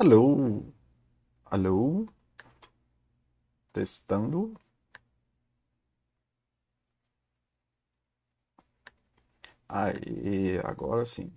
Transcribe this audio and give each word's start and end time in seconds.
Alô? 0.00 0.64
Alô? 1.44 2.06
Testando. 3.72 4.54
Aí, 9.68 10.58
agora 10.62 11.04
sim. 11.06 11.32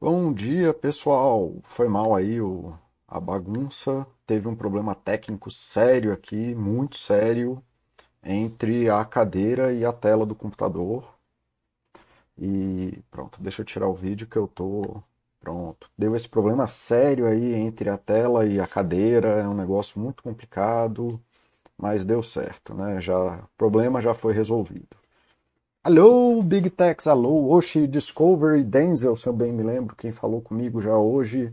Bom 0.00 0.32
dia, 0.32 0.72
pessoal. 0.72 1.56
Foi 1.64 1.88
mal 1.88 2.14
aí 2.14 2.40
o, 2.40 2.72
a 3.08 3.18
bagunça. 3.20 4.06
Teve 4.26 4.46
um 4.48 4.54
problema 4.56 4.94
técnico 4.94 5.50
sério 5.50 6.12
aqui, 6.12 6.54
muito 6.54 6.96
sério, 6.96 7.62
entre 8.24 8.90
a 8.90 9.04
cadeira 9.04 9.72
e 9.72 9.84
a 9.84 9.92
tela 9.92 10.26
do 10.26 10.34
computador. 10.36 11.14
E 12.38 13.02
pronto, 13.10 13.40
deixa 13.42 13.62
eu 13.62 13.66
tirar 13.66 13.88
o 13.88 13.94
vídeo 13.94 14.26
que 14.26 14.36
eu 14.36 14.46
tô 14.48 15.02
Pronto. 15.44 15.90
Deu 15.96 16.16
esse 16.16 16.26
problema 16.26 16.66
sério 16.66 17.26
aí 17.26 17.52
entre 17.52 17.90
a 17.90 17.98
tela 17.98 18.46
e 18.46 18.58
a 18.58 18.66
cadeira, 18.66 19.28
é 19.28 19.46
um 19.46 19.52
negócio 19.52 20.00
muito 20.00 20.22
complicado, 20.22 21.20
mas 21.76 22.02
deu 22.02 22.22
certo, 22.22 22.72
né? 22.74 22.98
Já, 22.98 23.16
o 23.40 23.48
problema 23.58 24.00
já 24.00 24.14
foi 24.14 24.32
resolvido. 24.32 24.96
Alô, 25.84 26.42
Big 26.42 26.70
Techs, 26.70 27.06
alô, 27.06 27.52
Oshi, 27.54 27.86
Discovery, 27.86 28.64
Denzel, 28.64 29.14
se 29.16 29.28
eu 29.28 29.34
bem 29.34 29.52
me 29.52 29.62
lembro, 29.62 29.94
quem 29.94 30.12
falou 30.12 30.40
comigo 30.40 30.80
já 30.80 30.96
hoje. 30.96 31.52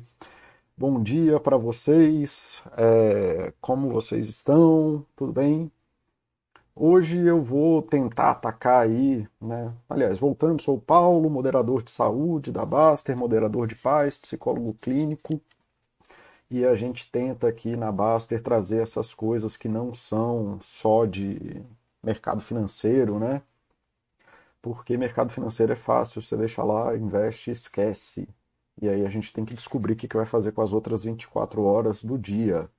Bom 0.77 1.03
dia 1.03 1.39
para 1.39 1.57
vocês, 1.57 2.63
é, 2.77 3.53
como 3.61 3.89
vocês 3.89 4.29
estão? 4.29 5.05
Tudo 5.17 5.33
bem? 5.33 5.71
Hoje 6.75 7.25
eu 7.25 7.41
vou 7.41 7.81
tentar 7.81 8.31
atacar 8.31 8.83
aí, 8.85 9.25
né? 9.39 9.73
Aliás, 9.89 10.19
voltando, 10.19 10.61
sou 10.61 10.75
o 10.77 10.81
Paulo, 10.81 11.29
moderador 11.29 11.81
de 11.81 11.91
saúde 11.91 12.51
da 12.51 12.65
Baster, 12.65 13.15
moderador 13.17 13.67
de 13.67 13.75
paz, 13.75 14.17
psicólogo 14.17 14.73
clínico, 14.73 15.39
e 16.49 16.65
a 16.65 16.75
gente 16.75 17.09
tenta 17.09 17.47
aqui 17.47 17.75
na 17.75 17.91
Baster 17.91 18.41
trazer 18.41 18.81
essas 18.81 19.13
coisas 19.13 19.55
que 19.55 19.67
não 19.69 19.93
são 19.93 20.59
só 20.61 21.05
de 21.05 21.63
mercado 22.03 22.41
financeiro, 22.41 23.17
né? 23.19 23.41
Porque 24.61 24.97
mercado 24.97 25.31
financeiro 25.31 25.73
é 25.73 25.75
fácil, 25.75 26.21
você 26.21 26.37
deixa 26.37 26.63
lá, 26.63 26.95
investe 26.95 27.51
esquece. 27.51 28.27
E 28.81 28.89
aí 28.89 29.05
a 29.05 29.09
gente 29.09 29.33
tem 29.33 29.45
que 29.45 29.53
descobrir 29.53 29.93
o 29.93 29.95
que 29.95 30.07
vai 30.15 30.25
fazer 30.25 30.51
com 30.51 30.61
as 30.61 30.73
outras 30.73 31.03
24 31.03 31.63
horas 31.63 32.03
do 32.03 32.17
dia. 32.17 32.69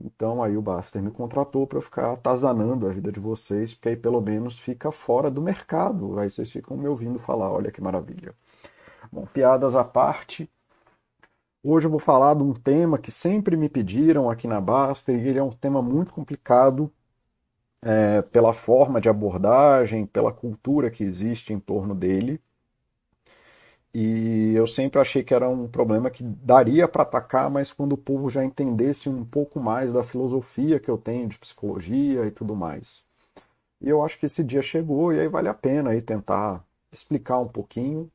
Então 0.00 0.42
aí 0.42 0.56
o 0.56 0.62
Baster 0.62 1.02
me 1.02 1.10
contratou 1.10 1.66
para 1.66 1.80
ficar 1.80 2.12
atazanando 2.12 2.86
a 2.86 2.90
vida 2.90 3.10
de 3.10 3.20
vocês, 3.20 3.74
porque 3.74 3.90
aí 3.90 3.96
pelo 3.96 4.20
menos 4.20 4.58
fica 4.58 4.92
fora 4.92 5.30
do 5.30 5.42
mercado. 5.42 6.18
Aí 6.18 6.30
vocês 6.30 6.50
ficam 6.50 6.76
me 6.76 6.88
ouvindo 6.88 7.18
falar, 7.18 7.50
olha 7.50 7.70
que 7.70 7.80
maravilha. 7.80 8.34
Bom, 9.10 9.26
piadas 9.26 9.74
à 9.74 9.84
parte. 9.84 10.50
Hoje 11.62 11.86
eu 11.86 11.90
vou 11.90 12.00
falar 12.00 12.34
de 12.34 12.42
um 12.42 12.52
tema 12.52 12.98
que 12.98 13.10
sempre 13.10 13.56
me 13.56 13.68
pediram 13.68 14.30
aqui 14.30 14.46
na 14.46 14.60
Baster, 14.60 15.16
e 15.18 15.28
ele 15.28 15.38
é 15.38 15.42
um 15.42 15.50
tema 15.50 15.82
muito 15.82 16.12
complicado 16.12 16.92
é, 17.82 18.22
pela 18.22 18.52
forma 18.52 19.00
de 19.00 19.08
abordagem, 19.08 20.06
pela 20.06 20.32
cultura 20.32 20.90
que 20.90 21.04
existe 21.04 21.52
em 21.52 21.60
torno 21.60 21.94
dele. 21.94 22.40
E 23.98 24.52
eu 24.54 24.66
sempre 24.66 25.00
achei 25.00 25.24
que 25.24 25.32
era 25.32 25.48
um 25.48 25.66
problema 25.66 26.10
que 26.10 26.22
daria 26.22 26.86
para 26.86 27.02
atacar, 27.02 27.50
mas 27.50 27.72
quando 27.72 27.94
o 27.94 27.96
povo 27.96 28.28
já 28.28 28.44
entendesse 28.44 29.08
um 29.08 29.24
pouco 29.24 29.58
mais 29.58 29.90
da 29.90 30.04
filosofia 30.04 30.78
que 30.78 30.90
eu 30.90 30.98
tenho 30.98 31.26
de 31.26 31.38
psicologia 31.38 32.26
e 32.26 32.30
tudo 32.30 32.54
mais. 32.54 33.06
E 33.80 33.88
eu 33.88 34.04
acho 34.04 34.18
que 34.18 34.26
esse 34.26 34.44
dia 34.44 34.60
chegou 34.60 35.14
e 35.14 35.20
aí 35.20 35.28
vale 35.28 35.48
a 35.48 35.54
pena 35.54 35.92
aí 35.92 36.02
tentar 36.02 36.62
explicar 36.92 37.38
um 37.38 37.48
pouquinho 37.48 38.10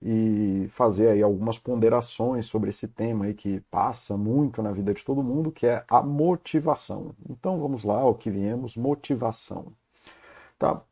e 0.00 0.66
fazer 0.70 1.08
aí 1.10 1.22
algumas 1.22 1.58
ponderações 1.58 2.46
sobre 2.46 2.70
esse 2.70 2.88
tema 2.88 3.26
aí 3.26 3.34
que 3.34 3.60
passa 3.70 4.16
muito 4.16 4.62
na 4.62 4.72
vida 4.72 4.94
de 4.94 5.04
todo 5.04 5.22
mundo, 5.22 5.52
que 5.52 5.66
é 5.66 5.84
a 5.90 6.02
motivação. 6.02 7.14
Então 7.28 7.60
vamos 7.60 7.84
lá, 7.84 8.02
o 8.02 8.14
que 8.14 8.30
viemos, 8.30 8.78
motivação. 8.78 9.66
Tá? 10.58 10.82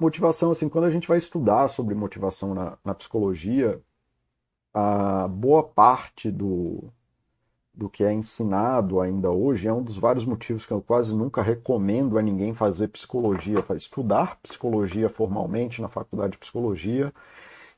Motivação, 0.00 0.50
assim, 0.50 0.66
quando 0.66 0.84
a 0.84 0.90
gente 0.90 1.06
vai 1.06 1.18
estudar 1.18 1.68
sobre 1.68 1.94
motivação 1.94 2.54
na, 2.54 2.78
na 2.82 2.94
psicologia, 2.94 3.82
a 4.72 5.28
boa 5.28 5.62
parte 5.62 6.30
do, 6.30 6.90
do 7.74 7.88
que 7.90 8.02
é 8.02 8.12
ensinado 8.12 9.00
ainda 9.00 9.30
hoje 9.30 9.68
é 9.68 9.72
um 9.72 9.82
dos 9.82 9.98
vários 9.98 10.24
motivos 10.24 10.64
que 10.64 10.72
eu 10.72 10.80
quase 10.80 11.14
nunca 11.14 11.42
recomendo 11.42 12.18
a 12.18 12.22
ninguém 12.22 12.54
fazer 12.54 12.88
psicologia, 12.88 13.62
para 13.62 13.76
estudar 13.76 14.38
psicologia 14.42 15.10
formalmente 15.10 15.82
na 15.82 15.88
faculdade 15.88 16.32
de 16.32 16.38
psicologia, 16.38 17.12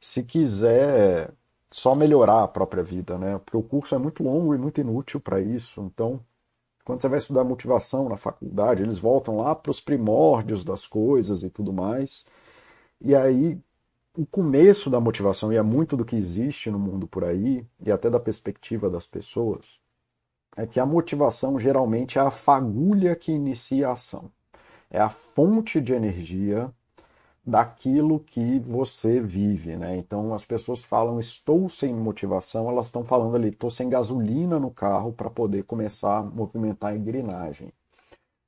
se 0.00 0.22
quiser 0.22 1.32
só 1.72 1.94
melhorar 1.94 2.44
a 2.44 2.48
própria 2.48 2.84
vida, 2.84 3.18
né? 3.18 3.38
Porque 3.38 3.56
o 3.56 3.62
curso 3.64 3.94
é 3.96 3.98
muito 3.98 4.22
longo 4.22 4.54
e 4.54 4.58
muito 4.58 4.80
inútil 4.80 5.20
para 5.20 5.40
isso, 5.40 5.80
então 5.82 6.20
quando 6.84 7.00
você 7.00 7.08
vai 7.08 7.18
estudar 7.18 7.44
motivação 7.44 8.08
na 8.08 8.16
faculdade, 8.16 8.82
eles 8.82 8.98
voltam 8.98 9.36
lá 9.36 9.54
para 9.54 9.70
os 9.70 9.80
primórdios 9.80 10.64
das 10.64 10.86
coisas 10.86 11.42
e 11.42 11.50
tudo 11.50 11.72
mais. 11.72 12.26
E 13.00 13.14
aí, 13.14 13.58
o 14.16 14.26
começo 14.26 14.90
da 14.90 15.00
motivação, 15.00 15.52
e 15.52 15.56
é 15.56 15.62
muito 15.62 15.96
do 15.96 16.04
que 16.04 16.16
existe 16.16 16.70
no 16.70 16.78
mundo 16.78 17.06
por 17.06 17.24
aí, 17.24 17.66
e 17.84 17.90
até 17.90 18.10
da 18.10 18.20
perspectiva 18.20 18.90
das 18.90 19.06
pessoas, 19.06 19.78
é 20.56 20.66
que 20.66 20.80
a 20.80 20.86
motivação 20.86 21.58
geralmente 21.58 22.18
é 22.18 22.22
a 22.22 22.30
fagulha 22.30 23.16
que 23.16 23.32
inicia 23.32 23.88
a 23.88 23.92
ação. 23.92 24.30
É 24.90 25.00
a 25.00 25.08
fonte 25.08 25.80
de 25.80 25.94
energia 25.94 26.72
daquilo 27.44 28.20
que 28.20 28.60
você 28.60 29.20
vive, 29.20 29.76
né? 29.76 29.96
Então 29.96 30.32
as 30.32 30.44
pessoas 30.44 30.84
falam 30.84 31.18
estou 31.18 31.68
sem 31.68 31.92
motivação, 31.92 32.68
elas 32.68 32.86
estão 32.86 33.04
falando 33.04 33.34
ali 33.36 33.48
estou 33.48 33.70
sem 33.70 33.88
gasolina 33.88 34.60
no 34.60 34.70
carro 34.70 35.12
para 35.12 35.28
poder 35.30 35.64
começar 35.64 36.18
a 36.18 36.22
movimentar 36.22 36.92
a 36.92 36.96
engrenagem. 36.96 37.72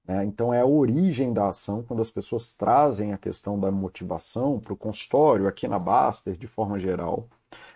Né? 0.06 0.24
Então 0.24 0.52
é 0.52 0.60
a 0.60 0.66
origem 0.66 1.32
da 1.32 1.48
ação 1.48 1.82
quando 1.82 2.00
as 2.02 2.10
pessoas 2.10 2.52
trazem 2.52 3.12
a 3.12 3.18
questão 3.18 3.58
da 3.58 3.70
motivação 3.70 4.60
para 4.60 4.72
o 4.72 4.76
consultório, 4.76 5.48
aqui 5.48 5.66
na 5.66 5.78
Baster, 5.78 6.36
de 6.36 6.46
forma 6.46 6.78
geral. 6.78 7.26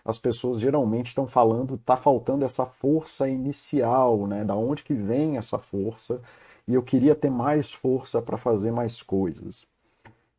As 0.04 0.18
pessoas 0.18 0.58
geralmente 0.60 1.08
estão 1.08 1.26
falando, 1.26 1.74
está 1.74 1.96
faltando 1.96 2.44
essa 2.44 2.66
força 2.66 3.28
inicial, 3.28 4.26
né? 4.26 4.44
Da 4.44 4.54
onde 4.56 4.84
que 4.84 4.94
vem 4.94 5.36
essa 5.36 5.58
força? 5.58 6.20
E 6.66 6.74
eu 6.74 6.82
queria 6.82 7.14
ter 7.14 7.30
mais 7.30 7.72
força 7.72 8.22
para 8.22 8.36
fazer 8.36 8.72
mais 8.72 9.02
coisas. 9.02 9.66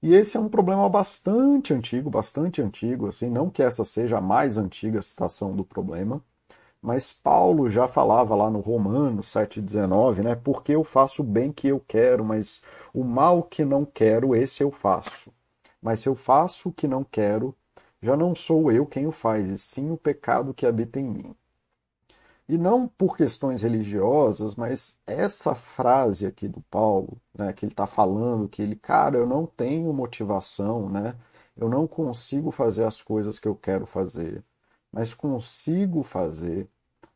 E 0.01 0.13
esse 0.13 0.37
é 0.37 0.39
um 0.39 0.49
problema 0.49 0.87
bastante 0.89 1.73
antigo, 1.73 2.09
bastante 2.09 2.61
antigo, 2.61 3.07
assim, 3.07 3.29
não 3.29 3.49
que 3.49 3.61
essa 3.61 3.83
seja 3.83 4.17
a 4.17 4.21
mais 4.21 4.57
antiga 4.57 5.01
citação 5.01 5.55
do 5.55 5.63
problema, 5.63 6.23
mas 6.81 7.11
Paulo 7.13 7.69
já 7.69 7.87
falava 7.87 8.35
lá 8.35 8.49
no 8.49 8.59
Romano 8.61 9.21
7,19, 9.21 10.23
né? 10.23 10.35
Porque 10.35 10.73
eu 10.73 10.83
faço 10.83 11.21
o 11.21 11.25
bem 11.25 11.51
que 11.51 11.67
eu 11.67 11.79
quero, 11.87 12.23
mas 12.25 12.63
o 12.93 13.03
mal 13.03 13.43
que 13.43 13.65
não 13.65 13.85
quero, 13.85 14.35
esse 14.35 14.63
eu 14.63 14.71
faço. 14.71 15.33
Mas 15.81 16.01
se 16.01 16.09
eu 16.09 16.15
faço 16.15 16.69
o 16.69 16.73
que 16.73 16.87
não 16.87 17.03
quero, 17.03 17.55
já 18.01 18.15
não 18.15 18.33
sou 18.35 18.71
eu 18.71 18.85
quem 18.85 19.07
o 19.07 19.11
faz, 19.11 19.49
e 19.49 19.57
sim 19.57 19.91
o 19.91 19.97
pecado 19.97 20.53
que 20.53 20.65
habita 20.65 20.99
em 20.99 21.05
mim. 21.05 21.35
E 22.49 22.57
não 22.57 22.87
por 22.87 23.15
questões 23.15 23.61
religiosas, 23.61 24.55
mas 24.55 24.97
essa 25.05 25.53
frase 25.53 26.25
aqui 26.25 26.47
do 26.47 26.61
Paulo, 26.63 27.21
né, 27.31 27.53
que 27.53 27.63
ele 27.63 27.71
está 27.73 27.85
falando, 27.85 28.49
que 28.49 28.61
ele, 28.63 28.75
cara, 28.75 29.17
eu 29.17 29.27
não 29.27 29.45
tenho 29.45 29.93
motivação, 29.93 30.89
né? 30.89 31.15
Eu 31.55 31.69
não 31.69 31.87
consigo 31.87 32.49
fazer 32.51 32.85
as 32.85 33.01
coisas 33.03 33.37
que 33.37 33.47
eu 33.47 33.55
quero 33.55 33.85
fazer, 33.85 34.43
mas 34.91 35.13
consigo 35.13 36.01
fazer 36.03 36.67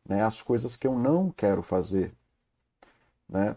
né, 0.08 0.22
as 0.22 0.40
coisas 0.40 0.76
que 0.76 0.86
eu 0.86 0.96
não 0.96 1.30
quero 1.30 1.62
fazer. 1.64 2.14
Né? 3.28 3.56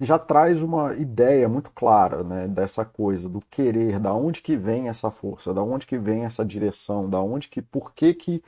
Já 0.00 0.18
traz 0.18 0.60
uma 0.62 0.94
ideia 0.94 1.48
muito 1.48 1.70
clara 1.70 2.24
né, 2.24 2.48
dessa 2.48 2.84
coisa, 2.84 3.28
do 3.28 3.40
querer, 3.42 4.00
da 4.00 4.12
onde 4.12 4.42
que 4.42 4.56
vem 4.56 4.88
essa 4.88 5.10
força, 5.10 5.54
da 5.54 5.62
onde 5.62 5.86
que 5.86 5.98
vem 5.98 6.24
essa 6.24 6.44
direção, 6.44 7.08
da 7.08 7.20
onde 7.20 7.48
que, 7.48 7.62
por 7.62 7.94
que 7.94 8.12
que 8.12 8.42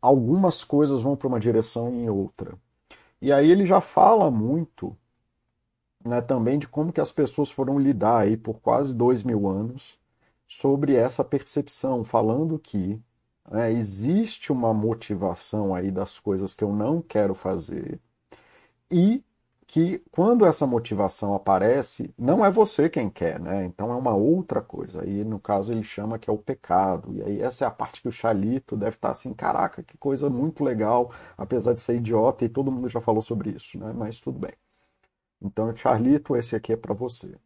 algumas 0.00 0.64
coisas 0.64 1.02
vão 1.02 1.16
para 1.16 1.28
uma 1.28 1.40
direção 1.40 1.92
e 1.92 1.96
em 1.96 2.10
outra. 2.10 2.56
E 3.20 3.32
aí 3.32 3.50
ele 3.50 3.66
já 3.66 3.80
fala 3.80 4.30
muito 4.30 4.96
né, 6.04 6.20
também 6.20 6.58
de 6.58 6.68
como 6.68 6.92
que 6.92 7.00
as 7.00 7.12
pessoas 7.12 7.50
foram 7.50 7.78
lidar 7.78 8.18
aí 8.18 8.36
por 8.36 8.60
quase 8.60 8.94
dois 8.96 9.22
mil 9.22 9.48
anos 9.48 9.98
sobre 10.46 10.94
essa 10.94 11.24
percepção, 11.24 12.04
falando 12.04 12.58
que 12.58 13.00
né, 13.50 13.72
existe 13.72 14.52
uma 14.52 14.72
motivação 14.72 15.74
aí 15.74 15.90
das 15.90 16.18
coisas 16.18 16.54
que 16.54 16.64
eu 16.64 16.72
não 16.72 17.02
quero 17.02 17.34
fazer 17.34 18.00
e 18.90 19.22
que 19.68 20.02
quando 20.10 20.46
essa 20.46 20.66
motivação 20.66 21.34
aparece, 21.34 22.12
não 22.18 22.42
é 22.44 22.50
você 22.50 22.88
quem 22.88 23.10
quer, 23.10 23.38
né? 23.38 23.66
Então 23.66 23.92
é 23.92 23.94
uma 23.96 24.14
outra 24.14 24.62
coisa. 24.62 25.06
E 25.06 25.22
no 25.24 25.38
caso 25.38 25.72
ele 25.72 25.84
chama 25.84 26.18
que 26.18 26.30
é 26.30 26.32
o 26.32 26.38
pecado. 26.38 27.12
E 27.14 27.22
aí 27.22 27.42
essa 27.42 27.64
é 27.66 27.68
a 27.68 27.70
parte 27.70 28.00
que 28.00 28.08
o 28.08 28.12
Chalito 28.12 28.76
deve 28.78 28.96
estar 28.96 29.10
assim, 29.10 29.34
caraca, 29.34 29.82
que 29.82 29.98
coisa 29.98 30.30
muito 30.30 30.64
legal, 30.64 31.12
apesar 31.36 31.74
de 31.74 31.82
ser 31.82 31.96
idiota 31.96 32.44
e 32.46 32.48
todo 32.48 32.72
mundo 32.72 32.88
já 32.88 33.00
falou 33.00 33.20
sobre 33.22 33.50
isso, 33.50 33.78
né? 33.78 33.92
Mas 33.94 34.20
tudo 34.20 34.38
bem. 34.38 34.52
Então, 35.42 35.74
Charlito, 35.76 36.36
esse 36.36 36.56
aqui 36.56 36.72
é 36.72 36.76
para 36.76 36.94
você. 36.94 37.36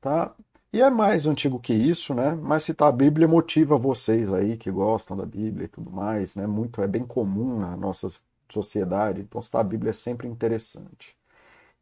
Tá? 0.00 0.34
E 0.72 0.80
é 0.82 0.90
mais 0.90 1.26
antigo 1.26 1.60
que 1.60 1.72
isso, 1.74 2.14
né? 2.14 2.34
Mas 2.34 2.64
citar 2.64 2.88
a 2.88 2.92
Bíblia 2.92 3.28
motiva 3.28 3.78
vocês 3.78 4.32
aí 4.32 4.56
que 4.56 4.70
gostam 4.70 5.16
da 5.16 5.26
Bíblia 5.26 5.66
e 5.66 5.68
tudo 5.68 5.90
mais, 5.90 6.34
né? 6.36 6.46
Muito 6.46 6.82
é 6.82 6.88
bem 6.88 7.04
comum 7.06 7.60
na 7.60 7.76
nossa 7.76 8.08
sociedade, 8.52 9.22
então 9.22 9.42
citar 9.42 9.60
a 9.60 9.64
Bíblia 9.64 9.90
é 9.90 9.94
sempre 9.94 10.28
interessante. 10.28 11.16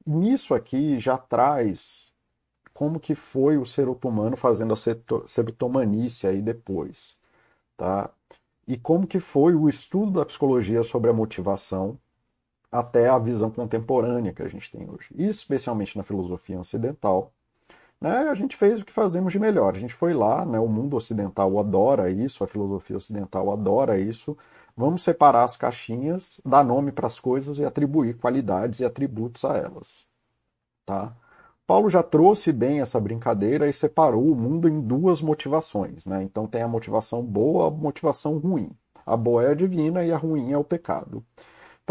E 0.07 0.11
nisso 0.11 0.55
aqui 0.55 0.99
já 1.01 1.19
traz 1.19 2.13
como 2.75 3.01
que 3.01 3.15
foi 3.15 3.59
o 3.59 3.67
ser 3.67 3.89
humano 3.89 4.37
fazendo 4.37 4.75
a 4.75 4.77
serotomanícia 5.29 6.31
aí 6.31 6.41
depois, 6.41 7.19
tá? 7.77 8.11
E 8.67 8.79
como 8.79 9.07
que 9.07 9.21
foi 9.21 9.55
o 9.55 9.69
estudo 9.69 10.13
da 10.13 10.27
psicologia 10.27 10.83
sobre 10.83 11.11
a 11.11 11.13
motivação 11.13 11.99
até 12.71 13.09
a 13.09 13.19
visão 13.19 13.51
contemporânea 13.51 14.33
que 14.33 14.43
a 14.43 14.49
gente 14.49 14.71
tem 14.71 14.89
hoje, 14.89 15.09
especialmente 15.19 15.97
na 15.97 16.05
filosofia 16.05 16.61
ocidental, 16.61 17.33
né, 18.01 18.29
a 18.29 18.35
gente 18.35 18.57
fez 18.57 18.81
o 18.81 18.85
que 18.85 18.93
fazemos 18.93 19.33
de 19.33 19.39
melhor. 19.39 19.77
A 19.77 19.81
gente 19.81 19.93
foi 19.95 20.15
lá, 20.15 20.45
né, 20.47 20.59
o 20.59 20.69
mundo 20.69 20.97
ocidental 20.97 21.59
adora 21.59 22.11
isso, 22.11 22.43
a 22.43 22.47
filosofia 22.47 22.97
ocidental 22.97 23.53
adora 23.53 23.99
isso. 23.99 24.37
Vamos 24.81 25.03
separar 25.03 25.43
as 25.43 25.59
caixinhas, 25.59 26.41
dar 26.43 26.65
nome 26.65 26.91
para 26.91 27.07
as 27.07 27.21
coisas 27.21 27.59
e 27.59 27.65
atribuir 27.67 28.17
qualidades 28.17 28.81
e 28.81 28.85
atributos 28.87 29.45
a 29.45 29.55
elas. 29.55 30.07
Tá? 30.87 31.15
Paulo 31.67 31.91
já 31.91 32.03
trouxe 32.03 32.51
bem 32.51 32.81
essa 32.81 32.99
brincadeira 32.99 33.69
e 33.69 33.75
separou 33.75 34.33
o 34.33 34.35
mundo 34.35 34.67
em 34.71 34.81
duas 34.81 35.21
motivações. 35.21 36.07
Né? 36.07 36.23
Então 36.23 36.47
tem 36.47 36.63
a 36.63 36.69
motivação 36.69 37.23
boa, 37.23 37.69
a 37.69 37.71
motivação 37.71 38.39
ruim. 38.39 38.71
A 39.05 39.19
boa 39.19 39.45
é 39.45 39.51
a 39.51 39.55
divina 39.55 40.03
e 40.03 40.11
a 40.11 40.17
ruim 40.17 40.51
é 40.51 40.57
o 40.57 40.65
pecado. 40.65 41.23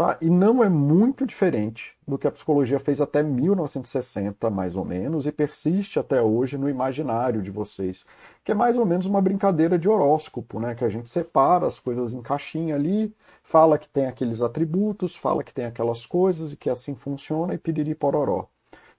Tá? 0.00 0.16
E 0.18 0.30
não 0.30 0.64
é 0.64 0.68
muito 0.70 1.26
diferente 1.26 1.94
do 2.08 2.16
que 2.16 2.26
a 2.26 2.30
psicologia 2.30 2.78
fez 2.78 3.02
até 3.02 3.22
1960, 3.22 4.48
mais 4.48 4.74
ou 4.74 4.82
menos, 4.82 5.26
e 5.26 5.30
persiste 5.30 5.98
até 5.98 6.22
hoje 6.22 6.56
no 6.56 6.70
imaginário 6.70 7.42
de 7.42 7.50
vocês, 7.50 8.06
que 8.42 8.50
é 8.50 8.54
mais 8.54 8.78
ou 8.78 8.86
menos 8.86 9.04
uma 9.04 9.20
brincadeira 9.20 9.78
de 9.78 9.90
horóscopo, 9.90 10.58
né? 10.58 10.74
que 10.74 10.86
a 10.86 10.88
gente 10.88 11.10
separa 11.10 11.66
as 11.66 11.78
coisas 11.78 12.14
em 12.14 12.22
caixinha 12.22 12.76
ali, 12.76 13.14
fala 13.42 13.76
que 13.76 13.86
tem 13.86 14.06
aqueles 14.06 14.40
atributos, 14.40 15.16
fala 15.16 15.44
que 15.44 15.52
tem 15.52 15.66
aquelas 15.66 16.06
coisas 16.06 16.54
e 16.54 16.56
que 16.56 16.70
assim 16.70 16.94
funciona 16.94 17.52
e 17.52 17.58
piriri 17.58 17.94
pororó. 17.94 18.48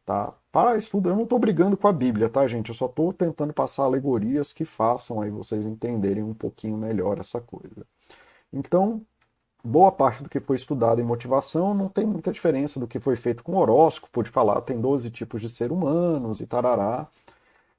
Tá? 0.06 0.32
Para 0.52 0.78
estudo, 0.78 1.10
eu 1.10 1.16
não 1.16 1.24
estou 1.24 1.40
brigando 1.40 1.76
com 1.76 1.88
a 1.88 1.92
Bíblia, 1.92 2.30
tá, 2.30 2.48
gente? 2.48 2.70
Eu 2.70 2.76
só 2.76 2.86
estou 2.86 3.12
tentando 3.12 3.54
passar 3.54 3.86
alegorias 3.86 4.54
que 4.54 4.66
façam 4.66 5.20
aí 5.20 5.32
vocês 5.32 5.66
entenderem 5.66 6.22
um 6.22 6.36
pouquinho 6.36 6.78
melhor 6.78 7.20
essa 7.20 7.42
coisa. 7.42 7.88
Então, 8.54 9.04
boa 9.64 9.92
parte 9.92 10.24
do 10.24 10.30
que 10.30 10.40
foi 10.40 10.56
estudado 10.56 11.02
em 11.02 11.04
motivação 11.04 11.74
não 11.74 11.88
tem 11.90 12.06
muita 12.06 12.32
diferença 12.32 12.80
do 12.80 12.88
que 12.88 13.00
foi 13.00 13.16
feito 13.16 13.44
com 13.44 13.56
horóscopo, 13.56 14.24
de 14.24 14.30
falar 14.30 14.62
tem 14.62 14.80
12 14.80 15.10
tipos 15.12 15.42
de 15.42 15.50
ser 15.50 15.72
humanos 15.72 16.42
e 16.42 16.48
tarará. 16.48 17.08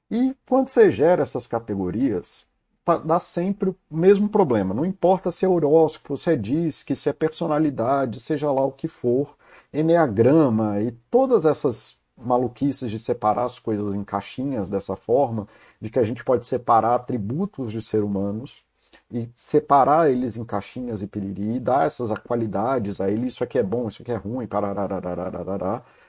E 0.09 0.35
quando 0.47 0.69
você 0.69 0.91
gera 0.91 1.23
essas 1.23 1.47
categorias, 1.47 2.45
tá, 2.85 2.97
dá 2.97 3.19
sempre 3.19 3.69
o 3.69 3.75
mesmo 3.89 4.29
problema. 4.29 4.73
Não 4.73 4.85
importa 4.85 5.31
se 5.31 5.45
é 5.45 5.49
horóscopo, 5.49 6.17
se 6.17 6.31
é 6.31 6.35
disque, 6.35 6.95
se 6.95 7.09
é 7.09 7.13
personalidade, 7.13 8.19
seja 8.19 8.51
lá 8.51 8.63
o 8.63 8.71
que 8.71 8.87
for, 8.87 9.35
enneagrama 9.73 10.79
e 10.81 10.91
todas 11.09 11.45
essas 11.45 11.99
maluquices 12.17 12.91
de 12.91 12.99
separar 12.99 13.45
as 13.45 13.59
coisas 13.59 13.95
em 13.95 14.03
caixinhas 14.03 14.69
dessa 14.69 14.95
forma, 14.95 15.47
de 15.81 15.89
que 15.89 15.99
a 15.99 16.03
gente 16.03 16.23
pode 16.23 16.45
separar 16.45 16.95
atributos 16.95 17.71
de 17.71 17.81
ser 17.81 18.03
humanos, 18.03 18.63
e 19.13 19.29
separar 19.35 20.09
eles 20.11 20.37
em 20.37 20.43
caixinhas 20.43 21.03
e 21.03 21.07
piriri, 21.07 21.57
e 21.57 21.59
dar 21.59 21.85
essas 21.85 22.09
qualidades 22.19 22.99
a 22.99 23.11
ele, 23.11 23.27
isso 23.27 23.43
aqui 23.43 23.59
é 23.59 23.63
bom, 23.63 23.87
isso 23.87 24.01
aqui 24.01 24.11
é 24.11 24.15
ruim, 24.15 24.47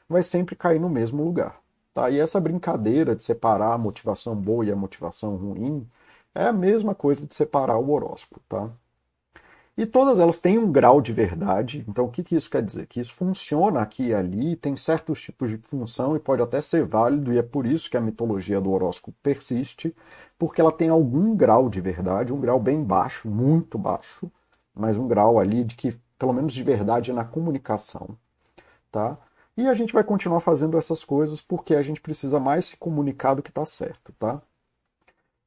vai 0.08 0.22
sempre 0.22 0.56
cair 0.56 0.80
no 0.80 0.88
mesmo 0.88 1.22
lugar. 1.22 1.60
Tá? 1.92 2.10
E 2.10 2.18
essa 2.18 2.40
brincadeira 2.40 3.14
de 3.14 3.22
separar 3.22 3.74
a 3.74 3.78
motivação 3.78 4.34
boa 4.34 4.64
e 4.64 4.72
a 4.72 4.76
motivação 4.76 5.36
ruim 5.36 5.88
é 6.34 6.46
a 6.46 6.52
mesma 6.52 6.94
coisa 6.94 7.26
de 7.26 7.34
separar 7.34 7.78
o 7.78 7.90
horóscopo. 7.90 8.40
Tá? 8.48 8.70
E 9.76 9.84
todas 9.84 10.20
elas 10.20 10.38
têm 10.38 10.56
um 10.56 10.70
grau 10.70 11.00
de 11.00 11.12
verdade. 11.12 11.84
Então, 11.88 12.04
o 12.04 12.10
que, 12.10 12.22
que 12.22 12.36
isso 12.36 12.48
quer 12.48 12.62
dizer? 12.62 12.86
Que 12.86 13.00
isso 13.00 13.14
funciona 13.14 13.80
aqui 13.80 14.08
e 14.08 14.14
ali, 14.14 14.54
tem 14.54 14.76
certos 14.76 15.20
tipos 15.20 15.50
de 15.50 15.58
função 15.58 16.14
e 16.14 16.20
pode 16.20 16.42
até 16.42 16.60
ser 16.60 16.84
válido, 16.84 17.32
e 17.32 17.38
é 17.38 17.42
por 17.42 17.66
isso 17.66 17.90
que 17.90 17.96
a 17.96 18.00
mitologia 18.00 18.60
do 18.60 18.70
horóscopo 18.70 19.16
persiste, 19.20 19.94
porque 20.38 20.60
ela 20.60 20.70
tem 20.70 20.88
algum 20.90 21.34
grau 21.36 21.68
de 21.68 21.80
verdade, 21.80 22.32
um 22.32 22.40
grau 22.40 22.60
bem 22.60 22.84
baixo, 22.84 23.28
muito 23.28 23.76
baixo, 23.76 24.30
mas 24.74 24.96
um 24.96 25.08
grau 25.08 25.38
ali 25.40 25.64
de 25.64 25.74
que, 25.74 25.98
pelo 26.18 26.32
menos 26.32 26.52
de 26.52 26.62
verdade, 26.62 27.10
é 27.10 27.14
na 27.14 27.24
comunicação. 27.24 28.16
Tá? 28.92 29.18
E 29.56 29.66
a 29.66 29.74
gente 29.74 29.92
vai 29.92 30.04
continuar 30.04 30.40
fazendo 30.40 30.78
essas 30.78 31.04
coisas 31.04 31.40
porque 31.40 31.74
a 31.74 31.82
gente 31.82 32.00
precisa 32.00 32.38
mais 32.40 32.66
se 32.66 32.76
comunicar 32.76 33.34
do 33.34 33.42
que 33.42 33.50
está 33.50 33.64
certo. 33.64 34.12
Tá? 34.18 34.40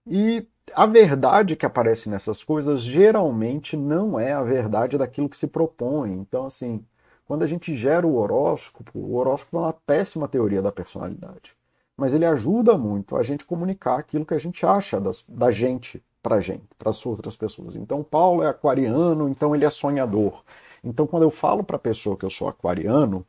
E 0.05 0.47
a 0.73 0.85
verdade 0.85 1.55
que 1.55 1.65
aparece 1.65 2.09
nessas 2.09 2.43
coisas 2.43 2.81
geralmente 2.81 3.75
não 3.77 4.19
é 4.19 4.33
a 4.33 4.43
verdade 4.43 4.97
daquilo 4.97 5.29
que 5.29 5.37
se 5.37 5.47
propõe. 5.47 6.11
Então, 6.11 6.45
assim, 6.45 6.83
quando 7.25 7.43
a 7.43 7.47
gente 7.47 7.75
gera 7.75 8.05
o 8.05 8.15
horóscopo, 8.15 8.97
o 8.97 9.15
horóscopo 9.15 9.57
é 9.57 9.61
uma 9.61 9.73
péssima 9.73 10.27
teoria 10.27 10.61
da 10.61 10.71
personalidade. 10.71 11.55
Mas 11.95 12.13
ele 12.13 12.25
ajuda 12.25 12.77
muito 12.77 13.15
a 13.15 13.23
gente 13.23 13.45
comunicar 13.45 13.97
aquilo 13.97 14.25
que 14.25 14.33
a 14.33 14.39
gente 14.39 14.65
acha 14.65 14.99
das, 15.01 15.25
da 15.27 15.51
gente 15.51 16.03
para 16.21 16.39
gente, 16.39 16.63
para 16.77 16.89
as 16.89 17.05
outras 17.05 17.35
pessoas. 17.35 17.75
Então, 17.75 18.03
Paulo 18.03 18.43
é 18.43 18.49
aquariano, 18.49 19.29
então 19.29 19.55
ele 19.55 19.65
é 19.65 19.69
sonhador. 19.69 20.43
Então, 20.83 21.07
quando 21.07 21.23
eu 21.23 21.31
falo 21.31 21.63
para 21.63 21.77
a 21.77 21.79
pessoa 21.79 22.17
que 22.17 22.25
eu 22.25 22.29
sou 22.29 22.47
aquariano, 22.47 23.25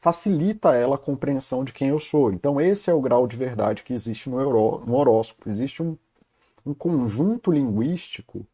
facilita 0.00 0.74
ela 0.74 0.96
a 0.96 0.98
compreensão 0.98 1.64
de 1.64 1.72
quem 1.72 1.88
eu 1.88 2.00
sou. 2.00 2.32
Então, 2.32 2.60
esse 2.60 2.90
é 2.90 2.94
o 2.94 3.00
grau 3.00 3.26
de 3.26 3.36
verdade 3.36 3.82
que 3.82 3.92
existe 3.92 4.30
no, 4.30 4.38
no 4.84 4.94
horóscopo. 4.94 5.48
Existe 5.48 5.82
um 5.82 5.96
um 6.68 6.74
conjunto 6.74 7.50
linguístico, 7.50 8.46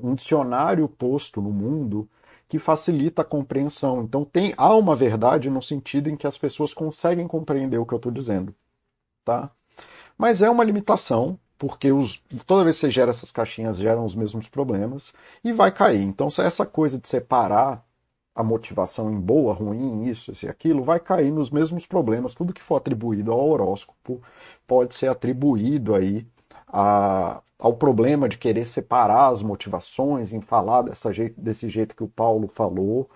um 0.00 0.14
dicionário 0.14 0.88
posto 0.88 1.40
no 1.40 1.50
mundo 1.50 2.08
que 2.48 2.58
facilita 2.58 3.22
a 3.22 3.24
compreensão. 3.24 4.02
Então 4.02 4.24
tem 4.24 4.54
há 4.56 4.74
uma 4.74 4.96
verdade 4.96 5.50
no 5.50 5.62
sentido 5.62 6.08
em 6.08 6.16
que 6.16 6.26
as 6.26 6.38
pessoas 6.38 6.72
conseguem 6.72 7.28
compreender 7.28 7.78
o 7.78 7.86
que 7.86 7.92
eu 7.92 7.98
estou 7.98 8.10
dizendo, 8.10 8.54
tá? 9.24 9.50
Mas 10.16 10.42
é 10.42 10.50
uma 10.50 10.64
limitação 10.64 11.38
porque 11.58 11.92
os, 11.92 12.20
toda 12.46 12.64
vez 12.64 12.76
que 12.76 12.86
você 12.86 12.90
gera 12.90 13.10
essas 13.10 13.30
caixinhas 13.30 13.78
geram 13.78 14.04
os 14.04 14.14
mesmos 14.14 14.48
problemas 14.48 15.12
e 15.44 15.52
vai 15.52 15.70
cair. 15.70 16.02
Então 16.02 16.26
essa 16.26 16.66
coisa 16.66 16.98
de 16.98 17.06
separar 17.06 17.84
a 18.34 18.42
motivação 18.42 19.12
em 19.12 19.20
boa, 19.20 19.52
ruim, 19.52 20.04
isso, 20.06 20.32
isso 20.32 20.46
e 20.46 20.48
aquilo, 20.48 20.82
vai 20.82 20.98
cair 20.98 21.30
nos 21.30 21.50
mesmos 21.50 21.86
problemas. 21.86 22.34
Tudo 22.34 22.52
que 22.52 22.62
for 22.62 22.76
atribuído 22.76 23.30
ao 23.30 23.46
horóscopo 23.48 24.22
pode 24.66 24.94
ser 24.94 25.08
atribuído 25.08 25.94
aí 25.94 26.26
a, 26.72 27.42
ao 27.58 27.74
problema 27.76 28.28
de 28.28 28.38
querer 28.38 28.66
separar 28.66 29.28
as 29.30 29.42
motivações, 29.42 30.32
em 30.32 30.40
falar 30.40 30.82
dessa 30.82 31.12
jeito, 31.12 31.40
desse 31.40 31.68
jeito 31.68 31.94
que 31.94 32.02
o 32.02 32.08
Paulo 32.08 32.48
falou, 32.48 33.08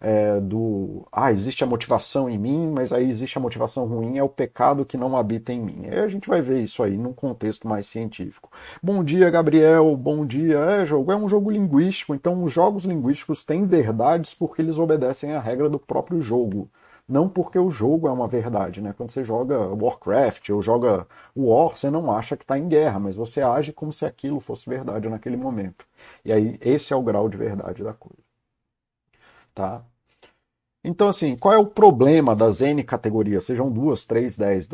é, 0.00 0.40
do 0.40 1.06
ah, 1.12 1.30
existe 1.32 1.62
a 1.62 1.66
motivação 1.66 2.28
em 2.30 2.38
mim, 2.38 2.70
mas 2.72 2.92
aí 2.92 3.06
existe 3.06 3.36
a 3.36 3.40
motivação 3.40 3.84
ruim, 3.86 4.16
é 4.16 4.22
o 4.22 4.28
pecado 4.28 4.84
que 4.86 4.96
não 4.96 5.16
habita 5.16 5.52
em 5.52 5.60
mim. 5.60 5.86
Aí 5.90 5.98
a 5.98 6.08
gente 6.08 6.28
vai 6.28 6.40
ver 6.40 6.62
isso 6.62 6.82
aí 6.82 6.96
num 6.96 7.12
contexto 7.12 7.68
mais 7.68 7.86
científico. 7.86 8.50
Bom 8.82 9.04
dia, 9.04 9.28
Gabriel, 9.30 9.94
bom 9.96 10.24
dia. 10.24 10.58
É, 10.58 10.86
jogo 10.86 11.12
é 11.12 11.16
um 11.16 11.28
jogo 11.28 11.50
linguístico, 11.50 12.14
então 12.14 12.42
os 12.42 12.52
jogos 12.52 12.84
linguísticos 12.86 13.44
têm 13.44 13.66
verdades 13.66 14.34
porque 14.34 14.62
eles 14.62 14.78
obedecem 14.78 15.34
à 15.34 15.40
regra 15.40 15.68
do 15.68 15.78
próprio 15.78 16.20
jogo 16.20 16.70
não 17.10 17.28
porque 17.28 17.58
o 17.58 17.70
jogo 17.70 18.08
é 18.08 18.12
uma 18.12 18.28
verdade, 18.28 18.80
né? 18.80 18.94
Quando 18.96 19.10
você 19.10 19.24
joga 19.24 19.58
Warcraft 19.68 20.48
ou 20.50 20.62
joga 20.62 21.06
War, 21.36 21.76
você 21.76 21.90
não 21.90 22.10
acha 22.10 22.36
que 22.36 22.44
está 22.44 22.58
em 22.58 22.68
guerra, 22.68 23.00
mas 23.00 23.16
você 23.16 23.42
age 23.42 23.72
como 23.72 23.92
se 23.92 24.06
aquilo 24.06 24.40
fosse 24.40 24.68
verdade 24.68 25.08
naquele 25.08 25.36
momento. 25.36 25.86
E 26.24 26.32
aí 26.32 26.58
esse 26.60 26.92
é 26.92 26.96
o 26.96 27.02
grau 27.02 27.28
de 27.28 27.36
verdade 27.36 27.82
da 27.82 27.92
coisa, 27.92 28.22
tá? 29.54 29.84
Então 30.84 31.08
assim, 31.08 31.36
qual 31.36 31.54
é 31.54 31.58
o 31.58 31.66
problema 31.66 32.34
das 32.34 32.60
N 32.60 32.82
categorias? 32.84 33.44
Sejam 33.44 33.70
duas, 33.70 34.06
três, 34.06 34.36
dez, 34.36 34.68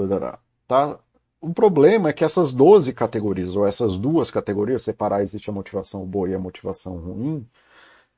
tá? 0.66 0.98
O 1.40 1.52
problema 1.52 2.08
é 2.10 2.12
que 2.12 2.24
essas 2.24 2.52
12 2.52 2.92
categorias, 2.94 3.56
ou 3.56 3.66
essas 3.66 3.98
duas 3.98 4.30
categorias, 4.30 4.82
separar 4.82 5.22
existe 5.22 5.50
a 5.50 5.52
motivação 5.52 6.04
boa 6.06 6.28
e 6.28 6.34
a 6.34 6.38
motivação 6.38 6.96
ruim, 6.96 7.46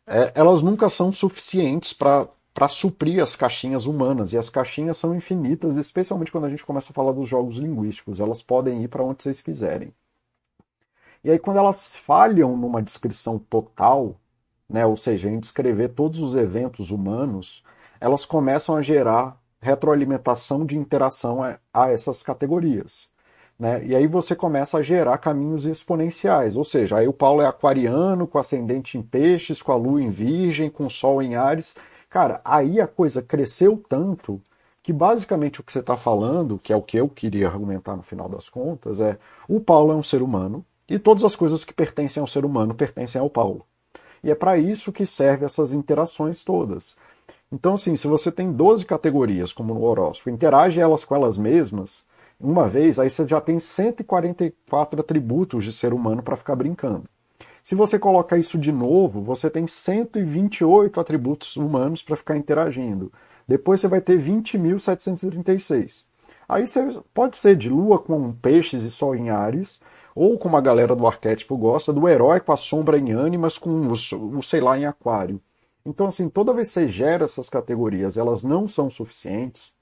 é, 0.06 0.32
elas 0.34 0.62
nunca 0.62 0.88
são 0.88 1.12
suficientes 1.12 1.92
para 1.92 2.28
para 2.58 2.66
suprir 2.66 3.22
as 3.22 3.36
caixinhas 3.36 3.86
humanas. 3.86 4.32
E 4.32 4.36
as 4.36 4.50
caixinhas 4.50 4.96
são 4.96 5.14
infinitas, 5.14 5.76
especialmente 5.76 6.32
quando 6.32 6.46
a 6.46 6.50
gente 6.50 6.66
começa 6.66 6.90
a 6.90 6.92
falar 6.92 7.12
dos 7.12 7.28
jogos 7.28 7.56
linguísticos. 7.56 8.18
Elas 8.18 8.42
podem 8.42 8.82
ir 8.82 8.88
para 8.88 9.04
onde 9.04 9.22
vocês 9.22 9.40
quiserem. 9.40 9.94
E 11.22 11.30
aí, 11.30 11.38
quando 11.38 11.58
elas 11.58 11.94
falham 11.94 12.56
numa 12.56 12.82
descrição 12.82 13.38
total, 13.38 14.16
né, 14.68 14.84
ou 14.84 14.96
seja, 14.96 15.30
em 15.30 15.38
descrever 15.38 15.90
todos 15.90 16.18
os 16.18 16.34
eventos 16.34 16.90
humanos, 16.90 17.62
elas 18.00 18.24
começam 18.24 18.74
a 18.74 18.82
gerar 18.82 19.40
retroalimentação 19.60 20.66
de 20.66 20.76
interação 20.76 21.38
a, 21.72 21.90
essas 21.90 22.24
categorias. 22.24 23.08
Né? 23.56 23.86
E 23.86 23.94
aí 23.94 24.08
você 24.08 24.34
começa 24.34 24.78
a 24.78 24.82
gerar 24.82 25.18
caminhos 25.18 25.64
exponenciais, 25.64 26.56
ou 26.56 26.64
seja, 26.64 26.96
aí 26.96 27.06
o 27.06 27.12
Paulo 27.12 27.40
é 27.40 27.46
aquariano, 27.46 28.26
com 28.26 28.36
ascendente 28.36 28.98
em 28.98 29.02
peixes, 29.02 29.62
com 29.62 29.70
a 29.70 29.76
lua 29.76 30.02
em 30.02 30.10
virgem, 30.10 30.68
com 30.68 30.86
o 30.86 30.90
sol 30.90 31.22
em 31.22 31.36
ares, 31.36 31.76
Cara, 32.08 32.40
aí 32.44 32.80
a 32.80 32.86
coisa 32.86 33.22
cresceu 33.22 33.82
tanto 33.88 34.40
que 34.82 34.92
basicamente 34.92 35.60
o 35.60 35.62
que 35.62 35.72
você 35.72 35.80
está 35.80 35.96
falando, 35.96 36.58
que 36.58 36.72
é 36.72 36.76
o 36.76 36.82
que 36.82 36.96
eu 36.96 37.08
queria 37.08 37.48
argumentar 37.48 37.96
no 37.96 38.02
final 38.02 38.28
das 38.28 38.48
contas, 38.48 39.00
é 39.00 39.18
o 39.46 39.60
Paulo 39.60 39.92
é 39.92 39.96
um 39.96 40.02
ser 40.02 40.22
humano 40.22 40.64
e 40.88 40.98
todas 40.98 41.22
as 41.24 41.36
coisas 41.36 41.64
que 41.64 41.74
pertencem 41.74 42.20
ao 42.20 42.26
ser 42.26 42.44
humano 42.44 42.74
pertencem 42.74 43.20
ao 43.20 43.28
Paulo. 43.28 43.66
E 44.24 44.30
é 44.30 44.34
para 44.34 44.56
isso 44.56 44.92
que 44.92 45.04
servem 45.04 45.44
essas 45.44 45.72
interações 45.72 46.42
todas. 46.42 46.96
Então, 47.52 47.74
assim, 47.74 47.96
se 47.96 48.06
você 48.06 48.32
tem 48.32 48.52
12 48.52 48.84
categorias, 48.84 49.52
como 49.52 49.74
no 49.74 49.82
horóscopo, 49.82 50.30
interage 50.30 50.80
elas 50.80 51.04
com 51.04 51.14
elas 51.14 51.38
mesmas, 51.38 52.04
uma 52.40 52.68
vez, 52.68 52.98
aí 52.98 53.10
você 53.10 53.26
já 53.26 53.40
tem 53.40 53.58
144 53.58 55.00
atributos 55.00 55.64
de 55.64 55.72
ser 55.72 55.92
humano 55.92 56.22
para 56.22 56.36
ficar 56.36 56.56
brincando. 56.56 57.04
Se 57.68 57.74
você 57.74 57.98
coloca 57.98 58.38
isso 58.38 58.56
de 58.56 58.72
novo, 58.72 59.20
você 59.20 59.50
tem 59.50 59.66
128 59.66 60.98
atributos 60.98 61.54
humanos 61.54 62.02
para 62.02 62.16
ficar 62.16 62.34
interagindo. 62.34 63.12
Depois 63.46 63.78
você 63.78 63.88
vai 63.88 64.00
ter 64.00 64.18
20.736. 64.18 66.06
Aí 66.48 66.66
você 66.66 66.98
pode 67.12 67.36
ser 67.36 67.54
de 67.56 67.68
lua 67.68 67.98
com 67.98 68.32
peixes 68.32 68.84
e 68.84 68.90
sol 68.90 69.14
em 69.14 69.28
Ares, 69.28 69.82
ou 70.14 70.38
como 70.38 70.56
a 70.56 70.62
galera 70.62 70.96
do 70.96 71.06
arquétipo 71.06 71.58
gosta, 71.58 71.92
do 71.92 72.08
herói 72.08 72.40
com 72.40 72.52
a 72.52 72.56
sombra 72.56 72.96
em 72.96 73.12
ânimas, 73.12 73.58
com 73.58 73.68
o, 73.68 73.92
o 73.92 74.42
sei 74.42 74.62
lá 74.62 74.78
em 74.78 74.86
aquário. 74.86 75.38
Então, 75.84 76.06
assim, 76.06 76.30
toda 76.30 76.54
vez 76.54 76.68
que 76.68 76.72
você 76.72 76.88
gera 76.88 77.26
essas 77.26 77.50
categorias, 77.50 78.16
elas 78.16 78.42
não 78.42 78.66
são 78.66 78.88
suficientes, 78.88 79.74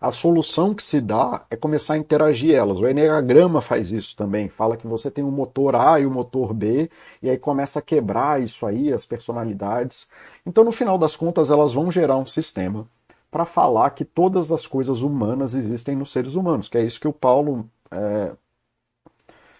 a 0.00 0.10
solução 0.10 0.74
que 0.74 0.82
se 0.82 1.00
dá 1.00 1.44
é 1.50 1.56
começar 1.56 1.94
a 1.94 1.98
interagir 1.98 2.54
elas. 2.54 2.78
O 2.78 2.88
Enneagrama 2.88 3.60
faz 3.60 3.92
isso 3.92 4.16
também, 4.16 4.48
fala 4.48 4.76
que 4.76 4.86
você 4.86 5.10
tem 5.10 5.22
o 5.22 5.28
um 5.28 5.30
motor 5.30 5.76
A 5.76 6.00
e 6.00 6.06
o 6.06 6.08
um 6.08 6.12
motor 6.12 6.54
B, 6.54 6.90
e 7.22 7.28
aí 7.28 7.36
começa 7.36 7.80
a 7.80 7.82
quebrar 7.82 8.40
isso 8.40 8.64
aí, 8.64 8.92
as 8.92 9.04
personalidades. 9.04 10.08
Então, 10.46 10.64
no 10.64 10.72
final 10.72 10.96
das 10.96 11.14
contas, 11.14 11.50
elas 11.50 11.72
vão 11.72 11.90
gerar 11.90 12.16
um 12.16 12.26
sistema 12.26 12.88
para 13.30 13.44
falar 13.44 13.90
que 13.90 14.04
todas 14.04 14.50
as 14.50 14.66
coisas 14.66 15.02
humanas 15.02 15.54
existem 15.54 15.94
nos 15.94 16.10
seres 16.10 16.34
humanos, 16.34 16.68
que 16.68 16.78
é 16.78 16.82
isso 16.82 16.98
que 16.98 17.08
o 17.08 17.12
Paulo 17.12 17.68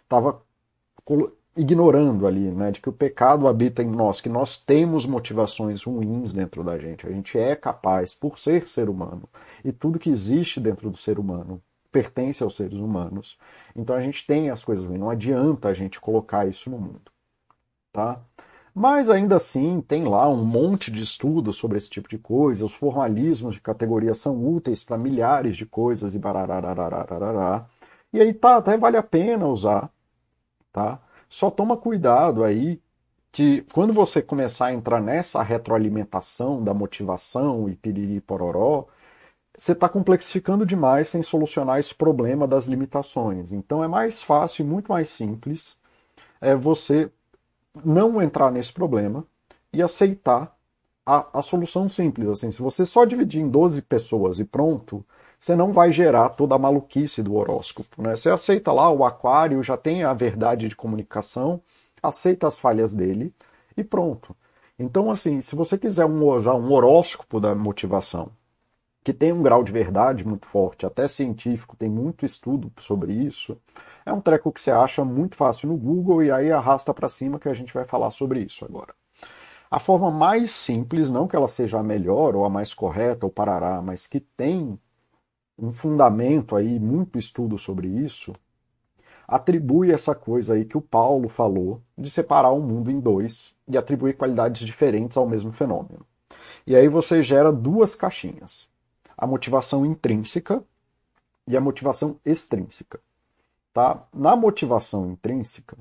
estava 0.02 0.30
é, 0.30 1.30
ignorando 1.56 2.26
ali, 2.26 2.50
né, 2.50 2.70
de 2.70 2.80
que 2.80 2.88
o 2.88 2.92
pecado 2.92 3.48
habita 3.48 3.82
em 3.82 3.90
nós, 3.90 4.20
que 4.20 4.28
nós 4.28 4.56
temos 4.56 5.04
motivações 5.04 5.82
ruins 5.82 6.32
dentro 6.32 6.62
da 6.62 6.78
gente. 6.78 7.06
A 7.06 7.10
gente 7.10 7.38
é 7.38 7.56
capaz, 7.56 8.14
por 8.14 8.38
ser 8.38 8.68
ser 8.68 8.88
humano, 8.88 9.28
e 9.64 9.72
tudo 9.72 9.98
que 9.98 10.10
existe 10.10 10.60
dentro 10.60 10.90
do 10.90 10.96
ser 10.96 11.18
humano 11.18 11.60
pertence 11.90 12.42
aos 12.42 12.54
seres 12.54 12.78
humanos. 12.78 13.36
Então 13.74 13.96
a 13.96 14.00
gente 14.00 14.24
tem 14.26 14.48
as 14.48 14.64
coisas 14.64 14.84
ruins, 14.84 15.00
não 15.00 15.10
adianta 15.10 15.68
a 15.68 15.74
gente 15.74 16.00
colocar 16.00 16.46
isso 16.46 16.70
no 16.70 16.78
mundo, 16.78 17.10
tá? 17.92 18.20
Mas 18.72 19.10
ainda 19.10 19.36
assim, 19.36 19.80
tem 19.80 20.04
lá 20.04 20.28
um 20.28 20.44
monte 20.44 20.90
de 20.92 21.02
estudos 21.02 21.56
sobre 21.56 21.76
esse 21.76 21.90
tipo 21.90 22.08
de 22.08 22.18
coisa, 22.18 22.64
os 22.64 22.74
formalismos 22.74 23.56
de 23.56 23.60
categoria 23.60 24.14
são 24.14 24.46
úteis 24.46 24.84
para 24.84 24.96
milhares 24.96 25.56
de 25.56 25.66
coisas 25.66 26.14
e 26.14 26.18
bararararararará. 26.18 27.66
E 28.12 28.20
aí 28.20 28.32
tá, 28.32 28.56
até 28.56 28.76
vale 28.76 28.96
a 28.96 29.02
pena 29.02 29.46
usar, 29.48 29.90
tá? 30.72 31.00
Só 31.30 31.50
toma 31.50 31.76
cuidado 31.76 32.44
aí 32.44 32.80
que 33.32 33.62
quando 33.72 33.94
você 33.94 34.20
começar 34.20 34.66
a 34.66 34.72
entrar 34.74 35.00
nessa 35.00 35.42
retroalimentação 35.42 36.62
da 36.62 36.74
motivação 36.74 37.68
e 37.68 37.76
piriri 37.76 38.20
pororó, 38.20 38.86
você 39.56 39.72
está 39.72 39.88
complexificando 39.88 40.66
demais 40.66 41.08
sem 41.08 41.22
solucionar 41.22 41.78
esse 41.78 41.94
problema 41.94 42.48
das 42.48 42.66
limitações. 42.66 43.52
Então 43.52 43.84
é 43.84 43.88
mais 43.88 44.22
fácil 44.22 44.64
e 44.64 44.68
muito 44.68 44.90
mais 44.90 45.08
simples 45.08 45.78
é 46.40 46.54
você 46.56 47.10
não 47.84 48.20
entrar 48.20 48.50
nesse 48.50 48.72
problema 48.72 49.24
e 49.72 49.82
aceitar 49.82 50.56
a, 51.06 51.38
a 51.38 51.42
solução 51.42 51.88
simples. 51.88 52.28
Assim, 52.28 52.50
se 52.50 52.62
você 52.62 52.84
só 52.86 53.04
dividir 53.04 53.40
em 53.40 53.48
12 53.48 53.82
pessoas 53.82 54.40
e 54.40 54.44
pronto, 54.44 55.04
você 55.40 55.56
não 55.56 55.72
vai 55.72 55.90
gerar 55.90 56.28
toda 56.28 56.54
a 56.54 56.58
maluquice 56.58 57.22
do 57.22 57.34
horóscopo. 57.34 58.02
Né? 58.02 58.14
Você 58.14 58.28
aceita 58.28 58.70
lá 58.70 58.90
o 58.90 59.04
aquário, 59.04 59.62
já 59.62 59.76
tem 59.76 60.04
a 60.04 60.12
verdade 60.12 60.68
de 60.68 60.76
comunicação, 60.76 61.62
aceita 62.02 62.46
as 62.46 62.58
falhas 62.58 62.92
dele 62.92 63.34
e 63.74 63.82
pronto. 63.82 64.36
Então, 64.78 65.10
assim, 65.10 65.40
se 65.40 65.56
você 65.56 65.78
quiser 65.78 66.04
um, 66.04 66.24
um 66.24 66.72
horóscopo 66.72 67.40
da 67.40 67.54
motivação, 67.54 68.30
que 69.02 69.14
tem 69.14 69.32
um 69.32 69.42
grau 69.42 69.64
de 69.64 69.72
verdade 69.72 70.26
muito 70.26 70.46
forte, 70.46 70.84
até 70.84 71.08
científico, 71.08 71.74
tem 71.74 71.88
muito 71.88 72.26
estudo 72.26 72.70
sobre 72.78 73.12
isso, 73.14 73.56
é 74.04 74.12
um 74.12 74.20
treco 74.20 74.52
que 74.52 74.60
você 74.60 74.70
acha 74.70 75.04
muito 75.04 75.36
fácil 75.36 75.68
no 75.68 75.76
Google 75.76 76.22
e 76.22 76.30
aí 76.30 76.52
arrasta 76.52 76.92
para 76.92 77.08
cima 77.08 77.38
que 77.38 77.48
a 77.48 77.54
gente 77.54 77.72
vai 77.72 77.84
falar 77.84 78.10
sobre 78.10 78.40
isso 78.40 78.62
agora. 78.64 78.94
A 79.70 79.78
forma 79.78 80.10
mais 80.10 80.50
simples, 80.50 81.10
não 81.10 81.26
que 81.26 81.36
ela 81.36 81.48
seja 81.48 81.78
a 81.78 81.82
melhor 81.82 82.34
ou 82.36 82.44
a 82.44 82.50
mais 82.50 82.74
correta 82.74 83.24
ou 83.24 83.32
parará, 83.32 83.80
mas 83.80 84.06
que 84.06 84.20
tem 84.20 84.78
um 85.60 85.70
fundamento 85.70 86.56
aí, 86.56 86.80
muito 86.80 87.18
estudo 87.18 87.58
sobre 87.58 87.86
isso, 87.86 88.32
atribui 89.28 89.92
essa 89.92 90.14
coisa 90.14 90.54
aí 90.54 90.64
que 90.64 90.76
o 90.76 90.80
Paulo 90.80 91.28
falou 91.28 91.82
de 91.96 92.10
separar 92.10 92.50
o 92.50 92.60
mundo 92.60 92.90
em 92.90 92.98
dois 92.98 93.54
e 93.68 93.76
atribuir 93.76 94.16
qualidades 94.16 94.66
diferentes 94.66 95.16
ao 95.16 95.28
mesmo 95.28 95.52
fenômeno. 95.52 96.04
E 96.66 96.74
aí 96.74 96.88
você 96.88 97.22
gera 97.22 97.52
duas 97.52 97.94
caixinhas: 97.94 98.68
a 99.16 99.26
motivação 99.26 99.84
intrínseca 99.84 100.64
e 101.46 101.56
a 101.56 101.60
motivação 101.60 102.16
extrínseca. 102.24 102.98
Tá? 103.72 104.04
Na 104.12 104.34
motivação 104.34 105.06
intrínseca, 105.10 105.76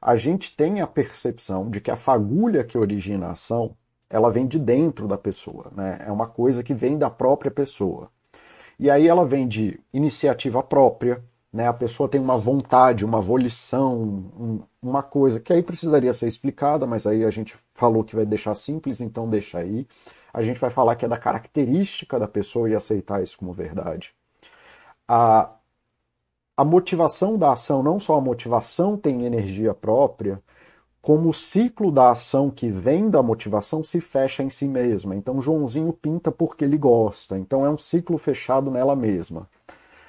a 0.00 0.16
gente 0.16 0.56
tem 0.56 0.80
a 0.80 0.86
percepção 0.86 1.70
de 1.70 1.80
que 1.80 1.90
a 1.90 1.96
fagulha 1.96 2.64
que 2.64 2.76
origina 2.76 3.28
a 3.28 3.32
ação, 3.32 3.76
ela 4.10 4.30
vem 4.30 4.46
de 4.46 4.58
dentro 4.58 5.06
da 5.06 5.16
pessoa, 5.16 5.70
né? 5.74 6.02
É 6.04 6.10
uma 6.10 6.26
coisa 6.26 6.62
que 6.62 6.74
vem 6.74 6.98
da 6.98 7.08
própria 7.08 7.50
pessoa. 7.50 8.10
E 8.78 8.90
aí 8.90 9.06
ela 9.06 9.26
vem 9.26 9.46
de 9.46 9.78
iniciativa 9.92 10.62
própria, 10.62 11.22
né? 11.52 11.68
A 11.68 11.72
pessoa 11.72 12.08
tem 12.08 12.20
uma 12.20 12.38
vontade, 12.38 13.04
uma 13.04 13.20
volição, 13.20 13.94
um, 14.38 14.60
uma 14.80 15.02
coisa 15.02 15.38
que 15.38 15.52
aí 15.52 15.62
precisaria 15.62 16.14
ser 16.14 16.26
explicada, 16.26 16.86
mas 16.86 17.06
aí 17.06 17.24
a 17.24 17.30
gente 17.30 17.56
falou 17.74 18.02
que 18.02 18.16
vai 18.16 18.24
deixar 18.24 18.54
simples, 18.54 19.00
então 19.00 19.28
deixa 19.28 19.58
aí. 19.58 19.86
A 20.32 20.40
gente 20.40 20.60
vai 20.60 20.70
falar 20.70 20.96
que 20.96 21.04
é 21.04 21.08
da 21.08 21.18
característica 21.18 22.18
da 22.18 22.26
pessoa 22.26 22.70
e 22.70 22.74
aceitar 22.74 23.22
isso 23.22 23.38
como 23.38 23.52
verdade. 23.52 24.14
A, 25.06 25.50
a 26.56 26.64
motivação 26.64 27.36
da 27.38 27.52
ação, 27.52 27.82
não 27.82 27.98
só 27.98 28.16
a 28.16 28.20
motivação 28.20 28.96
tem 28.96 29.24
energia 29.24 29.74
própria, 29.74 30.42
como 31.02 31.30
o 31.30 31.34
ciclo 31.34 31.90
da 31.90 32.12
ação 32.12 32.48
que 32.48 32.70
vem 32.70 33.10
da 33.10 33.20
motivação 33.20 33.82
se 33.82 34.00
fecha 34.00 34.40
em 34.44 34.48
si 34.48 34.68
mesma. 34.68 35.16
Então 35.16 35.42
Joãozinho 35.42 35.92
pinta 35.92 36.30
porque 36.30 36.64
ele 36.64 36.78
gosta, 36.78 37.36
então 37.36 37.66
é 37.66 37.70
um 37.70 37.76
ciclo 37.76 38.16
fechado 38.16 38.70
nela 38.70 38.94
mesma. 38.94 39.48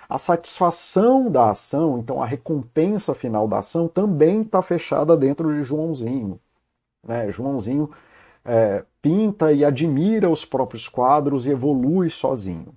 A 0.07 0.19
satisfação 0.19 1.31
da 1.31 1.49
ação, 1.49 1.97
então 1.97 2.21
a 2.21 2.25
recompensa 2.27 3.15
final 3.15 3.47
da 3.47 3.57
ação, 3.57 3.87
também 3.87 4.43
está 4.43 4.61
fechada 4.61 5.17
dentro 5.17 5.51
de 5.51 5.63
Joãozinho. 5.63 6.39
Né? 7.03 7.31
Joãozinho 7.31 7.89
é, 8.45 8.85
pinta 9.01 9.51
e 9.51 9.65
admira 9.65 10.29
os 10.29 10.45
próprios 10.45 10.87
quadros 10.87 11.47
e 11.47 11.51
evolui 11.51 12.09
sozinho. 12.09 12.75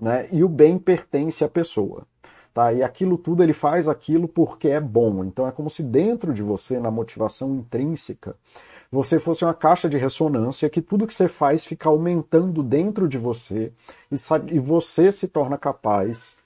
Né? 0.00 0.26
E 0.32 0.42
o 0.42 0.48
bem 0.48 0.78
pertence 0.78 1.44
à 1.44 1.48
pessoa. 1.48 2.06
Tá? 2.52 2.72
E 2.72 2.82
aquilo 2.82 3.16
tudo 3.16 3.42
ele 3.42 3.52
faz 3.52 3.88
aquilo 3.88 4.28
porque 4.28 4.68
é 4.68 4.80
bom. 4.80 5.24
Então 5.24 5.46
é 5.46 5.52
como 5.52 5.70
se 5.70 5.82
dentro 5.82 6.34
de 6.34 6.42
você, 6.42 6.78
na 6.78 6.90
motivação 6.90 7.54
intrínseca, 7.54 8.36
você 8.90 9.18
fosse 9.18 9.42
uma 9.42 9.54
caixa 9.54 9.88
de 9.88 9.96
ressonância 9.96 10.68
que 10.68 10.82
tudo 10.82 11.06
que 11.06 11.14
você 11.14 11.28
faz 11.28 11.64
fica 11.64 11.88
aumentando 11.88 12.62
dentro 12.62 13.08
de 13.08 13.16
você 13.16 13.72
e, 14.10 14.16
e 14.54 14.58
você 14.58 15.10
se 15.10 15.26
torna 15.26 15.56
capaz 15.56 16.36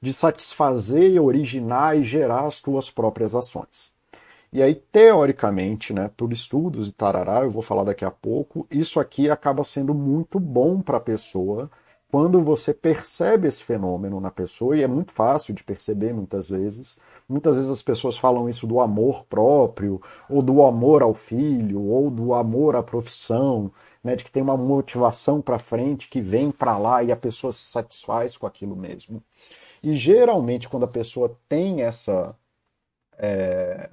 de 0.00 0.12
satisfazer, 0.12 1.22
originar 1.22 1.96
e 1.96 2.02
gerar 2.02 2.46
as 2.46 2.56
suas 2.56 2.90
próprias 2.90 3.36
ações. 3.36 3.92
E 4.52 4.60
aí, 4.60 4.74
teoricamente, 4.74 5.94
né, 5.94 6.10
por 6.16 6.32
estudos 6.32 6.88
e 6.88 6.92
tarará, 6.92 7.42
eu 7.42 7.50
vou 7.50 7.62
falar 7.62 7.84
daqui 7.84 8.04
a 8.04 8.10
pouco, 8.10 8.66
isso 8.70 8.98
aqui 8.98 9.30
acaba 9.30 9.62
sendo 9.62 9.94
muito 9.94 10.40
bom 10.40 10.80
para 10.82 10.98
a 10.98 11.00
pessoa 11.00 11.70
quando 12.12 12.42
você 12.42 12.74
percebe 12.74 13.48
esse 13.48 13.64
fenômeno 13.64 14.20
na 14.20 14.30
pessoa, 14.30 14.76
e 14.76 14.82
é 14.82 14.86
muito 14.86 15.12
fácil 15.12 15.54
de 15.54 15.64
perceber 15.64 16.12
muitas 16.12 16.46
vezes, 16.50 16.98
muitas 17.26 17.56
vezes 17.56 17.70
as 17.70 17.80
pessoas 17.80 18.18
falam 18.18 18.50
isso 18.50 18.66
do 18.66 18.80
amor 18.80 19.24
próprio, 19.24 19.98
ou 20.28 20.42
do 20.42 20.62
amor 20.62 21.02
ao 21.02 21.14
filho, 21.14 21.80
ou 21.82 22.10
do 22.10 22.34
amor 22.34 22.76
à 22.76 22.82
profissão, 22.82 23.72
né, 24.04 24.14
de 24.14 24.24
que 24.24 24.30
tem 24.30 24.42
uma 24.42 24.58
motivação 24.58 25.40
para 25.40 25.58
frente 25.58 26.10
que 26.10 26.20
vem 26.20 26.50
para 26.50 26.76
lá 26.76 27.02
e 27.02 27.10
a 27.10 27.16
pessoa 27.16 27.50
se 27.50 27.64
satisfaz 27.64 28.36
com 28.36 28.46
aquilo 28.46 28.76
mesmo. 28.76 29.22
E 29.82 29.96
geralmente, 29.96 30.68
quando 30.68 30.84
a 30.84 30.88
pessoa 30.88 31.34
tem 31.48 31.80
essa. 31.82 32.36
É, 33.18 33.88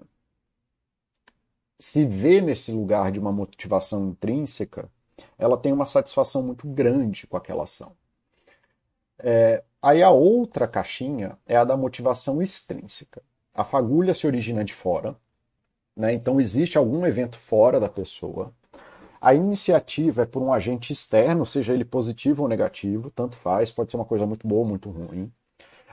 se 1.80 2.06
vê 2.06 2.42
nesse 2.42 2.72
lugar 2.74 3.12
de 3.14 3.20
uma 3.20 3.32
motivação 3.32 4.10
intrínseca, 4.10 4.92
ela 5.38 5.58
tem 5.58 5.72
uma 5.72 5.86
satisfação 5.86 6.44
muito 6.44 6.68
grande 6.68 7.26
com 7.26 7.38
aquela 7.38 7.64
ação. 7.64 7.96
É, 9.20 9.64
aí 9.82 10.02
a 10.02 10.12
outra 10.12 10.68
caixinha 10.68 11.38
é 11.46 11.56
a 11.56 11.64
da 11.64 11.78
motivação 11.78 12.42
extrínseca. 12.42 13.22
A 13.54 13.64
fagulha 13.64 14.14
se 14.14 14.26
origina 14.26 14.64
de 14.64 14.74
fora, 14.74 15.16
né? 15.96 16.14
então 16.14 16.40
existe 16.40 16.78
algum 16.78 17.06
evento 17.06 17.38
fora 17.38 17.80
da 17.80 17.90
pessoa. 17.90 18.54
A 19.22 19.34
iniciativa 19.34 20.22
é 20.22 20.26
por 20.26 20.42
um 20.42 20.54
agente 20.54 20.94
externo, 20.94 21.46
seja 21.46 21.74
ele 21.74 21.84
positivo 21.84 22.44
ou 22.44 22.48
negativo, 22.48 23.12
tanto 23.12 23.36
faz, 23.36 23.72
pode 23.72 23.92
ser 23.92 23.98
uma 23.98 24.06
coisa 24.06 24.26
muito 24.26 24.48
boa 24.48 24.62
ou 24.62 24.68
muito 24.68 24.90
ruim. 24.90 25.30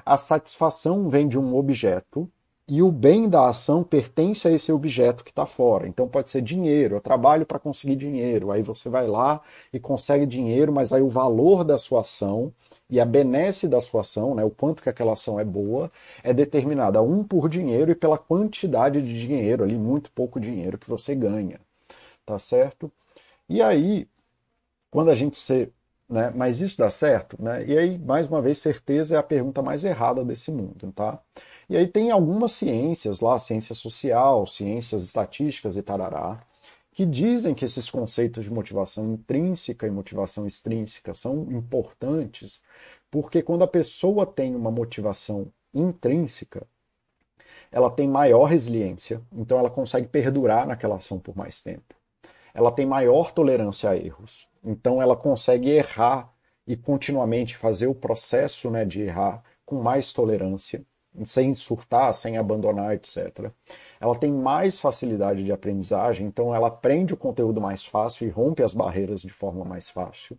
A 0.05 0.17
satisfação 0.17 1.09
vem 1.09 1.27
de 1.27 1.37
um 1.37 1.57
objeto 1.57 2.31
e 2.69 2.83
o 2.83 2.93
bem 2.93 3.29
da 3.29 3.49
ação 3.49 3.83
pertence 3.83 4.47
a 4.47 4.51
esse 4.53 4.71
objeto 4.71 5.25
que 5.25 5.31
está 5.31 5.45
fora. 5.47 5.89
Então 5.89 6.09
pode 6.09 6.31
ser 6.31 6.43
dinheiro, 6.43 6.97
eu 6.97 7.01
trabalho 7.01 7.45
para 7.45 7.59
conseguir 7.59 7.97
dinheiro, 7.97 8.53
aí 8.53 8.63
você 8.63 8.89
vai 8.89 9.09
lá 9.09 9.41
e 9.73 9.81
consegue 9.81 10.27
dinheiro, 10.27 10.73
mas 10.73 10.93
aí 10.93 11.03
o 11.03 11.09
valor 11.09 11.65
da 11.65 11.79
sua 11.79 12.03
ação 12.03 12.53
e 12.89 13.01
a 13.01 13.05
benesse 13.05 13.69
da 13.69 13.81
sua 13.81 14.03
ação, 14.03 14.35
né, 14.35 14.45
o 14.45 14.51
quanto 14.51 14.83
que 14.83 14.89
aquela 14.89 15.15
ação 15.15 15.41
é 15.41 15.45
boa, 15.45 15.91
é 16.23 16.33
determinada 16.33 17.03
um 17.03 17.25
por 17.25 17.49
dinheiro 17.49 17.91
e 17.91 17.95
pela 17.95 18.19
quantidade 18.19 19.03
de 19.03 19.21
dinheiro 19.21 19.65
ali, 19.65 19.77
muito 19.77 20.11
pouco 20.13 20.39
dinheiro 20.41 20.79
que 20.79 20.89
você 20.89 21.15
ganha, 21.15 21.61
tá 22.25 22.39
certo? 22.39 22.91
E 23.49 23.63
aí, 23.63 24.09
quando 24.91 25.11
a 25.11 25.15
gente 25.15 25.37
se. 25.37 25.73
Né, 26.09 26.33
mas 26.35 26.61
isso 26.61 26.79
dá 26.79 26.89
certo? 26.89 27.37
Né? 27.43 27.67
E 27.67 27.77
aí, 27.77 27.99
mais 27.99 28.29
uma 28.29 28.41
vez, 28.41 28.59
certeza 28.59 29.17
é 29.17 29.19
a 29.19 29.23
pergunta 29.23 29.61
mais 29.61 29.85
errada 29.85 30.25
desse 30.25 30.53
mundo. 30.53 30.93
Tá? 30.93 31.21
E 31.69 31.77
aí 31.77 31.87
tem 31.89 32.11
algumas 32.13 32.53
ciências 32.53 33.21
lá, 33.21 33.39
ciência 33.39 33.75
social, 33.75 34.47
ciências 34.47 35.03
estatísticas 35.05 35.77
e 35.77 35.83
tarará, 35.83 36.41
que 36.97 37.07
dizem 37.07 37.55
que 37.55 37.65
esses 37.65 37.89
conceitos 37.89 38.43
de 38.43 38.51
motivação 38.51 39.13
intrínseca 39.13 39.87
e 39.87 39.91
motivação 39.91 40.49
extrínseca 40.49 41.15
são 41.15 41.43
importantes, 41.53 42.61
porque 43.09 43.41
quando 43.41 43.63
a 43.63 43.69
pessoa 43.69 44.27
tem 44.27 44.57
uma 44.57 44.73
motivação 44.73 45.53
intrínseca, 45.73 46.67
ela 47.71 47.91
tem 47.91 48.09
maior 48.09 48.47
resiliência, 48.47 49.23
então 49.33 49.59
ela 49.59 49.71
consegue 49.71 50.09
perdurar 50.09 50.67
naquela 50.67 50.97
ação 50.97 51.21
por 51.21 51.37
mais 51.37 51.61
tempo 51.61 51.95
ela 52.57 52.73
tem 52.73 52.87
maior 52.87 53.33
tolerância 53.33 53.91
a 53.91 53.97
erros. 53.97 54.49
Então 54.65 55.03
ela 55.03 55.15
consegue 55.15 55.69
errar 55.69 56.33
e 56.67 56.75
continuamente 56.75 57.55
fazer 57.55 57.87
o 57.87 57.95
processo 57.95 58.71
né, 58.71 58.83
de 58.83 59.03
errar 59.03 59.45
com 59.67 59.83
mais 59.83 60.11
tolerância, 60.11 60.83
sem 61.25 61.55
surtar, 61.55 62.15
sem 62.15 62.37
abandonar, 62.37 62.95
etc. 62.95 63.51
Ela 64.01 64.15
tem 64.15 64.33
mais 64.33 64.79
facilidade 64.79 65.45
de 65.45 65.53
aprendizagem, 65.53 66.27
então 66.27 66.55
ela 66.55 66.69
aprende 66.69 67.15
o 67.15 67.17
conteúdo 67.17 67.61
mais 67.61 67.85
fácil 67.85 68.27
e 68.27 68.31
rompe 68.31 68.63
as 68.63 68.75
barreiras 68.75 69.23
de 69.23 69.33
forma 69.33 69.65
mais 69.65 69.89
fácil 69.89 70.39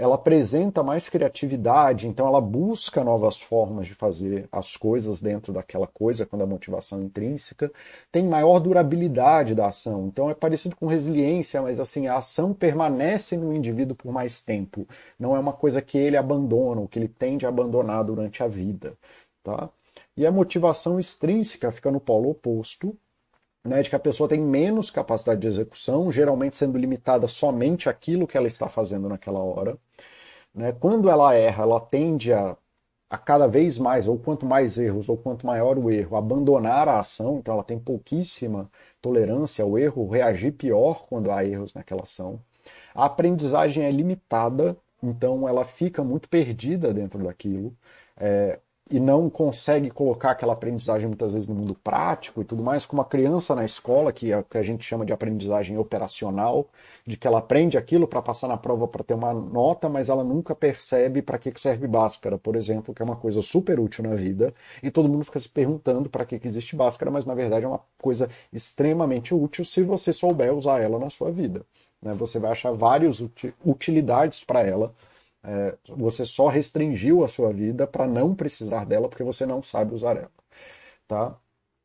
ela 0.00 0.14
apresenta 0.14 0.82
mais 0.82 1.10
criatividade, 1.10 2.08
então 2.08 2.26
ela 2.26 2.40
busca 2.40 3.04
novas 3.04 3.38
formas 3.38 3.86
de 3.86 3.94
fazer 3.94 4.48
as 4.50 4.74
coisas 4.74 5.20
dentro 5.20 5.52
daquela 5.52 5.86
coisa, 5.86 6.24
quando 6.24 6.40
a 6.40 6.46
motivação 6.46 7.00
é 7.00 7.04
intrínseca, 7.04 7.70
tem 8.10 8.26
maior 8.26 8.58
durabilidade 8.60 9.54
da 9.54 9.68
ação. 9.68 10.06
Então 10.06 10.30
é 10.30 10.34
parecido 10.34 10.74
com 10.74 10.86
resiliência, 10.86 11.60
mas 11.60 11.78
assim, 11.78 12.06
a 12.06 12.16
ação 12.16 12.54
permanece 12.54 13.36
no 13.36 13.52
indivíduo 13.54 13.94
por 13.94 14.10
mais 14.10 14.40
tempo. 14.40 14.88
Não 15.18 15.36
é 15.36 15.38
uma 15.38 15.52
coisa 15.52 15.82
que 15.82 15.98
ele 15.98 16.16
abandona, 16.16 16.80
ou 16.80 16.88
que 16.88 16.98
ele 16.98 17.08
tende 17.08 17.44
a 17.44 17.50
abandonar 17.50 18.02
durante 18.02 18.42
a 18.42 18.48
vida, 18.48 18.94
tá? 19.42 19.68
E 20.16 20.26
a 20.26 20.32
motivação 20.32 20.98
extrínseca 20.98 21.70
fica 21.70 21.90
no 21.90 22.00
polo 22.00 22.30
oposto, 22.30 22.96
né, 23.64 23.82
de 23.82 23.90
que 23.90 23.96
a 23.96 24.00
pessoa 24.00 24.28
tem 24.28 24.40
menos 24.40 24.90
capacidade 24.90 25.40
de 25.40 25.46
execução, 25.46 26.10
geralmente 26.10 26.56
sendo 26.56 26.78
limitada 26.78 27.28
somente 27.28 27.88
àquilo 27.88 28.26
que 28.26 28.36
ela 28.36 28.46
está 28.46 28.68
fazendo 28.68 29.08
naquela 29.08 29.40
hora. 29.40 29.76
Né? 30.54 30.72
Quando 30.72 31.10
ela 31.10 31.34
erra, 31.34 31.64
ela 31.64 31.80
tende 31.80 32.32
a, 32.32 32.56
a 33.08 33.18
cada 33.18 33.46
vez 33.46 33.78
mais, 33.78 34.08
ou 34.08 34.18
quanto 34.18 34.46
mais 34.46 34.78
erros, 34.78 35.08
ou 35.08 35.16
quanto 35.16 35.46
maior 35.46 35.78
o 35.78 35.90
erro, 35.90 36.16
abandonar 36.16 36.88
a 36.88 37.00
ação, 37.00 37.38
então 37.38 37.54
ela 37.54 37.64
tem 37.64 37.78
pouquíssima 37.78 38.70
tolerância 39.00 39.64
ao 39.64 39.78
erro, 39.78 40.08
reagir 40.08 40.52
pior 40.52 41.06
quando 41.06 41.30
há 41.30 41.44
erros 41.44 41.74
naquela 41.74 42.02
ação. 42.02 42.40
A 42.94 43.06
aprendizagem 43.06 43.84
é 43.84 43.90
limitada, 43.90 44.76
então 45.02 45.48
ela 45.48 45.64
fica 45.64 46.02
muito 46.04 46.28
perdida 46.28 46.92
dentro 46.92 47.22
daquilo. 47.24 47.74
É, 48.16 48.60
e 48.90 48.98
não 48.98 49.30
consegue 49.30 49.88
colocar 49.88 50.32
aquela 50.32 50.52
aprendizagem 50.52 51.06
muitas 51.06 51.32
vezes 51.32 51.48
no 51.48 51.54
mundo 51.54 51.74
prático 51.74 52.42
e 52.42 52.44
tudo 52.44 52.62
mais, 52.62 52.84
como 52.84 53.00
a 53.00 53.04
criança 53.04 53.54
na 53.54 53.64
escola, 53.64 54.12
que 54.12 54.32
é 54.32 54.38
o 54.38 54.42
que 54.42 54.58
a 54.58 54.62
gente 54.62 54.84
chama 54.84 55.06
de 55.06 55.12
aprendizagem 55.12 55.78
operacional, 55.78 56.66
de 57.06 57.16
que 57.16 57.26
ela 57.26 57.38
aprende 57.38 57.78
aquilo 57.78 58.08
para 58.08 58.20
passar 58.20 58.48
na 58.48 58.56
prova 58.56 58.88
para 58.88 59.04
ter 59.04 59.14
uma 59.14 59.32
nota, 59.32 59.88
mas 59.88 60.08
ela 60.08 60.24
nunca 60.24 60.56
percebe 60.56 61.22
para 61.22 61.38
que 61.38 61.52
serve 61.56 61.86
Bhaskara, 61.86 62.36
por 62.36 62.56
exemplo, 62.56 62.92
que 62.92 63.00
é 63.00 63.04
uma 63.04 63.16
coisa 63.16 63.40
super 63.40 63.78
útil 63.78 64.02
na 64.02 64.16
vida, 64.16 64.52
e 64.82 64.90
todo 64.90 65.08
mundo 65.08 65.24
fica 65.24 65.38
se 65.38 65.48
perguntando 65.48 66.10
para 66.10 66.24
que 66.24 66.40
existe 66.42 66.74
Bhaskara, 66.74 67.12
mas 67.12 67.24
na 67.24 67.34
verdade 67.34 67.64
é 67.64 67.68
uma 67.68 67.80
coisa 68.02 68.28
extremamente 68.52 69.32
útil 69.32 69.64
se 69.64 69.82
você 69.82 70.12
souber 70.12 70.52
usar 70.52 70.80
ela 70.80 70.98
na 70.98 71.10
sua 71.10 71.30
vida. 71.30 71.64
Né? 72.02 72.12
Você 72.14 72.40
vai 72.40 72.50
achar 72.50 72.72
várias 72.72 73.24
utilidades 73.64 74.42
para 74.42 74.62
ela 74.62 74.92
é, 75.42 75.76
você 75.88 76.24
só 76.24 76.48
restringiu 76.48 77.24
a 77.24 77.28
sua 77.28 77.52
vida 77.52 77.86
para 77.86 78.06
não 78.06 78.34
precisar 78.34 78.84
dela 78.84 79.08
porque 79.08 79.24
você 79.24 79.46
não 79.46 79.62
sabe 79.62 79.94
usar 79.94 80.16
ela. 80.16 80.30
Tá? 81.08 81.36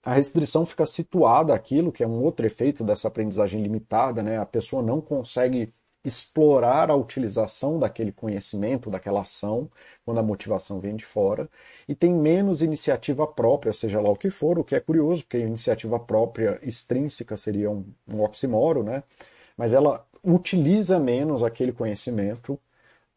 A 0.04 0.14
restrição 0.14 0.66
fica 0.66 0.86
situada 0.86 1.54
aquilo 1.54 1.92
que 1.92 2.04
é 2.04 2.08
um 2.08 2.22
outro 2.24 2.46
efeito 2.46 2.84
dessa 2.84 3.08
aprendizagem 3.08 3.62
limitada, 3.62 4.22
né? 4.22 4.38
A 4.38 4.46
pessoa 4.46 4.84
não 4.84 5.02
consegue 5.02 5.74
explorar 6.04 6.92
a 6.92 6.96
utilização 6.96 7.80
daquele 7.80 8.12
conhecimento, 8.12 8.92
daquela 8.92 9.22
ação, 9.22 9.70
quando 10.06 10.20
a 10.20 10.24
motivação 10.24 10.80
vem 10.80 10.96
de 10.96 11.04
fora, 11.04 11.50
e 11.88 11.96
tem 11.96 12.14
menos 12.14 12.62
iniciativa 12.62 13.26
própria, 13.26 13.74
seja 13.74 14.00
lá 14.00 14.12
o 14.12 14.16
que 14.16 14.30
for, 14.30 14.60
o 14.60 14.64
que 14.64 14.76
é 14.76 14.80
curioso, 14.80 15.24
porque 15.24 15.40
iniciativa 15.40 16.00
própria 16.00 16.60
extrínseca 16.62 17.36
seria 17.36 17.72
um, 17.72 17.84
um 18.08 18.22
oximoro, 18.22 18.84
né? 18.84 19.04
Mas 19.58 19.74
ela 19.74 20.06
utiliza 20.24 21.00
menos 21.00 21.42
aquele 21.44 21.72
conhecimento 21.72 22.60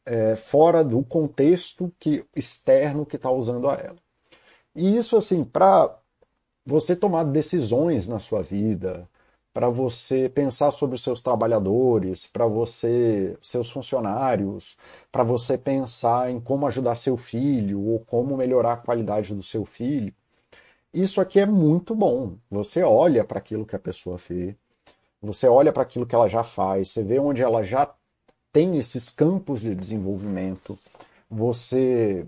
é, 0.09 0.37
fora 0.37 0.83
do 0.83 1.03
contexto 1.03 1.92
que 1.99 2.25
externo 2.35 3.05
que 3.05 3.16
está 3.16 3.31
usando 3.31 3.68
a 3.68 3.75
ela. 3.75 3.97
E 4.75 4.97
isso, 4.97 5.16
assim, 5.16 5.44
para 5.44 5.94
você 6.64 6.97
tomar 6.97 7.25
decisões 7.25 8.09
na 8.09 8.18
sua 8.18 8.42
vida, 8.42 9.09
para 9.53 9.68
você 9.68 10.29
pensar 10.29 10.71
sobre 10.71 10.97
os 10.97 11.03
seus 11.03 11.21
trabalhadores, 11.23 12.27
para 12.27 12.47
você, 12.47 13.37
seus 13.42 13.71
funcionários, 13.71 14.79
para 15.12 15.25
você 15.25 15.59
pensar 15.59 16.31
em 16.31 16.40
como 16.40 16.66
ajudar 16.66 16.94
seu 16.94 17.16
filho 17.16 17.81
ou 17.81 18.01
como 18.01 18.37
melhorar 18.37 18.75
a 18.75 18.77
qualidade 18.79 19.35
do 19.35 19.42
seu 19.42 19.64
filho. 19.64 20.14
Isso 20.92 21.21
aqui 21.21 21.40
é 21.40 21.47
muito 21.47 21.94
bom. 21.94 22.37
Você 22.51 22.83
olha 22.83 23.25
para 23.25 23.38
aquilo 23.38 23.66
que 23.66 23.77
a 23.77 23.79
pessoa 23.79 24.18
fez, 24.18 24.55
você 25.21 25.49
olha 25.49 25.73
para 25.73 25.83
aquilo 25.83 26.07
que 26.07 26.14
ela 26.14 26.29
já 26.29 26.44
faz, 26.44 26.90
você 26.90 27.03
vê 27.03 27.18
onde 27.18 27.42
ela 27.42 27.62
já 27.62 27.92
tem 28.59 28.77
esses 28.77 29.09
campos 29.09 29.61
de 29.61 29.73
desenvolvimento, 29.73 30.77
você 31.31 32.27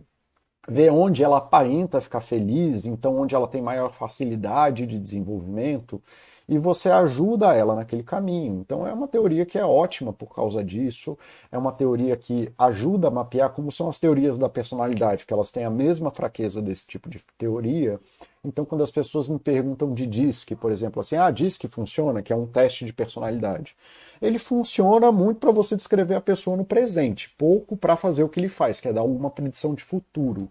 vê 0.68 0.88
onde 0.88 1.24
ela 1.24 1.38
aparenta 1.38 2.00
ficar 2.00 2.20
feliz, 2.20 2.86
então 2.86 3.18
onde 3.18 3.34
ela 3.34 3.48
tem 3.48 3.60
maior 3.60 3.92
facilidade 3.92 4.86
de 4.86 4.96
desenvolvimento, 4.96 6.00
e 6.48 6.56
você 6.56 6.88
ajuda 6.88 7.52
ela 7.52 7.74
naquele 7.74 8.04
caminho. 8.04 8.60
Então 8.60 8.86
é 8.86 8.92
uma 8.92 9.08
teoria 9.08 9.44
que 9.44 9.58
é 9.58 9.64
ótima 9.64 10.12
por 10.12 10.32
causa 10.32 10.62
disso, 10.62 11.18
é 11.50 11.58
uma 11.58 11.72
teoria 11.72 12.16
que 12.16 12.52
ajuda 12.56 13.08
a 13.08 13.10
mapear 13.10 13.50
como 13.50 13.72
são 13.72 13.88
as 13.88 13.98
teorias 13.98 14.38
da 14.38 14.48
personalidade, 14.48 15.26
que 15.26 15.34
elas 15.34 15.50
têm 15.50 15.64
a 15.64 15.70
mesma 15.70 16.12
fraqueza 16.12 16.62
desse 16.62 16.86
tipo 16.86 17.10
de 17.10 17.20
teoria. 17.36 17.98
Então 18.44 18.64
quando 18.64 18.84
as 18.84 18.92
pessoas 18.92 19.28
me 19.28 19.38
perguntam 19.40 19.92
de 19.92 20.06
DISC, 20.06 20.54
por 20.54 20.70
exemplo, 20.70 21.00
assim, 21.00 21.16
ah, 21.16 21.32
DISC 21.32 21.66
funciona, 21.68 22.22
que 22.22 22.32
é 22.32 22.36
um 22.36 22.46
teste 22.46 22.84
de 22.84 22.92
personalidade 22.92 23.74
ele 24.20 24.38
funciona 24.38 25.10
muito 25.10 25.38
para 25.38 25.50
você 25.50 25.74
descrever 25.74 26.14
a 26.14 26.20
pessoa 26.20 26.56
no 26.56 26.64
presente, 26.64 27.30
pouco 27.38 27.76
para 27.76 27.96
fazer 27.96 28.22
o 28.22 28.28
que 28.28 28.38
ele 28.38 28.48
faz, 28.48 28.80
que 28.80 28.88
é 28.88 28.92
dar 28.92 29.00
alguma 29.00 29.30
predição 29.30 29.74
de 29.74 29.82
futuro. 29.82 30.48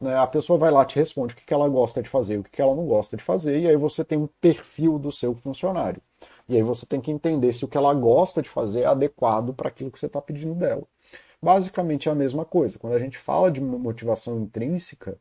Né? 0.00 0.16
A 0.16 0.26
pessoa 0.26 0.58
vai 0.58 0.70
lá, 0.70 0.84
te 0.84 0.96
responde 0.96 1.34
o 1.34 1.36
que 1.36 1.54
ela 1.54 1.68
gosta 1.68 2.02
de 2.02 2.08
fazer, 2.08 2.38
o 2.38 2.42
que 2.42 2.60
ela 2.60 2.74
não 2.74 2.86
gosta 2.86 3.16
de 3.16 3.22
fazer, 3.22 3.60
e 3.60 3.66
aí 3.66 3.76
você 3.76 4.04
tem 4.04 4.18
um 4.18 4.28
perfil 4.40 4.98
do 4.98 5.10
seu 5.10 5.34
funcionário. 5.34 6.00
E 6.48 6.56
aí 6.56 6.62
você 6.62 6.86
tem 6.86 7.00
que 7.00 7.10
entender 7.10 7.52
se 7.52 7.64
o 7.64 7.68
que 7.68 7.76
ela 7.76 7.92
gosta 7.94 8.42
de 8.42 8.48
fazer 8.48 8.80
é 8.82 8.86
adequado 8.86 9.52
para 9.54 9.68
aquilo 9.68 9.90
que 9.90 9.98
você 9.98 10.06
está 10.06 10.20
pedindo 10.20 10.54
dela. 10.54 10.84
Basicamente 11.42 12.08
é 12.08 12.12
a 12.12 12.14
mesma 12.14 12.44
coisa. 12.44 12.78
Quando 12.78 12.94
a 12.94 12.98
gente 12.98 13.18
fala 13.18 13.50
de 13.50 13.60
motivação 13.60 14.40
intrínseca, 14.40 15.18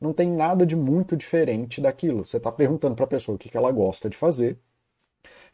não 0.00 0.12
tem 0.12 0.30
nada 0.30 0.64
de 0.64 0.76
muito 0.76 1.16
diferente 1.16 1.80
daquilo. 1.80 2.24
Você 2.24 2.36
está 2.36 2.52
perguntando 2.52 2.94
para 2.94 3.04
a 3.04 3.08
pessoa 3.08 3.36
o 3.36 3.38
que 3.38 3.56
ela 3.56 3.72
gosta 3.72 4.08
de 4.08 4.16
fazer, 4.16 4.58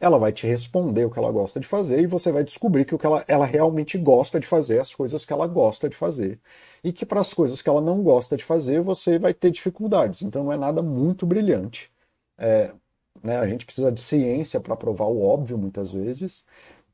ela 0.05 0.19
vai 0.19 0.33
te 0.33 0.47
responder 0.47 1.05
o 1.05 1.11
que 1.11 1.19
ela 1.19 1.33
gosta 1.33 1.59
de 1.61 1.67
fazer 1.67 2.01
e 2.03 2.07
você 2.07 2.31
vai 2.31 2.45
descobrir 2.45 2.85
que 2.85 2.95
o 2.95 2.99
que 2.99 3.07
ela, 3.07 3.25
ela 3.27 3.47
realmente 3.47 3.97
gosta 3.99 4.39
de 4.39 4.47
fazer, 4.47 4.79
as 4.81 4.95
coisas 4.95 5.25
que 5.25 5.33
ela 5.33 5.47
gosta 5.47 5.89
de 5.89 5.97
fazer. 5.97 6.41
E 6.83 6.93
que 6.93 7.07
para 7.07 7.21
as 7.21 7.33
coisas 7.33 7.63
que 7.63 7.69
ela 7.69 7.81
não 7.81 8.03
gosta 8.03 8.37
de 8.37 8.45
fazer, 8.45 8.81
você 8.83 9.19
vai 9.19 9.33
ter 9.35 9.51
dificuldades. 9.51 10.23
Então 10.23 10.45
não 10.45 10.53
é 10.53 10.57
nada 10.57 10.83
muito 10.83 11.27
brilhante. 11.27 11.91
É, 12.39 12.73
né, 13.23 13.39
a 13.39 13.47
gente 13.47 13.65
precisa 13.65 13.91
de 13.93 14.01
ciência 14.01 14.61
para 14.61 14.77
provar 14.77 15.07
o 15.07 15.23
óbvio 15.23 15.57
muitas 15.59 15.91
vezes, 15.93 16.45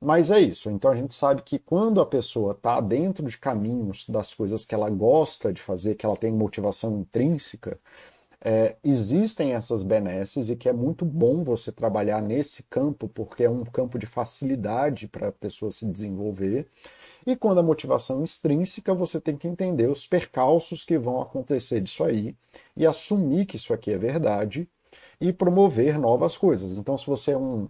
mas 0.00 0.30
é 0.30 0.40
isso. 0.40 0.70
Então 0.70 0.90
a 0.90 0.96
gente 0.96 1.14
sabe 1.14 1.42
que 1.42 1.58
quando 1.58 2.00
a 2.00 2.06
pessoa 2.06 2.52
está 2.52 2.80
dentro 2.80 3.26
de 3.28 3.38
caminhos 3.38 4.08
das 4.08 4.32
coisas 4.34 4.64
que 4.64 4.74
ela 4.74 4.88
gosta 4.90 5.52
de 5.52 5.60
fazer, 5.60 5.94
que 5.96 6.06
ela 6.06 6.16
tem 6.16 6.32
motivação 6.32 6.98
intrínseca, 7.00 7.78
é, 8.42 8.76
existem 8.82 9.52
essas 9.52 9.82
benesses 9.82 10.48
e 10.48 10.56
que 10.56 10.68
é 10.68 10.72
muito 10.72 11.04
bom 11.04 11.44
você 11.44 11.70
trabalhar 11.70 12.22
nesse 12.22 12.62
campo, 12.64 13.08
porque 13.08 13.44
é 13.44 13.50
um 13.50 13.64
campo 13.64 13.98
de 13.98 14.06
facilidade 14.06 15.06
para 15.06 15.28
a 15.28 15.32
pessoa 15.32 15.70
se 15.70 15.84
desenvolver. 15.86 16.66
E 17.26 17.36
quando 17.36 17.60
a 17.60 17.62
motivação 17.62 18.24
extrínseca, 18.24 18.94
você 18.94 19.20
tem 19.20 19.36
que 19.36 19.46
entender 19.46 19.88
os 19.88 20.06
percalços 20.06 20.84
que 20.84 20.96
vão 20.98 21.20
acontecer 21.20 21.80
disso 21.80 22.02
aí 22.02 22.34
e 22.76 22.86
assumir 22.86 23.44
que 23.44 23.56
isso 23.56 23.74
aqui 23.74 23.92
é 23.92 23.98
verdade 23.98 24.66
e 25.20 25.32
promover 25.32 25.98
novas 25.98 26.36
coisas. 26.36 26.72
Então, 26.72 26.96
se 26.96 27.06
você 27.06 27.32
é 27.32 27.36
um, 27.36 27.68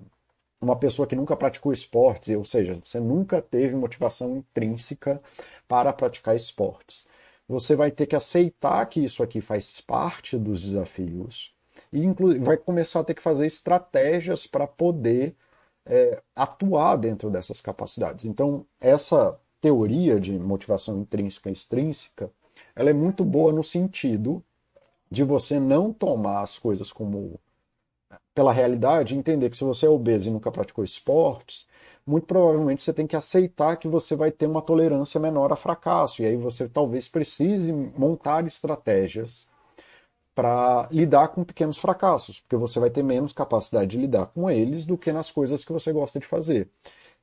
uma 0.61 0.77
pessoa 0.77 1.07
que 1.07 1.17
nunca 1.17 1.37
praticou 1.37 1.73
esportes, 1.73 2.37
ou 2.37 2.45
seja, 2.45 2.79
você 2.85 3.01
nunca 3.01 3.43
teve 3.43 3.75
motivação 3.75 4.37
intrínseca 4.37 5.21
para 5.67 5.93
praticar 5.93 6.37
esportes, 6.37 7.09
você 7.51 7.75
vai 7.75 7.91
ter 7.91 8.07
que 8.07 8.15
aceitar 8.15 8.87
que 8.87 9.03
isso 9.03 9.25
aqui 9.25 9.41
faz 9.41 9.81
parte 9.81 10.39
dos 10.39 10.63
desafios 10.63 11.53
e 11.93 12.07
vai 12.39 12.57
começar 12.57 13.01
a 13.01 13.05
ter 13.05 13.15
que 13.15 13.23
fazer 13.23 13.45
estratégias 13.45 14.47
para 14.47 14.69
poder 14.69 15.35
é, 15.85 16.23
atuar 16.37 16.97
dentro 16.97 17.29
dessas 17.29 17.61
capacidades. 17.61 18.25
Então, 18.25 18.65
essa 18.81 19.37
teoria 19.61 20.21
de 20.21 20.39
motivação 20.39 21.01
intrínseca 21.01 21.49
e 21.51 21.53
extrínseca, 21.53 22.31
ela 22.77 22.91
é 22.91 22.93
muito 22.93 23.25
boa 23.25 23.53
no 23.53 23.65
sentido 23.65 24.45
de 25.11 25.25
você 25.25 25.59
não 25.59 25.93
tomar 25.93 26.43
as 26.43 26.57
coisas 26.57 26.93
como 26.93 27.41
pela 28.33 28.53
realidade, 28.53 29.17
entender 29.17 29.51
que 29.51 29.57
se 29.57 29.65
você 29.65 29.87
é 29.87 29.89
obeso 29.89 30.29
e 30.29 30.33
nunca 30.33 30.53
praticou 30.53 30.85
esportes, 30.85 31.67
muito 32.11 32.27
provavelmente 32.27 32.83
você 32.83 32.93
tem 32.93 33.07
que 33.07 33.15
aceitar 33.15 33.77
que 33.77 33.87
você 33.87 34.17
vai 34.17 34.33
ter 34.33 34.47
uma 34.47 34.61
tolerância 34.61 35.21
menor 35.21 35.53
a 35.53 35.57
fracasso. 35.57 36.23
E 36.23 36.27
aí 36.27 36.37
você 36.37 36.69
talvez 36.69 37.09
precise 37.09 37.73
montar 37.73 38.45
estratégias 38.47 39.49
para 40.35 40.89
lidar 40.91 41.29
com 41.29 41.45
pequenos 41.45 41.79
fracassos, 41.79 42.41
porque 42.41 42.57
você 42.57 42.81
vai 42.81 42.91
ter 42.91 43.03
menos 43.05 43.33
capacidade 43.33 43.91
de 43.93 43.99
lidar 43.99 44.27
com 44.27 44.51
eles 44.51 44.87
do 44.87 44.99
que 44.99 45.13
nas 45.13 45.31
coisas 45.31 45.65
que 45.65 45.73
você 45.73 45.93
gosta 45.93 46.19
de 46.19 46.27
fazer. 46.27 46.69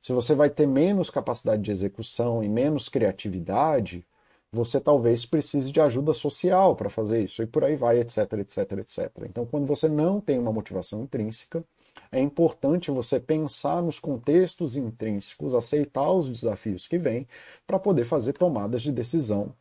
Se 0.00 0.12
você 0.12 0.34
vai 0.34 0.48
ter 0.48 0.66
menos 0.66 1.10
capacidade 1.10 1.60
de 1.62 1.70
execução 1.70 2.42
e 2.42 2.48
menos 2.48 2.88
criatividade, 2.88 4.06
você 4.50 4.80
talvez 4.80 5.26
precise 5.26 5.70
de 5.70 5.80
ajuda 5.80 6.14
social 6.14 6.74
para 6.76 6.88
fazer 6.88 7.22
isso, 7.24 7.42
e 7.42 7.46
por 7.46 7.64
aí 7.64 7.76
vai, 7.76 7.98
etc, 8.00 8.32
etc, 8.34 8.72
etc. 8.78 9.12
Então, 9.24 9.44
quando 9.44 9.66
você 9.66 9.88
não 9.88 10.20
tem 10.20 10.38
uma 10.38 10.52
motivação 10.52 11.02
intrínseca, 11.02 11.62
é 12.10 12.20
importante 12.20 12.90
você 12.90 13.20
pensar 13.20 13.82
nos 13.82 13.98
contextos 13.98 14.76
intrínsecos, 14.76 15.54
aceitar 15.54 16.10
os 16.10 16.28
desafios 16.28 16.86
que 16.86 16.98
vêm, 16.98 17.26
para 17.66 17.78
poder 17.78 18.04
fazer 18.04 18.32
tomadas 18.32 18.82
de 18.82 18.92
decisão 18.92 19.54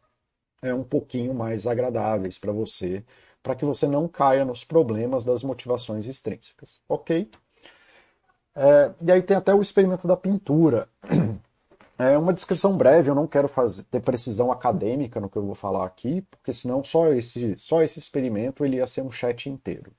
é, 0.62 0.74
um 0.74 0.84
pouquinho 0.84 1.34
mais 1.34 1.68
agradáveis 1.68 2.38
para 2.38 2.52
você, 2.52 3.04
para 3.44 3.56
que 3.56 3.66
você 3.66 3.88
não 3.88 4.08
caia 4.08 4.46
nos 4.46 4.64
problemas 4.64 5.24
das 5.24 5.44
motivações 5.44 6.08
extrínsecas. 6.08 6.80
Ok? 6.88 7.30
É, 8.56 8.92
e 9.02 9.12
aí 9.12 9.22
tem 9.22 9.38
até 9.38 9.54
o 9.54 9.62
experimento 9.62 10.08
da 10.08 10.18
pintura. 10.18 10.88
É 12.00 12.16
uma 12.16 12.32
descrição 12.32 12.78
breve, 12.78 13.10
eu 13.10 13.16
não 13.16 13.26
quero 13.26 13.48
fazer, 13.48 13.82
ter 13.86 14.00
precisão 14.02 14.52
acadêmica 14.52 15.20
no 15.20 15.28
que 15.28 15.36
eu 15.36 15.44
vou 15.44 15.56
falar 15.56 15.84
aqui, 15.84 16.22
porque 16.30 16.54
senão 16.54 16.84
só 16.84 17.12
esse, 17.12 17.58
só 17.58 17.82
esse 17.82 17.98
experimento 17.98 18.64
ele 18.64 18.76
ia 18.76 18.86
ser 18.86 19.02
um 19.02 19.10
chat 19.10 19.50
inteiro 19.50 19.92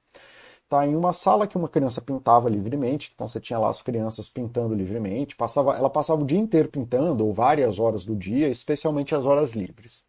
tá 0.68 0.86
em 0.86 0.94
uma 0.94 1.12
sala 1.12 1.46
que 1.46 1.56
uma 1.56 1.68
criança 1.68 2.00
pintava 2.00 2.48
livremente, 2.48 3.12
então 3.14 3.26
você 3.26 3.40
tinha 3.40 3.58
lá 3.58 3.68
as 3.68 3.82
crianças 3.82 4.28
pintando 4.28 4.74
livremente, 4.74 5.34
passava, 5.36 5.76
ela 5.76 5.90
passava 5.90 6.22
o 6.22 6.26
dia 6.26 6.38
inteiro 6.38 6.68
pintando, 6.68 7.26
ou 7.26 7.32
várias 7.32 7.78
horas 7.78 8.04
do 8.04 8.14
dia, 8.14 8.48
especialmente 8.48 9.14
as 9.14 9.26
horas 9.26 9.54
livres. 9.54 10.04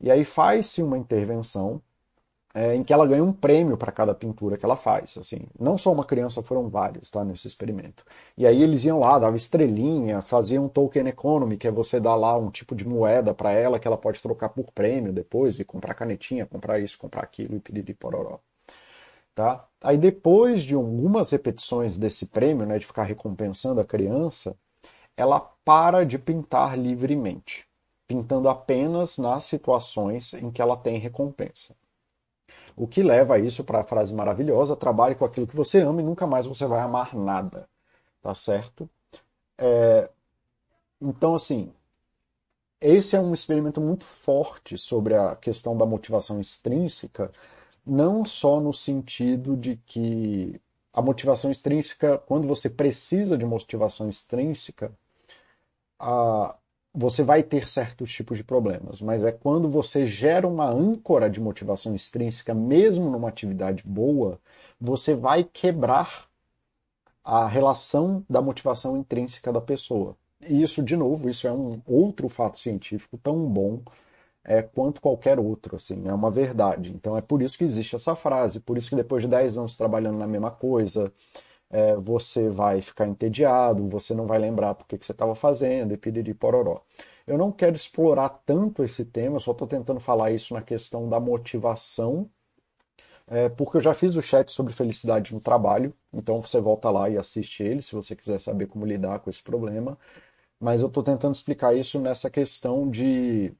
E 0.00 0.10
aí 0.10 0.24
faz-se 0.24 0.82
uma 0.82 0.98
intervenção 0.98 1.82
é, 2.54 2.74
em 2.74 2.84
que 2.84 2.92
ela 2.92 3.06
ganha 3.06 3.24
um 3.24 3.32
prêmio 3.32 3.76
para 3.76 3.90
cada 3.92 4.14
pintura 4.14 4.56
que 4.56 4.64
ela 4.64 4.76
faz. 4.76 5.18
Assim, 5.18 5.40
não 5.58 5.76
só 5.76 5.92
uma 5.92 6.04
criança, 6.04 6.42
foram 6.42 6.68
vários 6.68 7.10
tá, 7.10 7.24
nesse 7.24 7.48
experimento. 7.48 8.04
E 8.36 8.46
aí 8.46 8.62
eles 8.62 8.84
iam 8.84 9.00
lá, 9.00 9.18
dava 9.18 9.36
estrelinha, 9.36 10.22
faziam 10.22 10.66
um 10.66 10.68
token 10.68 11.08
economy, 11.08 11.56
que 11.56 11.66
é 11.66 11.70
você 11.72 12.00
dar 12.00 12.14
lá 12.14 12.36
um 12.38 12.50
tipo 12.50 12.74
de 12.76 12.86
moeda 12.86 13.34
para 13.34 13.52
ela 13.52 13.78
que 13.78 13.88
ela 13.88 13.98
pode 13.98 14.22
trocar 14.22 14.50
por 14.50 14.70
prêmio 14.72 15.12
depois 15.12 15.58
e 15.58 15.64
comprar 15.64 15.94
canetinha, 15.94 16.46
comprar 16.46 16.78
isso, 16.78 16.98
comprar 16.98 17.22
aquilo 17.24 17.56
e 17.56 17.60
pedir 17.60 17.82
de 17.82 17.94
pororó. 17.94 18.38
Tá? 19.34 19.66
Aí 19.82 19.98
depois 19.98 20.62
de 20.62 20.74
algumas 20.74 21.30
repetições 21.30 21.98
desse 21.98 22.26
prêmio, 22.26 22.66
né, 22.66 22.78
de 22.78 22.86
ficar 22.86 23.02
recompensando 23.02 23.80
a 23.80 23.84
criança, 23.84 24.56
ela 25.16 25.40
para 25.64 26.04
de 26.04 26.18
pintar 26.18 26.78
livremente, 26.78 27.66
pintando 28.06 28.48
apenas 28.48 29.18
nas 29.18 29.44
situações 29.44 30.34
em 30.34 30.50
que 30.50 30.62
ela 30.62 30.76
tem 30.76 30.98
recompensa. 30.98 31.74
O 32.76 32.86
que 32.86 33.02
leva 33.02 33.38
isso 33.38 33.64
para 33.64 33.80
a 33.80 33.84
frase 33.84 34.14
maravilhosa: 34.14 34.76
trabalhe 34.76 35.14
com 35.14 35.24
aquilo 35.24 35.46
que 35.46 35.56
você 35.56 35.80
ama 35.80 36.00
e 36.00 36.04
nunca 36.04 36.26
mais 36.26 36.46
você 36.46 36.66
vai 36.66 36.80
amar 36.80 37.14
nada. 37.14 37.68
Tá 38.22 38.34
certo? 38.34 38.88
É... 39.58 40.10
Então, 41.00 41.34
assim, 41.34 41.72
esse 42.80 43.16
é 43.16 43.20
um 43.20 43.32
experimento 43.32 43.80
muito 43.80 44.04
forte 44.04 44.76
sobre 44.76 45.14
a 45.14 45.36
questão 45.36 45.76
da 45.76 45.86
motivação 45.86 46.40
extrínseca, 46.40 47.30
não 47.86 48.24
só 48.24 48.60
no 48.60 48.72
sentido 48.72 49.56
de 49.56 49.76
que 49.86 50.60
a 50.92 51.02
motivação 51.02 51.50
extrínseca, 51.50 52.18
quando 52.18 52.46
você 52.46 52.70
precisa 52.70 53.36
de 53.36 53.44
motivação 53.44 54.08
extrínseca, 54.08 54.92
a, 55.98 56.56
você 56.94 57.24
vai 57.24 57.42
ter 57.42 57.68
certos 57.68 58.12
tipos 58.12 58.36
de 58.38 58.44
problemas, 58.44 59.00
mas 59.00 59.22
é 59.22 59.32
quando 59.32 59.68
você 59.68 60.06
gera 60.06 60.46
uma 60.46 60.66
âncora 60.66 61.28
de 61.28 61.40
motivação 61.40 61.94
extrínseca, 61.94 62.54
mesmo 62.54 63.10
numa 63.10 63.28
atividade 63.28 63.82
boa, 63.84 64.40
você 64.80 65.14
vai 65.14 65.42
quebrar 65.42 66.28
a 67.24 67.46
relação 67.46 68.24
da 68.30 68.40
motivação 68.40 68.96
intrínseca 68.96 69.52
da 69.52 69.60
pessoa. 69.60 70.16
E 70.40 70.62
isso, 70.62 70.82
de 70.82 70.96
novo, 70.96 71.28
isso 71.28 71.48
é 71.48 71.52
um 71.52 71.80
outro 71.86 72.28
fato 72.28 72.58
científico 72.58 73.18
tão 73.18 73.48
bom 73.48 73.80
é, 74.44 74.62
quanto 74.62 75.00
qualquer 75.00 75.38
outro, 75.38 75.76
assim, 75.76 76.06
é 76.06 76.12
uma 76.12 76.30
verdade. 76.30 76.92
Então 76.94 77.16
é 77.16 77.22
por 77.22 77.42
isso 77.42 77.56
que 77.58 77.64
existe 77.64 77.96
essa 77.96 78.14
frase, 78.14 78.60
por 78.60 78.76
isso 78.76 78.90
que 78.90 78.96
depois 78.96 79.22
de 79.22 79.28
10 79.28 79.58
anos 79.58 79.76
trabalhando 79.76 80.18
na 80.18 80.26
mesma 80.26 80.50
coisa, 80.50 81.12
é, 81.70 81.96
você 81.96 82.48
vai 82.50 82.80
ficar 82.82 83.06
entediado, 83.06 83.88
você 83.88 84.14
não 84.14 84.26
vai 84.26 84.38
lembrar 84.38 84.74
porque 84.74 84.98
que 84.98 85.06
você 85.06 85.12
estava 85.12 85.34
fazendo, 85.34 85.94
e 85.94 85.96
piriri 85.96 86.34
pororó. 86.34 86.82
Eu 87.26 87.38
não 87.38 87.50
quero 87.52 87.74
explorar 87.76 88.28
tanto 88.46 88.84
esse 88.84 89.04
tema, 89.04 89.40
só 89.40 89.52
estou 89.52 89.66
tentando 89.66 90.00
falar 90.00 90.30
isso 90.32 90.54
na 90.54 90.62
questão 90.62 91.08
da 91.08 91.18
motivação, 91.20 92.28
é, 93.26 93.48
porque 93.48 93.78
eu 93.78 93.80
já 93.80 93.94
fiz 93.94 94.16
o 94.16 94.22
chat 94.22 94.52
sobre 94.52 94.72
felicidade 94.72 95.32
no 95.34 95.40
trabalho, 95.40 95.94
então 96.12 96.40
você 96.42 96.60
volta 96.60 96.90
lá 96.90 97.08
e 97.08 97.16
assiste 97.16 97.62
ele 97.62 97.80
se 97.82 97.94
você 97.94 98.14
quiser 98.14 98.38
saber 98.38 98.66
como 98.66 98.84
lidar 98.86 99.20
com 99.20 99.30
esse 99.30 99.42
problema. 99.42 99.98
Mas 100.60 100.82
eu 100.82 100.88
estou 100.88 101.02
tentando 101.02 101.34
explicar 101.34 101.76
isso 101.76 102.00
nessa 102.00 102.30
questão 102.30 102.90
de 102.90 103.52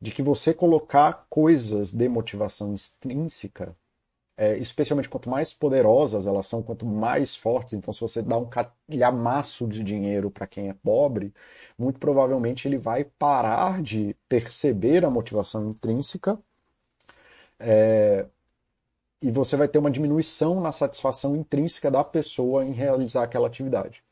de 0.00 0.10
que 0.10 0.22
você 0.22 0.54
colocar 0.54 1.26
coisas 1.28 1.92
de 1.92 2.08
motivação 2.08 2.74
extrínseca, 2.74 3.76
é, 4.36 4.56
especialmente 4.56 5.08
quanto 5.08 5.28
mais 5.28 5.52
poderosas 5.52 6.26
elas 6.26 6.46
são, 6.46 6.62
quanto 6.62 6.86
mais 6.86 7.36
fortes, 7.36 7.74
então 7.74 7.92
se 7.92 8.00
você 8.00 8.22
dá 8.22 8.38
um 8.38 8.48
calhamaço 8.48 9.68
de 9.68 9.84
dinheiro 9.84 10.30
para 10.30 10.46
quem 10.46 10.70
é 10.70 10.74
pobre, 10.74 11.34
muito 11.78 11.98
provavelmente 11.98 12.66
ele 12.66 12.78
vai 12.78 13.04
parar 13.04 13.82
de 13.82 14.16
perceber 14.28 15.04
a 15.04 15.10
motivação 15.10 15.68
intrínseca 15.68 16.38
é, 17.58 18.26
e 19.20 19.30
você 19.30 19.56
vai 19.56 19.68
ter 19.68 19.78
uma 19.78 19.90
diminuição 19.90 20.60
na 20.60 20.72
satisfação 20.72 21.36
intrínseca 21.36 21.90
da 21.90 22.02
pessoa 22.02 22.64
em 22.64 22.72
realizar 22.72 23.24
aquela 23.24 23.46
atividade. 23.46 24.02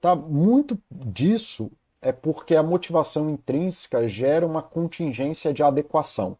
Tá? 0.00 0.14
Muito 0.14 0.80
disso 0.90 1.70
é 2.02 2.10
porque 2.10 2.56
a 2.56 2.62
motivação 2.64 3.30
intrínseca 3.30 4.08
gera 4.08 4.44
uma 4.44 4.60
contingência 4.60 5.54
de 5.54 5.62
adequação. 5.62 6.36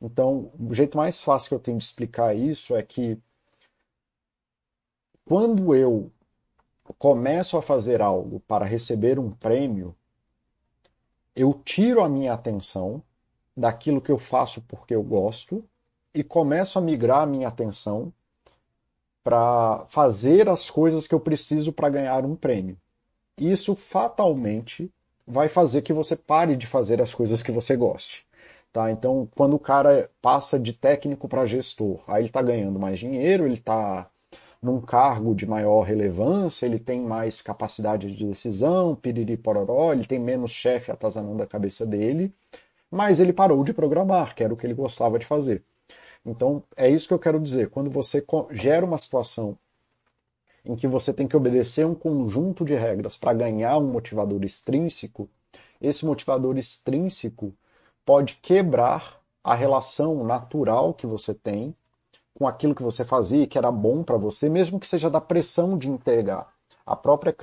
Então, 0.00 0.52
o 0.58 0.72
jeito 0.72 0.96
mais 0.96 1.20
fácil 1.20 1.48
que 1.48 1.54
eu 1.56 1.58
tenho 1.58 1.78
de 1.78 1.84
explicar 1.84 2.34
isso 2.34 2.76
é 2.76 2.82
que 2.82 3.18
quando 5.24 5.74
eu 5.74 6.12
começo 6.98 7.56
a 7.56 7.62
fazer 7.62 8.00
algo 8.00 8.38
para 8.40 8.64
receber 8.64 9.18
um 9.18 9.30
prêmio, 9.30 9.96
eu 11.34 11.54
tiro 11.64 12.00
a 12.00 12.08
minha 12.08 12.32
atenção 12.32 13.02
daquilo 13.56 14.00
que 14.00 14.12
eu 14.12 14.18
faço 14.18 14.62
porque 14.62 14.94
eu 14.94 15.02
gosto 15.02 15.64
e 16.14 16.22
começo 16.22 16.78
a 16.78 16.82
migrar 16.82 17.22
a 17.22 17.26
minha 17.26 17.48
atenção 17.48 18.12
para 19.24 19.86
fazer 19.88 20.48
as 20.48 20.70
coisas 20.70 21.08
que 21.08 21.14
eu 21.14 21.20
preciso 21.20 21.72
para 21.72 21.88
ganhar 21.88 22.24
um 22.24 22.36
prêmio 22.36 22.78
isso 23.38 23.74
fatalmente 23.74 24.90
vai 25.26 25.48
fazer 25.48 25.82
que 25.82 25.92
você 25.92 26.16
pare 26.16 26.56
de 26.56 26.66
fazer 26.66 27.00
as 27.00 27.14
coisas 27.14 27.42
que 27.42 27.52
você 27.52 27.76
goste. 27.76 28.26
Tá? 28.72 28.90
Então, 28.90 29.28
quando 29.36 29.54
o 29.54 29.58
cara 29.58 30.10
passa 30.20 30.58
de 30.58 30.72
técnico 30.72 31.28
para 31.28 31.46
gestor, 31.46 32.00
aí 32.08 32.22
ele 32.22 32.28
está 32.28 32.42
ganhando 32.42 32.78
mais 32.78 32.98
dinheiro, 32.98 33.44
ele 33.44 33.54
está 33.54 34.10
num 34.60 34.80
cargo 34.80 35.34
de 35.34 35.46
maior 35.46 35.82
relevância, 35.82 36.66
ele 36.66 36.78
tem 36.78 37.00
mais 37.00 37.40
capacidade 37.40 38.10
de 38.10 38.26
decisão, 38.26 38.96
piriri 38.96 39.36
pororó, 39.36 39.92
ele 39.92 40.06
tem 40.06 40.18
menos 40.18 40.50
chefe 40.50 40.90
atazanando 40.90 41.42
a 41.42 41.46
cabeça 41.46 41.84
dele, 41.86 42.34
mas 42.90 43.20
ele 43.20 43.32
parou 43.32 43.62
de 43.62 43.74
programar, 43.74 44.34
que 44.34 44.42
era 44.42 44.52
o 44.52 44.56
que 44.56 44.66
ele 44.66 44.74
gostava 44.74 45.18
de 45.18 45.26
fazer. 45.26 45.62
Então, 46.24 46.62
é 46.76 46.88
isso 46.88 47.06
que 47.06 47.14
eu 47.14 47.18
quero 47.18 47.38
dizer. 47.38 47.68
Quando 47.68 47.90
você 47.90 48.24
gera 48.50 48.86
uma 48.86 48.98
situação 48.98 49.56
em 50.64 50.74
que 50.74 50.88
você 50.88 51.12
tem 51.12 51.26
que 51.26 51.36
obedecer 51.36 51.86
um 51.86 51.94
conjunto 51.94 52.64
de 52.64 52.74
regras 52.74 53.16
para 53.16 53.34
ganhar 53.34 53.78
um 53.78 53.86
motivador 53.86 54.42
extrínseco, 54.44 55.28
esse 55.80 56.06
motivador 56.06 56.56
extrínseco 56.56 57.54
pode 58.04 58.36
quebrar 58.36 59.20
a 59.42 59.54
relação 59.54 60.24
natural 60.24 60.94
que 60.94 61.06
você 61.06 61.34
tem 61.34 61.74
com 62.34 62.46
aquilo 62.46 62.74
que 62.74 62.82
você 62.82 63.04
fazia, 63.04 63.46
que 63.46 63.58
era 63.58 63.70
bom 63.70 64.02
para 64.02 64.16
você, 64.16 64.48
mesmo 64.48 64.80
que 64.80 64.88
seja 64.88 65.08
da 65.08 65.20
pressão 65.20 65.78
de 65.78 65.88
entregar. 65.88 66.52
A 66.84 66.96
própria 66.96 67.34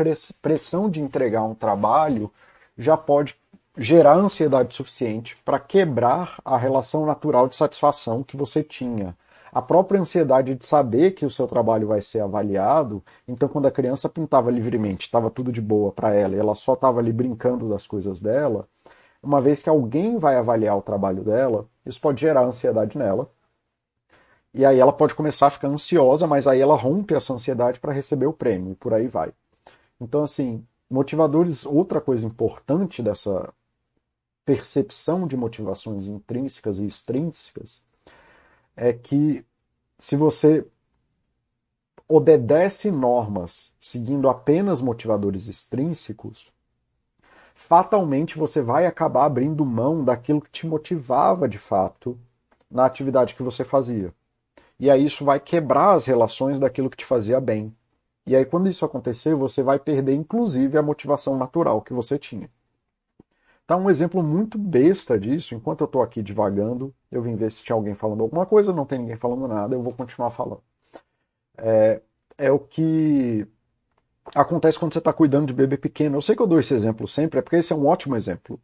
pressão 0.41 0.89
de 0.89 1.01
entregar 1.01 1.43
um 1.43 1.55
trabalho 1.55 2.31
já 2.77 2.97
pode 2.97 3.35
gerar 3.77 4.15
ansiedade 4.15 4.75
suficiente 4.75 5.37
para 5.45 5.59
quebrar 5.59 6.39
a 6.43 6.57
relação 6.57 7.05
natural 7.05 7.47
de 7.47 7.55
satisfação 7.55 8.21
que 8.23 8.35
você 8.35 8.61
tinha. 8.61 9.15
A 9.51 9.61
própria 9.61 9.99
ansiedade 9.99 10.55
de 10.55 10.65
saber 10.65 11.11
que 11.11 11.25
o 11.25 11.29
seu 11.29 11.45
trabalho 11.45 11.87
vai 11.87 12.01
ser 12.01 12.21
avaliado, 12.21 13.03
então 13.27 13.49
quando 13.49 13.65
a 13.65 13.71
criança 13.71 14.07
pintava 14.07 14.49
livremente, 14.49 15.07
estava 15.07 15.29
tudo 15.29 15.51
de 15.51 15.59
boa 15.59 15.91
para 15.91 16.13
ela, 16.13 16.35
e 16.35 16.39
ela 16.39 16.55
só 16.55 16.73
estava 16.73 16.99
ali 16.99 17.11
brincando 17.11 17.67
das 17.67 17.85
coisas 17.85 18.21
dela, 18.21 18.67
uma 19.21 19.41
vez 19.41 19.61
que 19.61 19.69
alguém 19.69 20.17
vai 20.17 20.37
avaliar 20.37 20.77
o 20.77 20.81
trabalho 20.81 21.23
dela, 21.23 21.67
isso 21.85 21.99
pode 21.99 22.21
gerar 22.21 22.43
ansiedade 22.43 22.97
nela. 22.97 23.29
E 24.53 24.65
aí 24.65 24.79
ela 24.79 24.93
pode 24.93 25.15
começar 25.15 25.47
a 25.47 25.51
ficar 25.51 25.67
ansiosa, 25.67 26.25
mas 26.27 26.47
aí 26.47 26.59
ela 26.59 26.75
rompe 26.75 27.13
essa 27.13 27.33
ansiedade 27.33 27.79
para 27.79 27.91
receber 27.93 28.25
o 28.25 28.33
prêmio, 28.33 28.71
e 28.71 28.75
por 28.75 28.93
aí 28.93 29.07
vai. 29.07 29.33
Então, 29.99 30.23
assim, 30.23 30.65
motivadores, 30.89 31.65
outra 31.65 32.01
coisa 32.01 32.25
importante 32.25 33.03
dessa 33.03 33.53
percepção 34.45 35.27
de 35.27 35.37
motivações 35.37 36.07
intrínsecas 36.07 36.79
e 36.79 36.85
extrínsecas 36.85 37.81
é 38.75 38.93
que 38.93 39.45
se 39.99 40.15
você 40.15 40.65
obedece 42.07 42.91
normas 42.91 43.73
seguindo 43.79 44.27
apenas 44.27 44.81
motivadores 44.81 45.47
extrínsecos, 45.47 46.51
fatalmente 47.53 48.37
você 48.37 48.61
vai 48.61 48.85
acabar 48.85 49.25
abrindo 49.25 49.65
mão 49.65 50.03
daquilo 50.03 50.41
que 50.41 50.49
te 50.49 50.67
motivava 50.67 51.47
de 51.47 51.57
fato 51.57 52.19
na 52.69 52.85
atividade 52.85 53.35
que 53.35 53.43
você 53.43 53.63
fazia. 53.63 54.13
E 54.79 54.89
aí 54.89 55.05
isso 55.05 55.23
vai 55.23 55.39
quebrar 55.39 55.93
as 55.93 56.05
relações 56.05 56.59
daquilo 56.59 56.89
que 56.89 56.97
te 56.97 57.05
fazia 57.05 57.39
bem. 57.39 57.73
E 58.25 58.35
aí 58.35 58.45
quando 58.45 58.69
isso 58.69 58.83
acontecer, 58.83 59.35
você 59.35 59.61
vai 59.63 59.79
perder 59.79 60.13
inclusive 60.13 60.77
a 60.77 60.83
motivação 60.83 61.37
natural 61.37 61.81
que 61.81 61.93
você 61.93 62.17
tinha. 62.17 62.49
Tá 63.71 63.77
um 63.77 63.89
exemplo 63.89 64.21
muito 64.21 64.57
besta 64.57 65.17
disso. 65.17 65.55
Enquanto 65.55 65.79
eu 65.79 65.85
estou 65.85 66.01
aqui 66.01 66.21
divagando, 66.21 66.93
eu 67.09 67.21
vim 67.21 67.37
ver 67.37 67.49
se 67.49 67.63
tinha 67.63 67.73
alguém 67.73 67.95
falando 67.95 68.21
alguma 68.21 68.45
coisa, 68.45 68.73
não 68.73 68.85
tem 68.85 68.99
ninguém 68.99 69.15
falando 69.15 69.47
nada, 69.47 69.73
eu 69.73 69.81
vou 69.81 69.93
continuar 69.93 70.29
falando. 70.29 70.61
É, 71.57 72.01
é 72.37 72.51
o 72.51 72.59
que 72.59 73.47
acontece 74.35 74.77
quando 74.77 74.91
você 74.91 74.99
está 74.99 75.13
cuidando 75.13 75.47
de 75.47 75.53
bebê 75.53 75.77
pequeno. 75.77 76.17
Eu 76.17 76.21
sei 76.21 76.35
que 76.35 76.41
eu 76.41 76.47
dou 76.47 76.59
esse 76.59 76.73
exemplo 76.73 77.07
sempre, 77.07 77.39
é 77.39 77.41
porque 77.41 77.55
esse 77.55 77.71
é 77.71 77.75
um 77.77 77.87
ótimo 77.87 78.17
exemplo. 78.17 78.59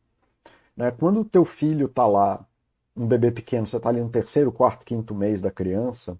Né? 0.76 0.91
Quando 0.91 1.22
o 1.22 1.26
teu 1.26 1.46
filho 1.46 1.86
está 1.86 2.06
lá, 2.06 2.46
um 2.93 3.08
bebê 3.08 3.32
pequeno, 3.32 3.65
você 3.65 3.78
está 3.78 3.88
ali 3.88 4.02
no 4.02 4.10
terceiro, 4.10 4.52
quarto, 4.52 4.86
quinto 4.86 5.15
mês 5.15 5.39
da 5.39 5.50
criança, 5.50 6.20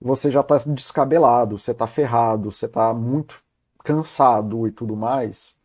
você 0.00 0.30
já 0.30 0.40
está 0.40 0.56
descabelado, 0.66 1.58
você 1.58 1.72
está 1.72 1.86
ferrado, 1.86 2.50
você 2.50 2.64
está 2.64 2.94
muito 2.94 3.42
cansado 3.84 4.66
e 4.66 4.72
tudo 4.72 4.96
mais. 4.96 5.60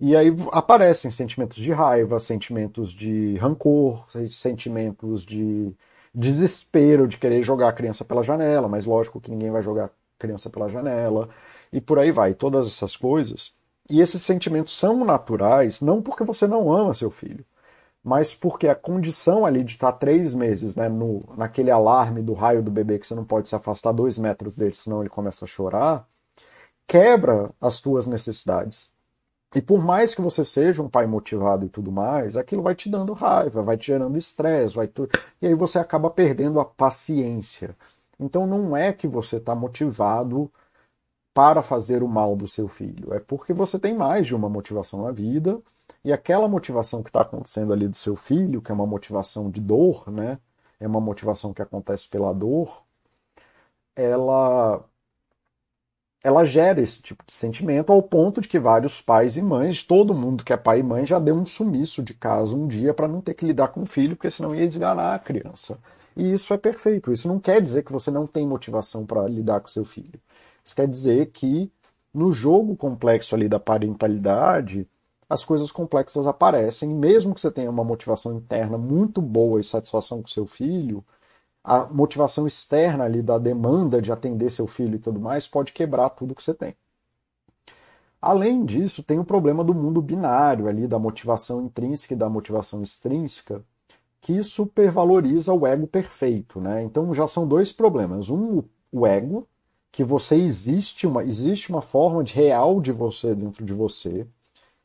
E 0.00 0.16
aí 0.16 0.34
aparecem 0.52 1.10
sentimentos 1.10 1.58
de 1.58 1.70
raiva, 1.72 2.18
sentimentos 2.18 2.90
de 2.90 3.36
rancor, 3.36 4.06
sentimentos 4.30 5.22
de 5.24 5.74
desespero 6.14 7.06
de 7.06 7.18
querer 7.18 7.42
jogar 7.42 7.68
a 7.68 7.72
criança 7.72 8.04
pela 8.04 8.22
janela, 8.22 8.66
mas 8.66 8.86
lógico 8.86 9.20
que 9.20 9.30
ninguém 9.30 9.50
vai 9.50 9.62
jogar 9.62 9.86
a 9.86 9.90
criança 10.18 10.48
pela 10.50 10.68
janela, 10.70 11.28
e 11.72 11.80
por 11.80 11.98
aí 11.98 12.10
vai, 12.10 12.34
todas 12.34 12.66
essas 12.66 12.96
coisas. 12.96 13.52
E 13.90 14.00
esses 14.00 14.22
sentimentos 14.22 14.76
são 14.76 15.04
naturais, 15.04 15.80
não 15.82 16.00
porque 16.02 16.24
você 16.24 16.46
não 16.46 16.72
ama 16.72 16.94
seu 16.94 17.10
filho, 17.10 17.44
mas 18.02 18.34
porque 18.34 18.68
a 18.68 18.74
condição 18.74 19.46
ali 19.46 19.64
de 19.64 19.72
estar 19.74 19.92
três 19.92 20.34
meses 20.34 20.76
né, 20.76 20.88
no, 20.88 21.22
naquele 21.36 21.70
alarme 21.70 22.22
do 22.22 22.34
raio 22.34 22.62
do 22.62 22.70
bebê 22.70 22.98
que 22.98 23.06
você 23.06 23.14
não 23.14 23.24
pode 23.24 23.48
se 23.48 23.56
afastar 23.56 23.92
dois 23.92 24.18
metros 24.18 24.56
dele, 24.56 24.74
senão 24.74 25.00
ele 25.02 25.10
começa 25.10 25.44
a 25.44 25.48
chorar, 25.48 26.08
quebra 26.86 27.50
as 27.60 27.76
suas 27.76 28.06
necessidades. 28.06 28.90
E 29.54 29.60
por 29.60 29.84
mais 29.84 30.14
que 30.14 30.20
você 30.22 30.44
seja 30.44 30.82
um 30.82 30.88
pai 30.88 31.06
motivado 31.06 31.66
e 31.66 31.68
tudo 31.68 31.90
mais, 31.90 32.36
aquilo 32.36 32.62
vai 32.62 32.74
te 32.74 32.88
dando 32.88 33.12
raiva, 33.12 33.62
vai 33.62 33.76
te 33.76 33.88
gerando 33.88 34.16
estresse, 34.16 34.74
vai 34.74 34.86
tu... 34.86 35.08
e 35.42 35.46
aí 35.46 35.54
você 35.54 35.78
acaba 35.78 36.08
perdendo 36.10 36.60
a 36.60 36.64
paciência. 36.64 37.76
Então 38.18 38.46
não 38.46 38.76
é 38.76 38.92
que 38.92 39.08
você 39.08 39.36
está 39.38 39.54
motivado 39.54 40.50
para 41.34 41.62
fazer 41.62 42.02
o 42.02 42.08
mal 42.08 42.36
do 42.36 42.46
seu 42.46 42.68
filho, 42.68 43.14
é 43.14 43.20
porque 43.20 43.52
você 43.52 43.78
tem 43.78 43.94
mais 43.94 44.26
de 44.26 44.34
uma 44.34 44.48
motivação 44.48 45.02
na 45.04 45.12
vida, 45.12 45.60
e 46.04 46.12
aquela 46.12 46.48
motivação 46.48 47.02
que 47.02 47.08
está 47.10 47.22
acontecendo 47.22 47.72
ali 47.72 47.88
do 47.88 47.96
seu 47.96 48.16
filho, 48.16 48.62
que 48.62 48.70
é 48.70 48.74
uma 48.74 48.86
motivação 48.86 49.50
de 49.50 49.60
dor, 49.60 50.10
né? 50.10 50.38
É 50.78 50.86
uma 50.86 51.00
motivação 51.00 51.52
que 51.52 51.62
acontece 51.62 52.08
pela 52.08 52.32
dor, 52.32 52.82
ela 53.94 54.84
ela 56.22 56.44
gera 56.44 56.80
esse 56.80 57.00
tipo 57.00 57.24
de 57.26 57.32
sentimento 57.32 57.92
ao 57.92 58.02
ponto 58.02 58.40
de 58.40 58.48
que 58.48 58.58
vários 58.58 59.00
pais 59.00 59.36
e 59.36 59.42
mães, 59.42 59.82
todo 59.82 60.14
mundo 60.14 60.44
que 60.44 60.52
é 60.52 60.56
pai 60.56 60.80
e 60.80 60.82
mãe, 60.82 61.06
já 61.06 61.18
deu 61.18 61.34
um 61.34 61.46
sumiço 61.46 62.02
de 62.02 62.12
casa 62.12 62.54
um 62.54 62.66
dia 62.66 62.92
para 62.92 63.08
não 63.08 63.20
ter 63.20 63.34
que 63.34 63.46
lidar 63.46 63.68
com 63.68 63.82
o 63.82 63.86
filho, 63.86 64.16
porque 64.16 64.30
senão 64.30 64.54
ia 64.54 64.66
desganar 64.66 65.14
a 65.14 65.18
criança. 65.18 65.78
E 66.16 66.32
isso 66.32 66.52
é 66.52 66.58
perfeito. 66.58 67.12
Isso 67.12 67.28
não 67.28 67.40
quer 67.40 67.62
dizer 67.62 67.82
que 67.84 67.92
você 67.92 68.10
não 68.10 68.26
tem 68.26 68.46
motivação 68.46 69.06
para 69.06 69.26
lidar 69.26 69.60
com 69.60 69.68
seu 69.68 69.84
filho. 69.84 70.20
Isso 70.64 70.76
quer 70.76 70.86
dizer 70.86 71.30
que 71.30 71.72
no 72.12 72.32
jogo 72.32 72.76
complexo 72.76 73.34
ali 73.34 73.48
da 73.48 73.60
parentalidade, 73.60 74.86
as 75.28 75.44
coisas 75.44 75.70
complexas 75.70 76.26
aparecem, 76.26 76.90
mesmo 76.90 77.34
que 77.34 77.40
você 77.40 77.50
tenha 77.50 77.70
uma 77.70 77.84
motivação 77.84 78.34
interna 78.36 78.76
muito 78.76 79.22
boa 79.22 79.60
e 79.60 79.64
satisfação 79.64 80.20
com 80.20 80.28
seu 80.28 80.46
filho, 80.46 81.04
a 81.62 81.86
motivação 81.86 82.46
externa 82.46 83.04
ali 83.04 83.22
da 83.22 83.38
demanda 83.38 84.00
de 84.00 84.10
atender 84.10 84.50
seu 84.50 84.66
filho 84.66 84.96
e 84.96 84.98
tudo 84.98 85.20
mais 85.20 85.46
pode 85.46 85.72
quebrar 85.72 86.10
tudo 86.10 86.34
que 86.34 86.42
você 86.42 86.54
tem. 86.54 86.74
Além 88.20 88.64
disso, 88.64 89.02
tem 89.02 89.18
o 89.18 89.24
problema 89.24 89.64
do 89.64 89.74
mundo 89.74 90.02
binário 90.02 90.68
ali, 90.68 90.86
da 90.86 90.98
motivação 90.98 91.62
intrínseca 91.62 92.14
e 92.14 92.16
da 92.16 92.28
motivação 92.28 92.82
extrínseca, 92.82 93.64
que 94.20 94.42
supervaloriza 94.42 95.54
o 95.54 95.66
ego 95.66 95.86
perfeito. 95.86 96.60
Né? 96.60 96.82
Então 96.82 97.14
já 97.14 97.26
são 97.26 97.46
dois 97.46 97.72
problemas. 97.72 98.28
Um, 98.28 98.62
o 98.92 99.06
ego, 99.06 99.48
que 99.90 100.04
você 100.04 100.36
existe 100.36 101.06
uma, 101.06 101.24
existe 101.24 101.70
uma 101.70 101.82
forma 101.82 102.22
de 102.22 102.34
real 102.34 102.80
de 102.80 102.92
você 102.92 103.34
dentro 103.34 103.64
de 103.64 103.72
você, 103.72 104.26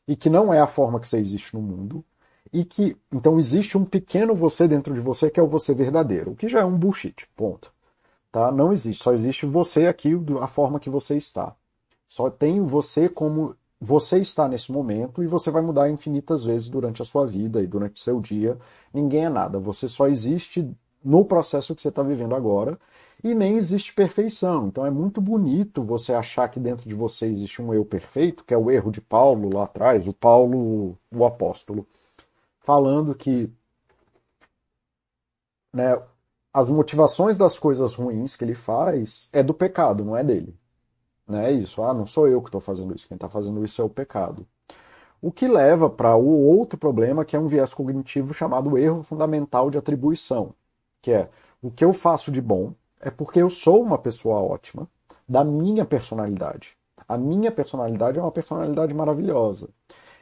e 0.08 0.16
que 0.16 0.30
não 0.30 0.52
é 0.54 0.60
a 0.60 0.66
forma 0.66 1.00
que 1.00 1.08
você 1.08 1.18
existe 1.18 1.54
no 1.54 1.60
mundo 1.60 2.04
e 2.52 2.64
que 2.64 2.96
então 3.12 3.38
existe 3.38 3.76
um 3.76 3.84
pequeno 3.84 4.34
você 4.34 4.66
dentro 4.68 4.94
de 4.94 5.00
você 5.00 5.30
que 5.30 5.40
é 5.40 5.42
o 5.42 5.48
você 5.48 5.74
verdadeiro, 5.74 6.32
o 6.32 6.36
que 6.36 6.48
já 6.48 6.60
é 6.60 6.64
um 6.64 6.76
bullshit, 6.76 7.28
ponto. 7.36 7.72
Tá? 8.30 8.52
Não 8.52 8.72
existe, 8.72 9.02
só 9.02 9.12
existe 9.12 9.46
você 9.46 9.86
aqui, 9.86 10.12
a 10.40 10.46
forma 10.46 10.80
que 10.80 10.90
você 10.90 11.16
está. 11.16 11.54
Só 12.06 12.30
tem 12.30 12.62
você 12.62 13.08
como 13.08 13.56
você 13.80 14.18
está 14.18 14.48
nesse 14.48 14.72
momento 14.72 15.22
e 15.22 15.26
você 15.26 15.50
vai 15.50 15.62
mudar 15.62 15.90
infinitas 15.90 16.44
vezes 16.44 16.68
durante 16.68 17.02
a 17.02 17.04
sua 17.04 17.26
vida 17.26 17.62
e 17.62 17.66
durante 17.66 17.96
o 17.96 18.04
seu 18.04 18.20
dia. 18.20 18.58
Ninguém 18.92 19.26
é 19.26 19.28
nada, 19.28 19.58
você 19.58 19.88
só 19.88 20.06
existe 20.06 20.68
no 21.04 21.24
processo 21.24 21.74
que 21.74 21.82
você 21.82 21.88
está 21.88 22.02
vivendo 22.02 22.34
agora 22.34 22.78
e 23.22 23.34
nem 23.34 23.56
existe 23.56 23.94
perfeição. 23.94 24.66
Então 24.68 24.84
é 24.84 24.90
muito 24.90 25.20
bonito 25.20 25.82
você 25.82 26.12
achar 26.12 26.48
que 26.48 26.60
dentro 26.60 26.88
de 26.88 26.94
você 26.94 27.26
existe 27.26 27.62
um 27.62 27.72
eu 27.72 27.84
perfeito, 27.84 28.44
que 28.44 28.54
é 28.54 28.58
o 28.58 28.70
erro 28.70 28.90
de 28.90 29.00
Paulo 29.00 29.50
lá 29.54 29.64
atrás, 29.64 30.06
o 30.06 30.12
Paulo, 30.12 30.96
o 31.14 31.24
apóstolo 31.24 31.86
falando 32.66 33.14
que 33.14 33.48
né, 35.72 36.02
as 36.52 36.68
motivações 36.68 37.38
das 37.38 37.58
coisas 37.60 37.94
ruins 37.94 38.34
que 38.34 38.44
ele 38.44 38.56
faz 38.56 39.28
é 39.32 39.40
do 39.42 39.54
pecado, 39.54 40.04
não 40.04 40.16
é 40.16 40.24
dele. 40.24 40.58
Não 41.28 41.38
é 41.40 41.52
isso. 41.52 41.82
Ah, 41.82 41.94
não 41.94 42.06
sou 42.06 42.28
eu 42.28 42.42
que 42.42 42.48
estou 42.48 42.60
fazendo 42.60 42.94
isso. 42.94 43.06
Quem 43.06 43.14
está 43.14 43.28
fazendo 43.28 43.64
isso 43.64 43.80
é 43.80 43.84
o 43.84 43.88
pecado. 43.88 44.46
O 45.22 45.30
que 45.30 45.46
leva 45.46 45.88
para 45.88 46.16
o 46.16 46.26
outro 46.26 46.78
problema, 46.78 47.24
que 47.24 47.36
é 47.36 47.38
um 47.38 47.46
viés 47.46 47.72
cognitivo 47.72 48.34
chamado 48.34 48.76
erro 48.76 49.02
fundamental 49.04 49.70
de 49.70 49.78
atribuição, 49.78 50.52
que 51.00 51.12
é 51.12 51.30
o 51.62 51.70
que 51.70 51.84
eu 51.84 51.92
faço 51.92 52.32
de 52.32 52.40
bom 52.40 52.74
é 53.00 53.10
porque 53.10 53.40
eu 53.40 53.50
sou 53.50 53.82
uma 53.82 53.98
pessoa 53.98 54.40
ótima, 54.40 54.88
da 55.28 55.44
minha 55.44 55.84
personalidade. 55.84 56.76
A 57.08 57.16
minha 57.16 57.52
personalidade 57.52 58.18
é 58.18 58.22
uma 58.22 58.32
personalidade 58.32 58.92
maravilhosa. 58.94 59.68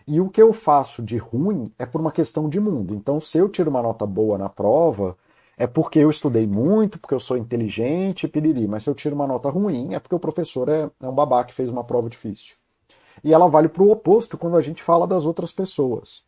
E 0.07 0.21
o 0.21 0.29
que 0.29 0.43
eu 0.43 0.53
faço 0.53 1.03
de 1.03 1.17
ruim 1.17 1.73
é 1.79 1.87
por 1.87 2.01
uma 2.01 2.13
questão 2.13 2.49
de 2.49 2.61
mundo. 2.61 2.95
Então, 2.95 3.21
se 3.21 3.39
eu 3.39 3.49
tiro 3.49 3.71
uma 3.71 3.83
nota 3.83 4.07
boa 4.07 4.37
na 4.37 4.49
prova, 4.49 5.17
é 5.57 5.67
porque 5.67 5.99
eu 5.99 6.11
estudei 6.11 6.47
muito, 6.47 6.99
porque 6.99 7.15
eu 7.15 7.21
sou 7.21 7.37
inteligente, 7.37 8.29
piriri. 8.29 8.69
Mas 8.69 8.83
se 8.83 8.91
eu 8.91 8.95
tiro 8.95 9.15
uma 9.15 9.27
nota 9.27 9.49
ruim, 9.49 9.95
é 9.95 9.99
porque 10.01 10.15
o 10.15 10.21
professor 10.21 10.69
é, 10.69 10.91
é 11.01 11.09
um 11.09 11.15
babá 11.15 11.43
que 11.45 11.55
fez 11.55 11.71
uma 11.71 11.85
prova 11.85 12.11
difícil. 12.11 12.57
E 13.23 13.33
ela 13.33 13.49
vale 13.49 13.69
para 13.69 13.83
o 13.83 13.91
oposto 13.91 14.37
quando 14.37 14.57
a 14.57 14.61
gente 14.61 14.83
fala 14.83 15.07
das 15.07 15.25
outras 15.25 15.53
pessoas. 15.53 16.23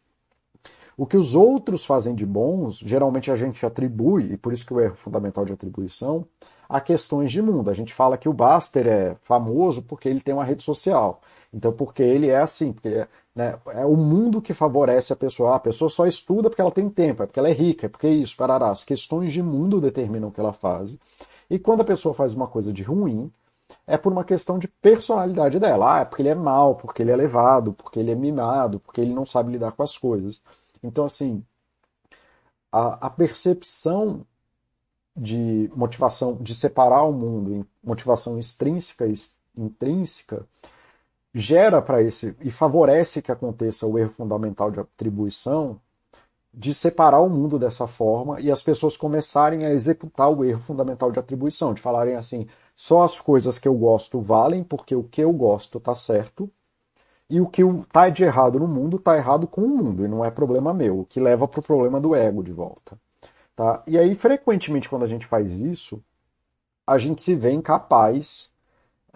O 0.96 1.04
que 1.04 1.16
os 1.16 1.34
outros 1.34 1.84
fazem 1.84 2.14
de 2.14 2.24
bons, 2.24 2.78
geralmente 2.78 3.30
a 3.30 3.36
gente 3.36 3.66
atribui, 3.66 4.32
e 4.32 4.36
por 4.38 4.52
isso 4.52 4.64
que 4.64 4.72
o 4.72 4.80
erro 4.80 4.96
fundamental 4.96 5.44
de 5.44 5.52
atribuição, 5.52 6.24
a 6.68 6.80
questões 6.80 7.30
de 7.30 7.42
mundo. 7.42 7.68
A 7.68 7.74
gente 7.74 7.92
fala 7.92 8.16
que 8.16 8.28
o 8.28 8.32
Baster 8.32 8.86
é 8.86 9.16
famoso 9.20 9.82
porque 9.82 10.08
ele 10.08 10.20
tem 10.20 10.34
uma 10.34 10.44
rede 10.44 10.62
social. 10.62 11.20
Então, 11.52 11.72
porque 11.72 12.02
ele 12.02 12.28
é 12.28 12.38
assim, 12.38 12.72
porque 12.72 12.88
é, 12.88 13.08
né, 13.34 13.58
é 13.68 13.84
o 13.84 13.96
mundo 13.96 14.42
que 14.42 14.54
favorece 14.54 15.12
a 15.12 15.16
pessoa. 15.16 15.56
a 15.56 15.60
pessoa 15.60 15.90
só 15.90 16.06
estuda 16.06 16.50
porque 16.50 16.60
ela 16.60 16.70
tem 16.70 16.88
tempo, 16.90 17.22
é 17.22 17.26
porque 17.26 17.38
ela 17.38 17.48
é 17.48 17.52
rica, 17.52 17.86
é 17.86 17.88
porque 17.88 18.08
isso, 18.08 18.36
parará. 18.36 18.70
As 18.70 18.84
questões 18.84 19.32
de 19.32 19.42
mundo 19.42 19.80
determinam 19.80 20.28
o 20.28 20.32
que 20.32 20.40
ela 20.40 20.52
faz. 20.52 20.96
E 21.48 21.58
quando 21.58 21.82
a 21.82 21.84
pessoa 21.84 22.14
faz 22.14 22.34
uma 22.34 22.46
coisa 22.48 22.72
de 22.72 22.82
ruim, 22.82 23.30
é 23.86 23.96
por 23.96 24.12
uma 24.12 24.24
questão 24.24 24.58
de 24.58 24.68
personalidade 24.68 25.58
dela. 25.58 25.96
Ah, 25.96 26.00
é 26.00 26.04
porque 26.04 26.22
ele 26.22 26.28
é 26.30 26.34
mal, 26.34 26.76
porque 26.76 27.02
ele 27.02 27.10
é 27.10 27.16
levado, 27.16 27.72
porque 27.72 27.98
ele 28.00 28.10
é 28.10 28.14
mimado, 28.14 28.80
porque 28.80 29.00
ele 29.00 29.14
não 29.14 29.24
sabe 29.24 29.52
lidar 29.52 29.72
com 29.72 29.82
as 29.82 29.96
coisas. 29.98 30.40
Então, 30.82 31.04
assim, 31.04 31.44
a, 32.70 33.06
a 33.06 33.10
percepção 33.10 34.24
de 35.16 35.70
motivação, 35.74 36.34
de 36.36 36.54
separar 36.54 37.02
o 37.04 37.12
mundo 37.12 37.54
em 37.54 37.66
motivação 37.82 38.38
extrínseca 38.38 39.06
e 39.06 39.14
intrínseca, 39.56 40.46
gera 41.38 41.82
para 41.82 42.00
esse 42.00 42.34
e 42.40 42.50
favorece 42.50 43.20
que 43.20 43.30
aconteça 43.30 43.86
o 43.86 43.98
erro 43.98 44.10
fundamental 44.10 44.70
de 44.70 44.80
atribuição 44.80 45.78
de 46.52 46.72
separar 46.72 47.20
o 47.20 47.28
mundo 47.28 47.58
dessa 47.58 47.86
forma 47.86 48.40
e 48.40 48.50
as 48.50 48.62
pessoas 48.62 48.96
começarem 48.96 49.66
a 49.66 49.70
executar 49.70 50.30
o 50.30 50.42
erro 50.42 50.62
fundamental 50.62 51.12
de 51.12 51.18
atribuição, 51.18 51.74
de 51.74 51.82
falarem 51.82 52.14
assim, 52.14 52.46
só 52.74 53.02
as 53.02 53.20
coisas 53.20 53.58
que 53.58 53.68
eu 53.68 53.74
gosto 53.74 54.18
valem 54.18 54.64
porque 54.64 54.96
o 54.96 55.04
que 55.04 55.20
eu 55.20 55.30
gosto 55.30 55.76
está 55.76 55.94
certo 55.94 56.50
e 57.28 57.38
o 57.38 57.46
que 57.46 57.62
está 57.62 58.08
de 58.08 58.24
errado 58.24 58.58
no 58.58 58.66
mundo 58.66 58.96
está 58.96 59.14
errado 59.14 59.46
com 59.46 59.60
o 59.60 59.68
mundo 59.68 60.06
e 60.06 60.08
não 60.08 60.24
é 60.24 60.30
problema 60.30 60.72
meu, 60.72 61.00
o 61.00 61.04
que 61.04 61.20
leva 61.20 61.46
para 61.46 61.60
o 61.60 61.62
problema 61.62 62.00
do 62.00 62.14
ego 62.14 62.42
de 62.42 62.52
volta. 62.52 62.98
Tá? 63.54 63.82
E 63.86 63.98
aí, 63.98 64.14
frequentemente, 64.14 64.88
quando 64.88 65.04
a 65.04 65.08
gente 65.08 65.26
faz 65.26 65.58
isso, 65.58 66.02
a 66.86 66.96
gente 66.96 67.22
se 67.22 67.34
vê 67.34 67.52
incapaz 67.52 68.50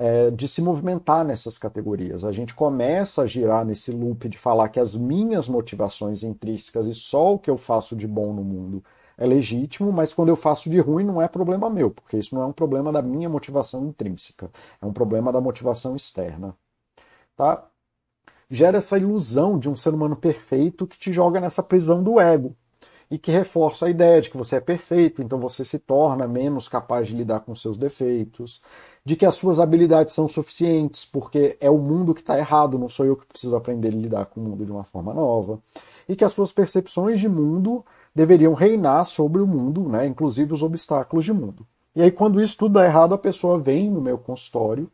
é, 0.00 0.30
de 0.30 0.48
se 0.48 0.62
movimentar 0.62 1.22
nessas 1.26 1.58
categorias. 1.58 2.24
A 2.24 2.32
gente 2.32 2.54
começa 2.54 3.20
a 3.20 3.26
girar 3.26 3.66
nesse 3.66 3.92
loop 3.92 4.30
de 4.30 4.38
falar 4.38 4.70
que 4.70 4.80
as 4.80 4.96
minhas 4.96 5.46
motivações 5.46 6.22
intrínsecas 6.22 6.86
e 6.86 6.94
só 6.94 7.34
o 7.34 7.38
que 7.38 7.50
eu 7.50 7.58
faço 7.58 7.94
de 7.94 8.06
bom 8.06 8.32
no 8.32 8.42
mundo 8.42 8.82
é 9.18 9.26
legítimo, 9.26 9.92
mas 9.92 10.14
quando 10.14 10.30
eu 10.30 10.36
faço 10.36 10.70
de 10.70 10.80
ruim 10.80 11.04
não 11.04 11.20
é 11.20 11.28
problema 11.28 11.68
meu, 11.68 11.90
porque 11.90 12.16
isso 12.16 12.34
não 12.34 12.40
é 12.40 12.46
um 12.46 12.52
problema 12.52 12.90
da 12.90 13.02
minha 13.02 13.28
motivação 13.28 13.86
intrínseca, 13.86 14.50
é 14.80 14.86
um 14.86 14.92
problema 14.92 15.30
da 15.30 15.40
motivação 15.40 15.94
externa. 15.94 16.56
Tá? 17.36 17.66
Gera 18.48 18.78
essa 18.78 18.96
ilusão 18.96 19.58
de 19.58 19.68
um 19.68 19.76
ser 19.76 19.92
humano 19.92 20.16
perfeito 20.16 20.86
que 20.86 20.98
te 20.98 21.12
joga 21.12 21.40
nessa 21.40 21.62
prisão 21.62 22.02
do 22.02 22.18
ego 22.18 22.56
e 23.10 23.18
que 23.18 23.32
reforça 23.32 23.86
a 23.86 23.90
ideia 23.90 24.20
de 24.20 24.30
que 24.30 24.36
você 24.36 24.56
é 24.56 24.60
perfeito, 24.60 25.20
então 25.20 25.40
você 25.40 25.64
se 25.64 25.80
torna 25.80 26.28
menos 26.28 26.68
capaz 26.68 27.08
de 27.08 27.16
lidar 27.16 27.40
com 27.40 27.54
seus 27.56 27.76
defeitos, 27.76 28.62
de 29.04 29.16
que 29.16 29.26
as 29.26 29.34
suas 29.34 29.58
habilidades 29.58 30.14
são 30.14 30.28
suficientes, 30.28 31.04
porque 31.04 31.56
é 31.60 31.68
o 31.68 31.78
mundo 31.78 32.14
que 32.14 32.20
está 32.20 32.38
errado, 32.38 32.78
não 32.78 32.88
sou 32.88 33.04
eu 33.04 33.16
que 33.16 33.26
preciso 33.26 33.56
aprender 33.56 33.88
a 33.88 33.96
lidar 33.96 34.26
com 34.26 34.40
o 34.40 34.44
mundo 34.44 34.64
de 34.64 34.70
uma 34.70 34.84
forma 34.84 35.12
nova, 35.12 35.60
e 36.08 36.14
que 36.14 36.24
as 36.24 36.32
suas 36.32 36.52
percepções 36.52 37.18
de 37.18 37.28
mundo 37.28 37.84
deveriam 38.14 38.54
reinar 38.54 39.04
sobre 39.06 39.42
o 39.42 39.46
mundo, 39.46 39.88
né, 39.88 40.06
inclusive 40.06 40.52
os 40.52 40.62
obstáculos 40.62 41.24
de 41.24 41.32
mundo. 41.32 41.66
E 41.96 42.02
aí, 42.02 42.12
quando 42.12 42.40
isso 42.40 42.56
tudo 42.56 42.74
dá 42.74 42.84
errado, 42.84 43.14
a 43.14 43.18
pessoa 43.18 43.58
vem 43.58 43.90
no 43.90 44.00
meu 44.00 44.18
consultório 44.18 44.88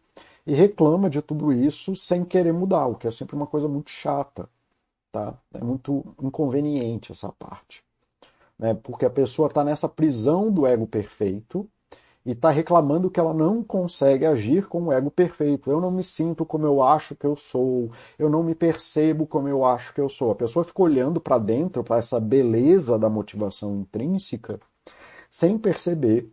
e 0.46 0.54
reclama 0.54 1.10
de 1.10 1.20
tudo 1.20 1.52
isso 1.52 1.94
sem 1.94 2.24
querer 2.24 2.52
mudar, 2.52 2.86
o 2.86 2.94
que 2.94 3.06
é 3.06 3.10
sempre 3.10 3.36
uma 3.36 3.46
coisa 3.46 3.68
muito 3.68 3.90
chata. 3.90 4.48
Tá? 5.12 5.34
É 5.52 5.62
muito 5.62 6.04
inconveniente 6.22 7.12
essa 7.12 7.30
parte 7.32 7.85
né? 8.58 8.74
porque 8.74 9.04
a 9.04 9.10
pessoa 9.10 9.48
está 9.48 9.62
nessa 9.64 9.88
prisão 9.88 10.50
do 10.50 10.66
ego 10.66 10.86
perfeito 10.86 11.68
e 12.24 12.32
está 12.32 12.50
reclamando 12.50 13.10
que 13.10 13.20
ela 13.20 13.32
não 13.32 13.62
consegue 13.62 14.26
agir 14.26 14.66
com 14.66 14.86
o 14.86 14.92
ego 14.92 15.10
perfeito. 15.10 15.70
Eu 15.70 15.80
não 15.80 15.92
me 15.92 16.02
sinto 16.02 16.44
como 16.44 16.66
eu 16.66 16.82
acho 16.82 17.14
que 17.14 17.24
eu 17.24 17.36
sou, 17.36 17.92
eu 18.18 18.28
não 18.28 18.42
me 18.42 18.54
percebo 18.54 19.26
como 19.26 19.48
eu 19.48 19.64
acho 19.64 19.94
que 19.94 20.00
eu 20.00 20.08
sou. 20.08 20.32
A 20.32 20.34
pessoa 20.34 20.64
fica 20.64 20.82
olhando 20.82 21.20
para 21.20 21.38
dentro, 21.38 21.84
para 21.84 21.98
essa 21.98 22.18
beleza 22.18 22.98
da 22.98 23.08
motivação 23.08 23.76
intrínseca, 23.76 24.60
sem 25.30 25.56
perceber 25.56 26.28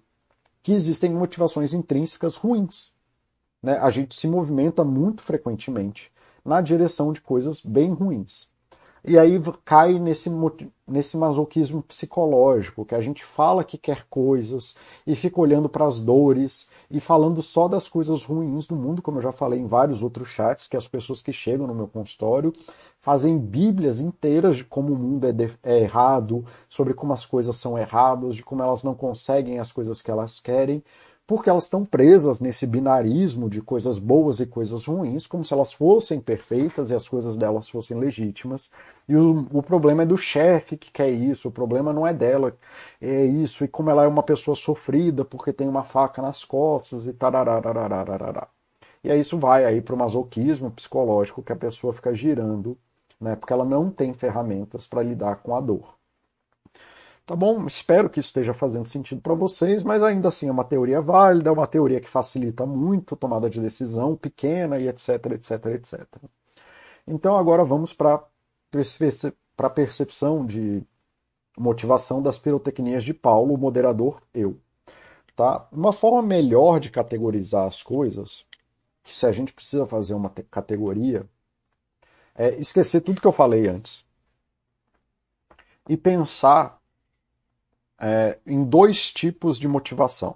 que 0.64 0.74
existem 0.74 1.12
motivações 1.12 1.74
intrínsecas 1.74 2.38
ruins. 2.38 2.92
Né? 3.62 3.78
A 3.78 3.92
gente 3.92 4.16
se 4.16 4.28
movimenta 4.28 4.84
muito 4.84 5.22
frequentemente 5.22 6.12
na 6.44 6.60
direção 6.60 7.14
de 7.14 7.22
coisas 7.22 7.62
bem 7.62 7.94
ruins. 7.94 8.53
E 9.06 9.18
aí 9.18 9.38
cai 9.66 10.00
nesse, 10.00 10.32
nesse 10.88 11.18
masoquismo 11.18 11.84
psicológico, 11.84 12.86
que 12.86 12.96
a 12.96 13.02
gente 13.02 13.22
fala 13.22 13.62
que 13.62 13.78
quer 13.78 14.06
coisas 14.10 14.76
e 15.06 15.14
fica 15.14 15.42
olhando 15.42 15.68
para 15.68 15.86
as 15.86 16.00
dores 16.00 16.70
e 16.90 17.02
falando 17.02 17.42
só 17.42 17.68
das 17.68 17.90
coisas 17.90 18.24
ruins 18.24 18.66
do 18.66 18.78
mundo, 18.78 19.02
como 19.02 19.18
eu 19.18 19.22
já 19.22 19.34
falei 19.34 19.60
em 19.60 19.68
vários 19.68 20.02
outros 20.04 20.30
chats, 20.30 20.70
que 20.70 20.78
as 20.78 20.88
pessoas 20.88 21.22
que 21.22 21.34
chegam 21.34 21.68
no 21.68 21.76
meu 21.76 21.88
consultório 21.88 22.54
fazem 22.98 23.38
bíblias 23.38 24.00
inteiras 24.00 24.56
de 24.56 24.64
como 24.64 24.94
o 24.94 24.98
mundo 24.98 25.28
é, 25.28 25.34
de, 25.34 25.52
é 25.64 25.80
errado, 25.80 26.46
sobre 26.70 26.94
como 26.94 27.12
as 27.12 27.26
coisas 27.26 27.58
são 27.58 27.78
erradas, 27.78 28.38
de 28.38 28.44
como 28.44 28.64
elas 28.64 28.84
não 28.84 28.96
conseguem 28.96 29.60
as 29.60 29.70
coisas 29.70 30.02
que 30.02 30.10
elas 30.10 30.40
querem, 30.40 30.82
porque 31.26 31.50
elas 31.50 31.64
estão 31.66 31.86
presas 31.86 32.40
nesse 32.40 32.68
binarismo 32.68 33.50
de 33.50 33.62
coisas 33.62 34.00
boas 34.00 34.40
e 34.40 34.46
coisas 34.46 34.86
ruins, 34.86 35.26
como 35.26 35.44
se 35.46 35.54
elas 35.54 35.72
fossem 35.74 36.20
perfeitas 36.20 36.92
e 36.92 36.96
as 36.96 37.08
coisas 37.08 37.38
delas 37.38 37.70
fossem 37.70 37.98
legítimas. 37.98 38.70
E 39.08 39.16
o, 39.16 39.48
o 39.52 39.64
problema 39.64 40.04
é 40.04 40.06
do 40.06 40.18
chefe 40.18 40.78
que 40.78 40.92
quer 40.92 41.10
isso, 41.10 41.48
o 41.48 41.52
problema 41.52 41.94
não 41.94 42.06
é 42.06 42.14
dela, 42.14 42.56
é 43.02 43.26
isso, 43.26 43.64
e 43.64 43.68
como 43.68 43.90
ela 43.90 44.04
é 44.04 44.08
uma 44.08 44.24
pessoa 44.24 44.56
sofrida 44.56 45.24
porque 45.26 45.54
tem 45.54 45.68
uma 45.68 45.84
faca 45.84 46.22
nas 46.22 46.44
costas 46.46 47.06
e 47.08 47.14
tararararararará. 47.14 48.48
E 49.04 49.12
aí 49.12 49.20
isso 49.20 49.38
vai 49.38 49.66
aí 49.66 49.82
para 49.82 49.96
o 49.96 49.98
masoquismo 49.98 50.72
psicológico 50.72 51.44
que 51.44 51.52
a 51.54 51.56
pessoa 51.56 51.94
fica 51.94 52.14
girando, 52.14 52.78
né, 53.20 53.36
porque 53.36 53.54
ela 53.54 53.66
não 53.66 53.90
tem 53.92 54.14
ferramentas 54.14 54.88
para 54.88 55.04
lidar 55.04 55.38
com 55.38 55.56
a 55.56 55.62
dor. 55.62 55.96
Tá 57.26 57.36
bom? 57.38 57.66
Espero 57.66 58.10
que 58.10 58.20
isso 58.20 58.30
esteja 58.30 58.54
fazendo 58.54 58.88
sentido 58.88 59.22
para 59.22 59.34
vocês, 59.34 59.82
mas 59.82 60.04
ainda 60.04 60.28
assim 60.28 60.50
é 60.50 60.52
uma 60.52 60.66
teoria 60.66 61.00
válida, 61.00 61.50
é 61.50 61.54
uma 61.54 61.68
teoria 61.68 62.02
que 62.02 62.10
facilita 62.10 62.66
muito 62.66 63.14
a 63.16 63.18
tomada 63.18 63.50
de 63.50 63.62
decisão 63.62 64.16
pequena 64.16 64.78
e 64.78 64.90
etc, 64.90 65.10
etc, 65.32 65.66
etc. 65.68 66.06
Então 67.08 67.38
agora 67.38 67.64
vamos 67.64 67.94
para 67.94 68.16
a 69.58 69.70
percepção 69.70 70.46
de 70.46 70.84
motivação 71.58 72.22
das 72.22 72.38
pirotecnias 72.38 73.04
de 73.04 73.14
Paulo, 73.14 73.54
o 73.54 73.58
moderador 73.58 74.22
eu. 74.34 74.60
Tá? 75.36 75.66
Uma 75.72 75.94
forma 75.94 76.22
melhor 76.22 76.80
de 76.80 76.90
categorizar 76.90 77.66
as 77.66 77.82
coisas, 77.82 78.46
que 79.02 79.14
se 79.14 79.26
a 79.26 79.32
gente 79.32 79.54
precisa 79.54 79.86
fazer 79.86 80.14
uma 80.14 80.30
categoria, 80.52 81.26
é 82.36 82.60
esquecer 82.60 83.02
tudo 83.02 83.22
que 83.22 83.28
eu 83.28 83.32
falei 83.32 83.68
antes 83.68 84.04
e 85.88 85.96
pensar 85.96 86.83
é, 88.00 88.40
em 88.46 88.64
dois 88.64 89.12
tipos 89.12 89.58
de 89.58 89.68
motivação. 89.68 90.36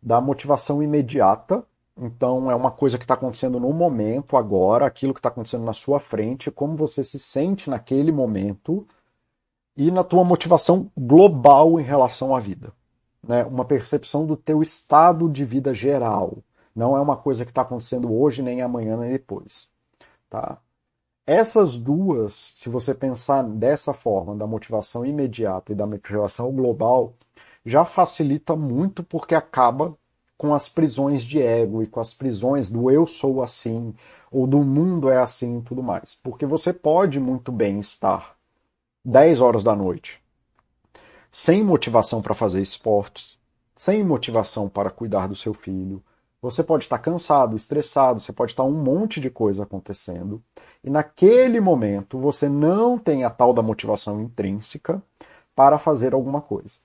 Da 0.00 0.20
motivação 0.20 0.82
imediata, 0.82 1.64
então 1.96 2.50
é 2.50 2.54
uma 2.54 2.70
coisa 2.70 2.96
que 2.96 3.04
está 3.04 3.14
acontecendo 3.14 3.58
no 3.58 3.72
momento, 3.72 4.36
agora, 4.36 4.86
aquilo 4.86 5.12
que 5.12 5.18
está 5.18 5.28
acontecendo 5.28 5.64
na 5.64 5.72
sua 5.72 5.98
frente, 5.98 6.50
como 6.50 6.76
você 6.76 7.02
se 7.02 7.18
sente 7.18 7.68
naquele 7.68 8.12
momento, 8.12 8.86
e 9.76 9.90
na 9.90 10.02
tua 10.02 10.24
motivação 10.24 10.90
global 10.96 11.78
em 11.78 11.84
relação 11.84 12.34
à 12.34 12.40
vida. 12.40 12.72
Né? 13.22 13.44
Uma 13.44 13.64
percepção 13.64 14.26
do 14.26 14.36
teu 14.36 14.60
estado 14.60 15.28
de 15.28 15.44
vida 15.44 15.72
geral. 15.72 16.38
Não 16.74 16.96
é 16.96 17.00
uma 17.00 17.16
coisa 17.16 17.44
que 17.44 17.50
está 17.50 17.62
acontecendo 17.62 18.12
hoje, 18.12 18.42
nem 18.42 18.60
amanhã, 18.60 18.96
nem 18.96 19.12
depois. 19.12 19.68
Tá? 20.28 20.58
Essas 21.30 21.76
duas, 21.76 22.54
se 22.56 22.70
você 22.70 22.94
pensar 22.94 23.42
dessa 23.42 23.92
forma, 23.92 24.34
da 24.34 24.46
motivação 24.46 25.04
imediata 25.04 25.72
e 25.72 25.74
da 25.74 25.86
motivação 25.86 26.50
global, 26.50 27.12
já 27.66 27.84
facilita 27.84 28.56
muito 28.56 29.02
porque 29.02 29.34
acaba 29.34 29.94
com 30.38 30.54
as 30.54 30.70
prisões 30.70 31.24
de 31.24 31.38
ego 31.38 31.82
e 31.82 31.86
com 31.86 32.00
as 32.00 32.14
prisões 32.14 32.70
do 32.70 32.90
eu 32.90 33.06
sou 33.06 33.42
assim, 33.42 33.94
ou 34.32 34.46
do 34.46 34.64
mundo 34.64 35.10
é 35.10 35.18
assim 35.18 35.58
e 35.58 35.62
tudo 35.62 35.82
mais. 35.82 36.14
Porque 36.14 36.46
você 36.46 36.72
pode 36.72 37.20
muito 37.20 37.52
bem 37.52 37.78
estar 37.78 38.34
10 39.04 39.42
horas 39.42 39.62
da 39.62 39.76
noite 39.76 40.22
sem 41.30 41.62
motivação 41.62 42.22
para 42.22 42.34
fazer 42.34 42.62
esportes, 42.62 43.38
sem 43.76 44.02
motivação 44.02 44.66
para 44.66 44.88
cuidar 44.88 45.26
do 45.26 45.36
seu 45.36 45.52
filho, 45.52 46.02
você 46.40 46.62
pode 46.62 46.84
estar 46.84 46.98
cansado, 46.98 47.56
estressado, 47.56 48.20
você 48.20 48.32
pode 48.32 48.52
estar 48.52 48.64
um 48.64 48.72
monte 48.72 49.20
de 49.20 49.28
coisa 49.28 49.64
acontecendo, 49.64 50.42
e 50.82 50.90
naquele 50.90 51.60
momento 51.60 52.18
você 52.18 52.48
não 52.48 52.98
tem 52.98 53.24
a 53.24 53.30
tal 53.30 53.52
da 53.52 53.62
motivação 53.62 54.20
intrínseca 54.20 55.02
para 55.54 55.78
fazer 55.78 56.14
alguma 56.14 56.40
coisa. 56.40 56.78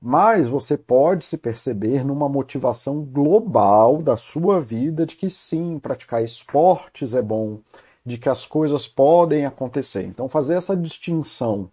Mas 0.00 0.46
você 0.48 0.78
pode 0.78 1.24
se 1.24 1.36
perceber 1.36 2.04
numa 2.04 2.28
motivação 2.28 3.02
global 3.02 4.00
da 4.00 4.16
sua 4.16 4.60
vida 4.60 5.04
de 5.04 5.16
que 5.16 5.28
sim, 5.28 5.78
praticar 5.78 6.22
esportes 6.22 7.14
é 7.14 7.20
bom, 7.20 7.58
de 8.06 8.16
que 8.16 8.28
as 8.28 8.46
coisas 8.46 8.86
podem 8.86 9.44
acontecer. 9.44 10.04
Então, 10.04 10.28
fazer 10.28 10.54
essa 10.54 10.76
distinção 10.76 11.68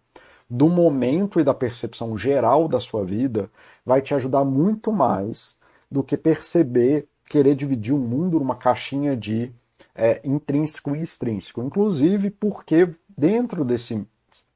do 0.50 0.68
momento 0.68 1.40
e 1.40 1.44
da 1.44 1.54
percepção 1.54 2.18
geral 2.18 2.68
da 2.68 2.80
sua 2.80 3.06
vida 3.06 3.50
vai 3.86 4.02
te 4.02 4.14
ajudar 4.14 4.44
muito 4.44 4.92
mais 4.92 5.56
do 5.90 6.04
que 6.04 6.18
perceber, 6.18 7.08
querer 7.26 7.56
dividir 7.56 7.94
o 7.94 8.00
mundo 8.00 8.40
numa 8.40 8.56
caixinha 8.56 9.16
de 9.16 9.52
é, 9.94 10.22
intrínseco 10.24 10.96
e 10.96 11.02
extrínseco. 11.02 11.62
Inclusive 11.62 12.30
porque 12.30 12.94
dentro 13.18 13.64
desse 13.64 14.06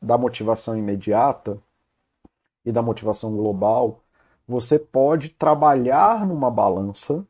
da 0.01 0.17
motivação 0.17 0.77
imediata 0.77 1.57
e 2.65 2.71
da 2.71 2.82
motivação 2.82 3.36
global, 3.36 4.01
você 4.47 4.80
pode 4.80 5.30
trabalhar 5.30 6.25
numa 6.25 6.49
balança 6.49 7.25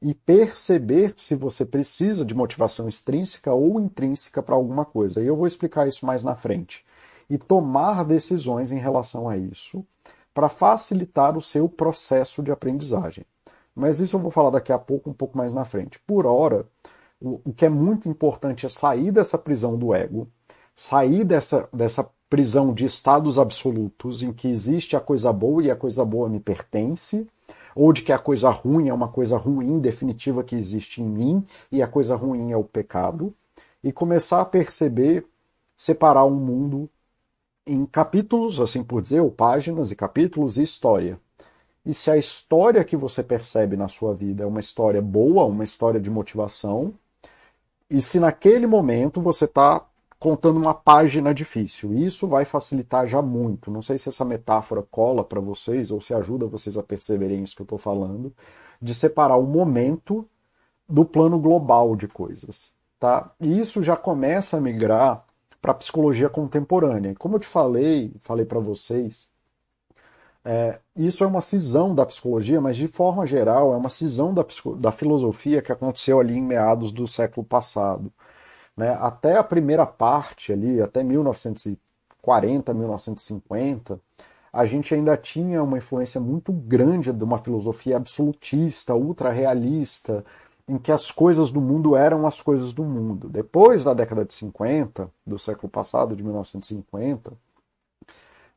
e 0.00 0.14
perceber 0.14 1.14
se 1.16 1.34
você 1.34 1.64
precisa 1.64 2.24
de 2.24 2.34
motivação 2.34 2.88
extrínseca 2.88 3.52
ou 3.52 3.80
intrínseca 3.80 4.42
para 4.42 4.54
alguma 4.54 4.84
coisa. 4.84 5.22
E 5.22 5.26
eu 5.26 5.36
vou 5.36 5.46
explicar 5.46 5.88
isso 5.88 6.06
mais 6.06 6.22
na 6.22 6.36
frente. 6.36 6.84
E 7.28 7.36
tomar 7.36 8.04
decisões 8.04 8.72
em 8.72 8.78
relação 8.78 9.28
a 9.28 9.36
isso 9.36 9.84
para 10.34 10.48
facilitar 10.48 11.36
o 11.36 11.42
seu 11.42 11.68
processo 11.68 12.42
de 12.42 12.52
aprendizagem. 12.52 13.24
Mas 13.74 14.00
isso 14.00 14.16
eu 14.16 14.20
vou 14.20 14.30
falar 14.30 14.50
daqui 14.50 14.72
a 14.72 14.78
pouco, 14.78 15.10
um 15.10 15.12
pouco 15.12 15.36
mais 15.38 15.54
na 15.54 15.64
frente. 15.64 16.00
Por 16.00 16.26
hora, 16.26 16.66
o, 17.20 17.40
o 17.44 17.52
que 17.52 17.64
é 17.64 17.68
muito 17.68 18.08
importante 18.08 18.66
é 18.66 18.68
sair 18.68 19.12
dessa 19.12 19.38
prisão 19.38 19.76
do 19.76 19.94
ego, 19.94 20.28
sair 20.74 21.24
dessa, 21.24 21.68
dessa 21.72 22.08
prisão 22.28 22.74
de 22.74 22.84
estados 22.84 23.38
absolutos 23.38 24.22
em 24.22 24.32
que 24.32 24.48
existe 24.48 24.96
a 24.96 25.00
coisa 25.00 25.32
boa 25.32 25.62
e 25.62 25.70
a 25.70 25.76
coisa 25.76 26.04
boa 26.04 26.28
me 26.28 26.40
pertence, 26.40 27.26
ou 27.74 27.92
de 27.92 28.02
que 28.02 28.12
a 28.12 28.18
coisa 28.18 28.50
ruim 28.50 28.88
é 28.88 28.94
uma 28.94 29.08
coisa 29.08 29.36
ruim 29.36 29.78
definitiva 29.78 30.44
que 30.44 30.56
existe 30.56 31.00
em 31.00 31.06
mim 31.06 31.46
e 31.70 31.82
a 31.82 31.86
coisa 31.86 32.16
ruim 32.16 32.52
é 32.52 32.56
o 32.56 32.64
pecado, 32.64 33.34
e 33.82 33.92
começar 33.92 34.40
a 34.40 34.44
perceber, 34.44 35.24
separar 35.76 36.24
o 36.24 36.32
um 36.32 36.34
mundo 36.34 36.90
em 37.68 37.84
capítulos, 37.86 38.58
assim 38.58 38.82
por 38.82 39.02
dizer, 39.02 39.20
ou 39.20 39.30
páginas 39.30 39.90
e 39.90 39.96
capítulos 39.96 40.56
e 40.56 40.62
história. 40.62 41.20
E 41.84 41.94
se 41.94 42.10
a 42.10 42.16
história 42.16 42.84
que 42.84 42.96
você 42.96 43.22
percebe 43.22 43.76
na 43.76 43.88
sua 43.88 44.14
vida 44.14 44.42
é 44.42 44.46
uma 44.46 44.60
história 44.60 45.00
boa, 45.00 45.44
uma 45.44 45.64
história 45.64 46.00
de 46.00 46.10
motivação, 46.10 46.94
e 47.90 48.02
se 48.02 48.18
naquele 48.20 48.66
momento 48.66 49.20
você 49.20 49.44
está 49.44 49.86
contando 50.18 50.58
uma 50.58 50.74
página 50.74 51.32
difícil, 51.32 51.94
isso 51.94 52.26
vai 52.26 52.44
facilitar 52.44 53.06
já 53.06 53.22
muito. 53.22 53.70
Não 53.70 53.80
sei 53.80 53.96
se 53.96 54.08
essa 54.08 54.24
metáfora 54.24 54.82
cola 54.82 55.22
para 55.22 55.40
vocês 55.40 55.90
ou 55.90 56.00
se 56.00 56.12
ajuda 56.12 56.46
vocês 56.46 56.76
a 56.76 56.82
perceberem 56.82 57.42
isso 57.42 57.54
que 57.54 57.62
eu 57.62 57.64
estou 57.64 57.78
falando, 57.78 58.34
de 58.82 58.94
separar 58.94 59.36
o 59.36 59.46
momento 59.46 60.28
do 60.88 61.04
plano 61.04 61.38
global 61.38 61.94
de 61.94 62.08
coisas. 62.08 62.72
Tá? 62.98 63.30
E 63.40 63.58
isso 63.58 63.82
já 63.82 63.96
começa 63.96 64.56
a 64.56 64.60
migrar 64.60 65.24
para 65.60 65.72
a 65.72 65.74
psicologia 65.74 66.28
contemporânea. 66.28 67.14
Como 67.16 67.36
eu 67.36 67.40
te 67.40 67.46
falei, 67.46 68.12
falei 68.20 68.44
para 68.44 68.60
vocês, 68.60 69.28
é, 70.44 70.80
isso 70.96 71.24
é 71.24 71.26
uma 71.26 71.40
cisão 71.40 71.94
da 71.94 72.06
psicologia, 72.06 72.60
mas 72.60 72.76
de 72.76 72.86
forma 72.86 73.26
geral 73.26 73.72
é 73.74 73.76
uma 73.76 73.90
cisão 73.90 74.32
da, 74.32 74.44
da 74.78 74.92
filosofia 74.92 75.60
que 75.60 75.72
aconteceu 75.72 76.20
ali 76.20 76.34
em 76.36 76.42
meados 76.42 76.92
do 76.92 77.06
século 77.06 77.44
passado. 77.46 78.12
Né? 78.76 78.90
Até 79.00 79.36
a 79.36 79.44
primeira 79.44 79.84
parte 79.84 80.52
ali, 80.52 80.80
até 80.80 81.02
1940, 81.02 82.72
1950, 82.72 84.00
a 84.52 84.64
gente 84.64 84.94
ainda 84.94 85.16
tinha 85.16 85.62
uma 85.62 85.78
influência 85.78 86.20
muito 86.20 86.52
grande 86.52 87.12
de 87.12 87.24
uma 87.24 87.38
filosofia 87.38 87.96
absolutista, 87.96 88.94
ultra-realista, 88.94 90.24
em 90.68 90.76
que 90.76 90.92
as 90.92 91.10
coisas 91.10 91.50
do 91.50 91.60
mundo 91.60 91.96
eram 91.96 92.26
as 92.26 92.42
coisas 92.42 92.74
do 92.74 92.84
mundo. 92.84 93.28
Depois 93.28 93.84
da 93.84 93.94
década 93.94 94.24
de 94.24 94.34
50, 94.34 95.10
do 95.26 95.38
século 95.38 95.70
passado, 95.70 96.14
de 96.14 96.22
1950, 96.22 97.32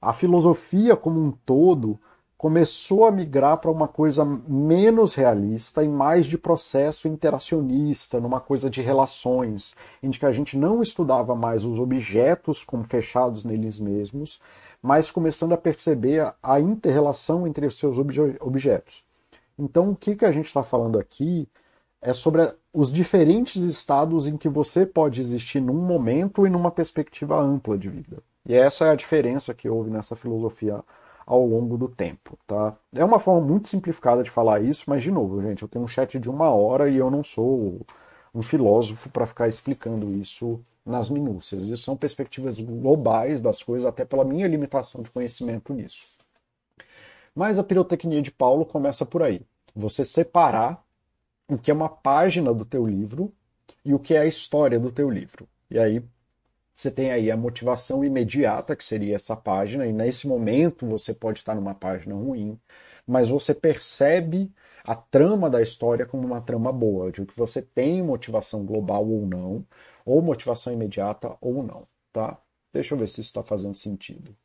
a 0.01 0.12
filosofia 0.12 0.95
como 0.97 1.24
um 1.24 1.32
todo 1.32 1.97
começou 2.41 3.05
a 3.05 3.12
migrar 3.12 3.59
para 3.59 3.70
uma 3.70 3.88
coisa 3.88 4.26
menos 4.26 5.14
realista 5.14 5.84
e 5.84 5.88
mais 5.88 6.26
de 6.26 6.39
processo 6.39 7.07
interacionista, 7.07 8.20
numa 8.20 8.41
coisa 8.41 8.68
de 8.68 8.82
relações, 8.82 9.76
em 10.01 10.09
que 10.09 10.26
a 10.26 10.32
gente 10.32 10.57
não 10.57 10.82
estudava 10.82 11.36
mais 11.36 11.64
os 11.64 11.80
objetos 11.80 12.64
como 12.64 12.84
fechados 12.84 13.45
neles 13.45 13.80
mesmos, 13.80 14.41
mas 14.82 15.12
começando 15.12 15.53
a 15.53 15.57
perceber 15.57 16.34
a 16.41 16.59
inter-relação 16.59 17.45
entre 17.45 17.68
os 17.68 17.78
seus 17.78 17.99
obje 17.99 18.36
objetos. 18.39 19.03
Então, 19.57 19.91
o 19.91 19.95
que, 19.95 20.16
que 20.16 20.26
a 20.26 20.32
gente 20.32 20.47
está 20.47 20.64
falando 20.64 20.97
aqui 20.97 21.47
é 22.02 22.14
sobre 22.14 22.52
os 22.74 22.91
diferentes 22.91 23.62
estados 23.62 24.28
em 24.28 24.36
que 24.36 24.49
você 24.49 24.86
pode 24.86 25.22
existir 25.22 25.62
num 25.62 25.86
momento 25.86 26.47
e 26.47 26.49
numa 26.49 26.72
perspectiva 26.72 27.39
ampla 27.39 27.78
de 27.78 27.89
vida. 27.89 28.24
E 28.47 28.56
essa 28.56 28.86
é 28.86 28.89
a 28.89 28.95
diferença 28.95 29.54
que 29.54 29.70
houve 29.70 29.91
nessa 29.91 30.16
filosofia 30.16 30.84
ao 31.26 31.45
longo 31.45 31.78
do 31.78 31.88
tempo, 31.88 32.38
tá? 32.47 32.76
É 32.91 33.06
uma 33.06 33.20
forma 33.20 33.45
muito 33.45 33.68
simplificada 33.68 34.24
de 34.24 34.32
falar 34.32 34.62
isso, 34.62 34.86
mas 34.88 35.04
de 35.04 35.12
novo, 35.12 35.41
gente, 35.41 35.62
eu 35.62 35.68
tenho 35.68 35.86
um 35.86 35.88
chat 35.88 36.20
de 36.20 36.30
uma 36.30 36.49
hora 36.49 36.89
e 36.89 36.97
eu 36.97 37.12
não 37.12 37.24
sou 37.24 37.80
um 38.34 38.41
filósofo 38.41 39.10
para 39.10 39.28
ficar 39.28 39.47
explicando 39.47 40.12
isso 40.14 40.60
nas 40.84 41.10
minúcias. 41.10 41.66
Isso 41.66 41.84
são 41.84 41.95
perspectivas 41.95 42.60
globais 42.60 43.39
das 43.39 43.62
coisas, 43.62 43.86
até 43.86 44.04
pela 44.04 44.26
minha 44.26 44.47
limitação 44.47 45.04
de 45.04 45.12
conhecimento 45.12 45.74
nisso. 45.74 46.08
Mas 47.36 47.60
a 47.60 47.64
pirotecnia 47.64 48.22
de 48.22 48.32
Paulo 48.32 48.66
começa 48.66 49.06
por 49.06 49.22
aí. 49.22 49.41
Você 49.76 50.04
separar 50.04 50.84
o 51.52 51.58
que 51.58 51.70
é 51.70 51.74
uma 51.74 51.89
página 51.89 52.54
do 52.54 52.64
teu 52.64 52.88
livro 52.88 53.34
e 53.84 53.93
o 53.93 53.99
que 53.99 54.14
é 54.14 54.20
a 54.20 54.26
história 54.26 54.80
do 54.80 54.91
teu 54.91 55.10
livro. 55.10 55.47
E 55.70 55.78
aí 55.78 56.02
você 56.74 56.89
tem 56.89 57.12
aí 57.12 57.30
a 57.30 57.36
motivação 57.38 58.04
imediata, 58.06 58.76
que 58.76 58.84
seria 58.84 59.16
essa 59.16 59.36
página, 59.36 59.86
e 59.86 59.91
nesse 59.91 60.28
momento 60.28 60.88
você 60.88 61.14
pode 61.14 61.39
estar 61.39 61.54
numa 61.54 61.76
página 61.76 62.16
ruim, 62.16 62.58
mas 63.06 63.30
você 63.30 63.54
percebe 63.54 64.52
a 64.84 64.95
trama 64.95 65.49
da 65.49 65.62
história 65.62 66.06
como 66.06 66.26
uma 66.26 66.41
trama 66.41 66.72
boa, 66.72 67.12
de 67.12 67.26
que 67.26 67.38
você 67.38 67.62
tem 67.62 68.02
motivação 68.02 68.66
global 68.66 69.08
ou 69.08 69.28
não, 69.28 69.66
ou 70.06 70.22
motivação 70.22 70.72
imediata 70.74 71.38
ou 71.41 71.62
não, 71.62 71.86
tá? 72.14 72.39
Deixa 72.74 72.95
eu 72.95 72.99
ver 72.99 73.08
se 73.08 73.22
isso 73.22 73.30
está 73.30 73.43
fazendo 73.43 73.76
sentido. 73.76 74.36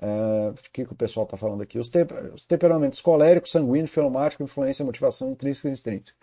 Uh, 0.00 0.50
o 0.50 0.70
que, 0.72 0.84
que 0.84 0.92
o 0.92 0.96
pessoal 0.96 1.24
está 1.24 1.36
falando 1.36 1.62
aqui? 1.62 1.78
Os, 1.78 1.90
os 2.34 2.44
temperamentos 2.44 3.00
colérico, 3.00 3.48
sanguíneo, 3.48 3.88
filomático, 3.88 4.42
influência, 4.42 4.84
motivação 4.84 5.32
intrínseca 5.32 5.68
e 5.68 5.72
extrínseca. 5.72 6.16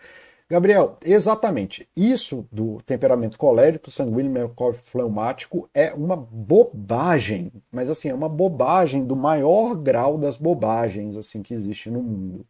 Gabriel, 0.48 0.96
exatamente. 1.04 1.88
Isso 1.96 2.46
do 2.52 2.80
temperamento 2.82 3.36
colérico, 3.36 3.90
sanguíneo, 3.90 4.30
melancólico, 4.30 4.82
fleumático 4.84 5.68
é 5.74 5.92
uma 5.92 6.16
bobagem, 6.16 7.52
mas 7.70 7.90
assim, 7.90 8.08
é 8.10 8.14
uma 8.14 8.28
bobagem 8.28 9.04
do 9.04 9.16
maior 9.16 9.74
grau 9.74 10.16
das 10.16 10.36
bobagens 10.38 11.16
assim 11.16 11.42
que 11.42 11.52
existe 11.52 11.90
no 11.90 12.00
mundo. 12.02 12.46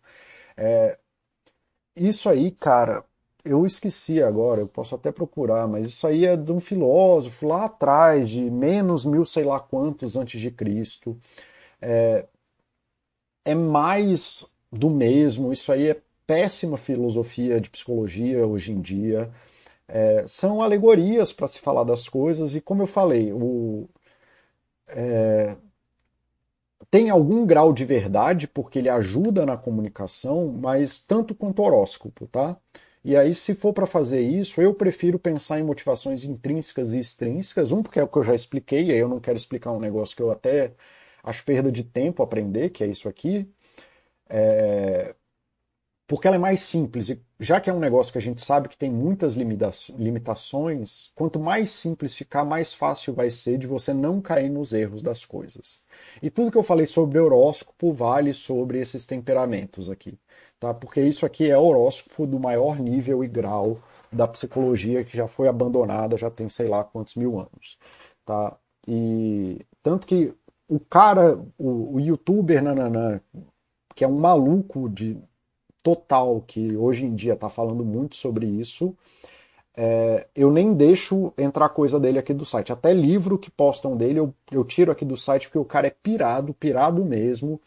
É, 0.57 0.99
isso 1.97 2.29
aí, 2.29 2.51
cara, 2.51 3.05
eu 3.47 3.65
esqueci 3.67 4.23
agora, 4.23 4.61
eu 4.61 4.69
posso 4.69 4.95
até 4.95 5.13
procurar, 5.13 5.67
mas 5.69 5.89
isso 5.89 6.07
aí 6.07 6.25
é 6.27 6.37
de 6.37 6.53
um 6.53 6.61
filósofo 6.61 7.47
lá 7.47 7.67
atrás, 7.67 8.29
de 8.29 8.51
menos 8.51 9.05
mil 9.05 9.25
sei 9.25 9.45
lá 9.45 9.61
quantos 9.61 10.17
antes 10.17 10.41
de 10.41 10.51
Cristo. 10.51 11.19
É, 11.81 12.27
é 13.45 13.55
mais 13.55 14.53
do 14.71 14.91
mesmo, 14.91 15.53
isso 15.53 15.73
aí 15.73 15.89
é 15.91 16.01
péssima 16.27 16.77
filosofia 16.77 17.61
de 17.61 17.71
psicologia 17.71 18.47
hoje 18.47 18.73
em 18.73 18.81
dia. 18.81 19.31
É, 19.89 20.25
são 20.27 20.63
alegorias 20.63 21.33
para 21.33 21.49
se 21.49 21.61
falar 21.61 21.85
das 21.85 22.09
coisas, 22.09 22.57
e 22.57 22.61
como 22.61 22.83
eu 22.83 22.87
falei, 22.89 23.33
o, 23.33 23.89
é, 24.89 25.57
tem 26.91 27.11
algum 27.11 27.45
grau 27.47 27.73
de 27.73 27.85
verdade, 27.85 28.47
porque 28.47 28.79
ele 28.79 28.89
ajuda 28.89 29.45
na 29.47 29.57
comunicação, 29.57 30.49
mas 30.49 31.01
tanto 31.01 31.35
quanto 31.35 31.63
horóscopo, 31.63 32.27
tá? 32.27 32.57
E 33.07 33.17
aí, 33.17 33.33
se 33.37 33.55
for 33.55 33.73
para 33.73 33.87
fazer 33.87 34.21
isso, 34.21 34.61
eu 34.61 34.75
prefiro 34.75 35.17
pensar 35.17 35.61
em 35.61 35.63
motivações 35.63 36.25
intrínsecas 36.25 36.93
e 36.93 36.99
extrínsecas. 36.99 37.71
Um, 37.71 37.81
porque 37.81 38.01
é 38.01 38.03
o 38.03 38.09
que 38.09 38.19
eu 38.19 38.25
já 38.25 38.35
expliquei, 38.35 38.91
aí 38.91 38.99
eu 38.99 39.09
não 39.09 39.21
quero 39.21 39.37
explicar 39.37 39.71
um 39.71 39.79
negócio 39.79 40.17
que 40.17 40.23
eu 40.23 40.31
até 40.33 40.75
acho 41.23 41.45
perda 41.45 41.71
de 41.71 41.85
tempo 41.85 42.21
aprender, 42.21 42.71
que 42.71 42.83
é 42.83 42.87
isso 42.89 43.09
aqui. 43.09 43.49
É... 44.29 45.15
Porque 46.09 46.27
ela 46.27 46.37
é 46.37 46.39
mais 46.41 46.63
simples. 46.63 47.09
E 47.11 47.23
já 47.39 47.61
que 47.61 47.71
é 47.71 47.73
um 47.73 47.79
negócio 47.79 48.13
que 48.13 48.19
a 48.19 48.23
gente 48.23 48.45
sabe 48.45 48.69
que 48.69 48.77
tem 48.77 48.91
muitas 48.91 49.37
limitações, 49.37 51.13
quanto 51.15 51.39
mais 51.39 51.71
simples 51.71 52.17
ficar, 52.17 52.45
mais 52.45 52.75
fácil 52.75 53.15
vai 53.15 53.31
ser 53.31 53.59
de 53.59 53.69
você 53.69 53.95
não 53.95 54.21
cair 54.21 54.51
nos 54.51 54.73
erros 54.73 55.03
das 55.03 55.25
coisas. 55.25 55.81
E 56.23 56.31
tudo 56.31 56.51
que 56.51 56.59
eu 56.59 56.63
falei 56.65 56.87
sobre 56.87 57.21
horóscopo 57.21 57.93
vale 57.93 58.33
sobre 58.35 58.81
esses 58.81 59.07
temperamentos 59.07 59.89
aqui 59.91 60.19
tá? 60.61 60.75
Porque 60.75 61.01
isso 61.01 61.27
aqui 61.27 61.51
é 61.51 61.59
horóscopo 61.59 62.27
do 62.27 62.39
maior 62.39 62.79
nível 62.79 63.23
e 63.25 63.29
grau 63.29 63.79
da 64.13 64.27
psicologia 64.27 65.05
que 65.05 65.17
já 65.17 65.27
foi 65.29 65.49
abandonada, 65.49 66.17
já 66.17 66.31
tem 66.31 66.49
sei 66.49 66.69
lá 66.69 66.85
quantos 66.85 67.17
mil 67.17 67.39
anos, 67.39 67.79
tá? 68.25 68.57
E 68.87 69.61
tanto 69.83 70.07
que 70.07 70.33
o 70.69 70.81
cara, 70.81 71.39
o, 71.59 71.97
o 71.97 72.01
youtuber 72.01 72.63
nananã, 72.63 73.21
que 73.95 74.05
é 74.05 74.09
um 74.09 74.19
maluco 74.19 74.89
de 74.89 75.17
total, 75.83 76.43
que 76.47 76.77
hoje 76.77 77.05
em 77.05 77.15
dia 77.15 77.35
está 77.35 77.49
falando 77.49 77.85
muito 77.85 78.17
sobre 78.17 78.47
isso, 78.47 78.97
é, 79.77 80.27
eu 80.35 80.51
nem 80.51 80.73
deixo 80.75 81.33
entrar 81.37 81.69
coisa 81.69 82.01
dele 82.01 82.19
aqui 82.19 82.33
do 82.33 82.45
site. 82.45 82.73
Até 82.73 82.93
livro 82.93 83.39
que 83.39 83.51
postam 83.51 83.97
dele 83.97 84.19
eu, 84.19 84.35
eu 84.51 84.65
tiro 84.65 84.91
aqui 84.91 85.05
do 85.05 85.17
site 85.17 85.47
porque 85.47 85.59
o 85.59 85.65
cara 85.65 85.87
é 85.87 85.91
pirado, 85.91 86.55
pirado 86.55 87.05
mesmo, 87.05 87.61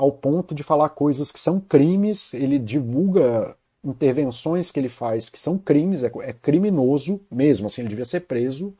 ao 0.00 0.12
ponto 0.12 0.54
de 0.54 0.62
falar 0.62 0.88
coisas 0.90 1.30
que 1.30 1.38
são 1.38 1.60
crimes. 1.60 2.32
Ele 2.34 2.58
divulga 2.58 3.56
intervenções 3.84 4.70
que 4.70 4.80
ele 4.80 4.88
faz 4.88 5.28
que 5.28 5.40
são 5.40 5.58
crimes, 5.58 6.02
é, 6.04 6.10
é 6.22 6.32
criminoso 6.32 7.20
mesmo, 7.30 7.66
assim, 7.66 7.82
ele 7.82 7.88
devia 7.90 8.04
ser 8.04 8.20
preso. 8.20 8.74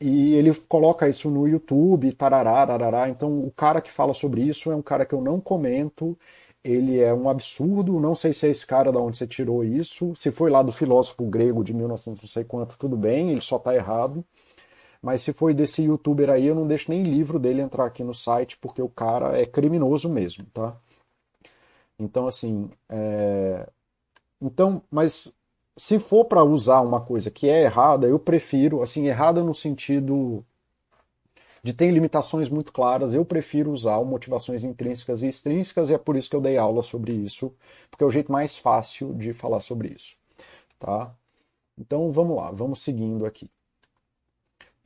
E 0.00 0.34
ele 0.34 0.54
coloca 0.68 1.08
isso 1.08 1.30
no 1.30 1.46
YouTube, 1.46 2.12
tarará, 2.12 2.66
tarará. 2.66 3.08
Então, 3.08 3.40
o 3.44 3.50
cara 3.50 3.80
que 3.82 3.90
fala 3.92 4.14
sobre 4.14 4.42
isso 4.42 4.70
é 4.72 4.76
um 4.76 4.82
cara 4.82 5.04
que 5.06 5.14
eu 5.14 5.20
não 5.20 5.40
comento 5.40 6.16
ele 6.62 7.00
é 7.00 7.12
um 7.12 7.28
absurdo. 7.28 7.98
Não 8.00 8.14
sei 8.14 8.32
se 8.32 8.46
é 8.46 8.50
esse 8.50 8.66
cara 8.66 8.92
da 8.92 9.00
onde 9.00 9.16
você 9.16 9.26
tirou 9.26 9.64
isso. 9.64 10.14
Se 10.14 10.30
foi 10.30 10.50
lá 10.50 10.62
do 10.62 10.72
filósofo 10.72 11.24
grego 11.26 11.64
de 11.64 11.72
1900 11.74 12.22
não 12.22 12.28
sei 12.28 12.44
quanto, 12.44 12.76
tudo 12.78 12.96
bem, 12.96 13.30
ele 13.30 13.40
só 13.40 13.58
tá 13.58 13.74
errado. 13.74 14.24
Mas 15.02 15.22
se 15.22 15.32
foi 15.32 15.54
desse 15.54 15.82
youtuber 15.82 16.28
aí, 16.30 16.46
eu 16.46 16.54
não 16.54 16.66
deixo 16.66 16.90
nem 16.90 17.02
livro 17.02 17.38
dele 17.38 17.62
entrar 17.62 17.86
aqui 17.86 18.04
no 18.04 18.14
site, 18.14 18.56
porque 18.58 18.82
o 18.82 18.88
cara 18.88 19.38
é 19.38 19.46
criminoso 19.46 20.08
mesmo, 20.10 20.44
tá? 20.52 20.76
Então, 21.98 22.26
assim. 22.26 22.70
É... 22.88 23.68
Então, 24.40 24.82
mas 24.90 25.32
se 25.76 25.98
for 25.98 26.24
para 26.26 26.44
usar 26.44 26.80
uma 26.82 27.00
coisa 27.00 27.30
que 27.30 27.48
é 27.48 27.62
errada, 27.62 28.06
eu 28.06 28.18
prefiro, 28.18 28.82
assim, 28.82 29.06
errada 29.06 29.42
no 29.42 29.54
sentido 29.54 30.44
de 31.62 31.72
ter 31.74 31.90
limitações 31.90 32.48
muito 32.48 32.72
claras, 32.72 33.14
eu 33.14 33.24
prefiro 33.24 33.70
usar 33.70 34.02
motivações 34.04 34.64
intrínsecas 34.64 35.22
e 35.22 35.28
extrínsecas, 35.28 35.90
e 35.90 35.94
é 35.94 35.98
por 35.98 36.16
isso 36.16 36.30
que 36.30 36.36
eu 36.36 36.40
dei 36.40 36.56
aula 36.56 36.82
sobre 36.82 37.12
isso, 37.12 37.54
porque 37.90 38.02
é 38.04 38.06
o 38.06 38.10
jeito 38.10 38.32
mais 38.32 38.56
fácil 38.56 39.14
de 39.14 39.32
falar 39.32 39.60
sobre 39.60 39.88
isso. 39.88 40.16
Tá? 40.78 41.14
Então 41.78 42.10
vamos 42.12 42.36
lá, 42.36 42.50
vamos 42.50 42.80
seguindo 42.82 43.26
aqui. 43.26 43.50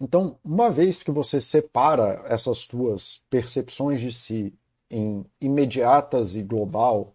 Então, 0.01 0.39
uma 0.45 0.71
vez 0.71 1.03
que 1.03 1.11
você 1.11 1.41
separa 1.41 2.25
essas 2.27 2.67
tuas 2.67 3.23
percepções 3.31 4.01
de 4.01 4.13
si 4.13 4.53
em 4.91 5.25
imediatas 5.41 6.35
e 6.37 6.43
global, 6.43 7.13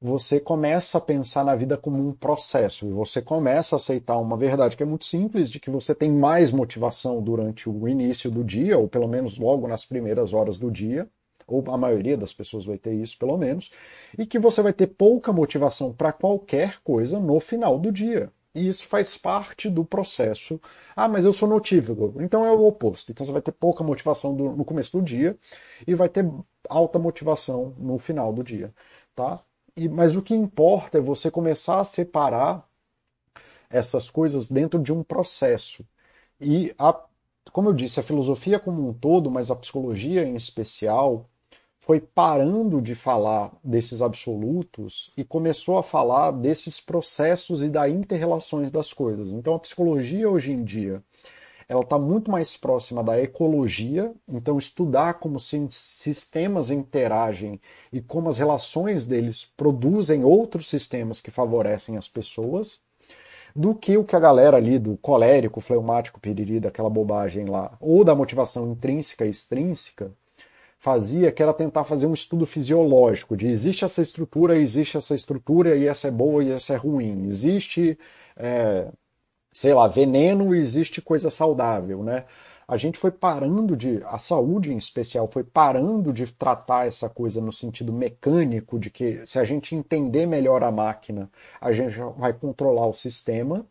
você 0.00 0.40
começa 0.40 0.98
a 0.98 1.00
pensar 1.00 1.44
na 1.44 1.54
vida 1.54 1.76
como 1.76 1.96
um 1.96 2.12
processo. 2.12 2.86
E 2.86 2.90
você 2.90 3.22
começa 3.22 3.76
a 3.76 3.78
aceitar 3.78 4.18
uma 4.18 4.36
verdade 4.36 4.76
que 4.76 4.82
é 4.82 4.86
muito 4.86 5.04
simples 5.04 5.48
de 5.48 5.60
que 5.60 5.70
você 5.70 5.94
tem 5.94 6.10
mais 6.10 6.50
motivação 6.50 7.22
durante 7.22 7.68
o 7.68 7.86
início 7.86 8.30
do 8.30 8.42
dia 8.42 8.76
ou 8.76 8.88
pelo 8.88 9.08
menos 9.08 9.38
logo 9.38 9.68
nas 9.68 9.84
primeiras 9.84 10.34
horas 10.34 10.58
do 10.58 10.70
dia 10.70 11.08
ou 11.46 11.62
a 11.68 11.76
maioria 11.76 12.16
das 12.16 12.32
pessoas 12.32 12.64
vai 12.64 12.78
ter 12.78 12.94
isso 12.94 13.18
pelo 13.18 13.36
menos 13.36 13.70
e 14.18 14.26
que 14.26 14.38
você 14.38 14.62
vai 14.62 14.72
ter 14.72 14.88
pouca 14.88 15.32
motivação 15.32 15.92
para 15.92 16.12
qualquer 16.12 16.80
coisa 16.82 17.20
no 17.20 17.38
final 17.38 17.78
do 17.78 17.92
dia 17.92 18.32
e 18.54 18.66
isso 18.68 18.86
faz 18.86 19.16
parte 19.18 19.70
do 19.70 19.84
processo. 19.84 20.60
Ah, 20.96 21.08
mas 21.08 21.24
eu 21.24 21.32
sou 21.32 21.48
notívago. 21.48 22.14
Então 22.22 22.44
é 22.44 22.52
o 22.52 22.66
oposto. 22.66 23.10
Então 23.12 23.24
você 23.24 23.32
vai 23.32 23.42
ter 23.42 23.52
pouca 23.52 23.82
motivação 23.84 24.34
do, 24.36 24.52
no 24.56 24.64
começo 24.64 24.92
do 24.98 25.02
dia 25.04 25.38
e 25.86 25.94
vai 25.94 26.08
ter 26.08 26.24
alta 26.68 26.98
motivação 26.98 27.74
no 27.78 27.98
final 27.98 28.32
do 28.32 28.42
dia, 28.44 28.74
tá? 29.14 29.42
E, 29.76 29.88
mas 29.88 30.16
o 30.16 30.22
que 30.22 30.34
importa 30.34 30.98
é 30.98 31.00
você 31.00 31.30
começar 31.30 31.80
a 31.80 31.84
separar 31.84 32.68
essas 33.70 34.10
coisas 34.10 34.48
dentro 34.48 34.78
de 34.80 34.92
um 34.92 35.02
processo. 35.02 35.86
E, 36.40 36.74
a, 36.78 37.00
como 37.52 37.70
eu 37.70 37.74
disse, 37.74 38.00
a 38.00 38.04
filosofia 38.04 38.60
como 38.60 38.88
um 38.88 38.94
todo, 38.94 39.30
mas 39.30 39.50
a 39.50 39.56
psicologia 39.56 40.24
em 40.24 40.36
especial, 40.36 41.28
foi 41.82 42.00
parando 42.00 42.80
de 42.80 42.94
falar 42.94 43.52
desses 43.62 44.00
absolutos 44.00 45.12
e 45.16 45.24
começou 45.24 45.76
a 45.76 45.82
falar 45.82 46.30
desses 46.30 46.80
processos 46.80 47.60
e 47.60 47.68
da 47.68 47.88
interrelações 47.88 48.70
das 48.70 48.92
coisas. 48.92 49.32
Então, 49.32 49.52
a 49.52 49.58
psicologia 49.58 50.30
hoje 50.30 50.52
em 50.52 50.62
dia 50.62 51.02
ela 51.68 51.80
está 51.80 51.98
muito 51.98 52.30
mais 52.30 52.56
próxima 52.56 53.02
da 53.02 53.20
ecologia, 53.20 54.12
então 54.28 54.58
estudar 54.58 55.14
como 55.14 55.40
sistemas 55.40 56.70
interagem 56.70 57.60
e 57.92 58.00
como 58.00 58.28
as 58.28 58.38
relações 58.38 59.04
deles 59.04 59.50
produzem 59.56 60.22
outros 60.22 60.68
sistemas 60.68 61.20
que 61.20 61.30
favorecem 61.30 61.96
as 61.96 62.06
pessoas, 62.06 62.78
do 63.56 63.74
que 63.74 63.96
o 63.96 64.04
que 64.04 64.14
a 64.14 64.20
galera 64.20 64.56
ali 64.56 64.78
do 64.78 64.96
colérico, 64.98 65.60
fleumático, 65.60 66.20
piriri, 66.20 66.60
daquela 66.60 66.90
bobagem 66.90 67.46
lá, 67.46 67.76
ou 67.80 68.04
da 68.04 68.14
motivação 68.14 68.70
intrínseca 68.70 69.26
e 69.26 69.30
extrínseca, 69.30 70.12
fazia, 70.82 71.30
que 71.30 71.40
era 71.40 71.54
tentar 71.54 71.84
fazer 71.84 72.06
um 72.06 72.12
estudo 72.12 72.44
fisiológico 72.44 73.36
de 73.36 73.46
existe 73.46 73.84
essa 73.84 74.02
estrutura, 74.02 74.56
existe 74.58 74.96
essa 74.96 75.14
estrutura 75.14 75.76
e 75.76 75.86
essa 75.86 76.08
é 76.08 76.10
boa 76.10 76.42
e 76.42 76.50
essa 76.50 76.74
é 76.74 76.76
ruim, 76.76 77.24
existe 77.26 77.96
é, 78.36 78.88
sei 79.52 79.72
lá, 79.74 79.86
veneno 79.86 80.54
e 80.54 80.58
existe 80.58 81.00
coisa 81.00 81.30
saudável, 81.30 82.02
né? 82.02 82.24
A 82.66 82.76
gente 82.76 82.98
foi 82.98 83.12
parando 83.12 83.76
de, 83.76 84.02
a 84.06 84.18
saúde 84.18 84.72
em 84.72 84.76
especial, 84.76 85.28
foi 85.30 85.44
parando 85.44 86.12
de 86.12 86.26
tratar 86.32 86.88
essa 86.88 87.08
coisa 87.08 87.40
no 87.40 87.52
sentido 87.52 87.92
mecânico, 87.92 88.78
de 88.78 88.90
que 88.90 89.24
se 89.26 89.38
a 89.38 89.44
gente 89.44 89.76
entender 89.76 90.26
melhor 90.26 90.64
a 90.64 90.70
máquina, 90.70 91.30
a 91.60 91.72
gente 91.72 91.96
vai 92.16 92.32
controlar 92.32 92.86
o 92.88 92.94
sistema, 92.94 93.66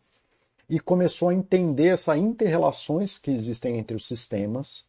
e 0.68 0.80
começou 0.80 1.28
a 1.28 1.34
entender 1.34 1.88
essas 1.88 2.16
interrelações 2.16 3.18
que 3.18 3.30
existem 3.30 3.78
entre 3.78 3.96
os 3.96 4.06
sistemas 4.06 4.86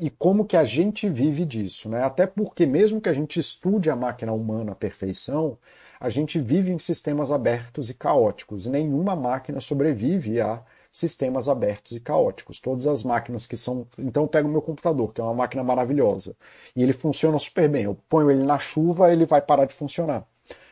e 0.00 0.10
como 0.10 0.44
que 0.46 0.56
a 0.56 0.64
gente 0.64 1.08
vive 1.08 1.44
disso, 1.44 1.88
né? 1.88 2.02
Até 2.02 2.26
porque 2.26 2.66
mesmo 2.66 3.00
que 3.00 3.08
a 3.08 3.12
gente 3.12 3.38
estude 3.38 3.90
a 3.90 3.96
máquina 3.96 4.32
humana 4.32 4.72
à 4.72 4.74
perfeição, 4.74 5.58
a 6.00 6.08
gente 6.08 6.38
vive 6.38 6.72
em 6.72 6.78
sistemas 6.78 7.30
abertos 7.30 7.90
e 7.90 7.94
caóticos. 7.94 8.66
Nenhuma 8.66 9.14
máquina 9.14 9.60
sobrevive 9.60 10.40
a 10.40 10.62
sistemas 10.90 11.48
abertos 11.48 11.92
e 11.96 12.00
caóticos. 12.00 12.60
Todas 12.60 12.86
as 12.86 13.02
máquinas 13.04 13.46
que 13.46 13.56
são. 13.56 13.86
Então 13.98 14.24
eu 14.24 14.28
pego 14.28 14.48
o 14.48 14.50
meu 14.50 14.62
computador, 14.62 15.12
que 15.12 15.20
é 15.20 15.24
uma 15.24 15.34
máquina 15.34 15.62
maravilhosa, 15.62 16.34
e 16.74 16.82
ele 16.82 16.92
funciona 16.94 17.38
super 17.38 17.68
bem. 17.68 17.84
Eu 17.84 17.94
ponho 18.08 18.30
ele 18.30 18.44
na 18.44 18.58
chuva, 18.58 19.12
ele 19.12 19.26
vai 19.26 19.42
parar 19.42 19.66
de 19.66 19.74
funcionar. 19.74 20.26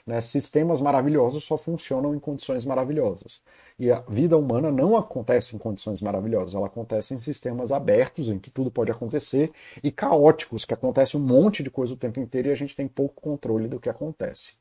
Né? 0.09 0.23
Sistemas 0.23 0.81
maravilhosos 0.81 1.45
só 1.45 1.59
funcionam 1.59 2.15
em 2.15 2.19
condições 2.19 2.65
maravilhosas. 2.65 3.43
E 3.79 3.93
a 3.93 4.01
vida 4.09 4.39
humana 4.39 4.73
não 4.73 4.97
acontece 4.97 5.55
em 5.55 5.59
condições 5.59 6.01
maravilhosas, 6.01 6.55
ela 6.55 6.67
acontece 6.67 7.15
em 7.15 7.19
sistemas 7.19 7.71
abertos, 7.73 8.31
em 8.31 8.39
que 8.39 8.51
tudo 8.51 8.71
pode 8.71 8.91
acontecer, 8.91 9.53
e 9.85 9.93
caóticos, 9.93 10.65
que 10.65 10.73
acontece 10.73 11.15
um 11.15 11.21
monte 11.21 11.63
de 11.63 11.69
coisa 11.69 11.93
o 11.93 11.97
tempo 11.97 12.19
inteiro 12.21 12.49
e 12.49 12.51
a 12.51 12.55
gente 12.55 12.75
tem 12.75 12.89
pouco 12.89 13.21
controle 13.21 13.69
do 13.69 13.79
que 13.79 13.91
acontece. 13.91 14.55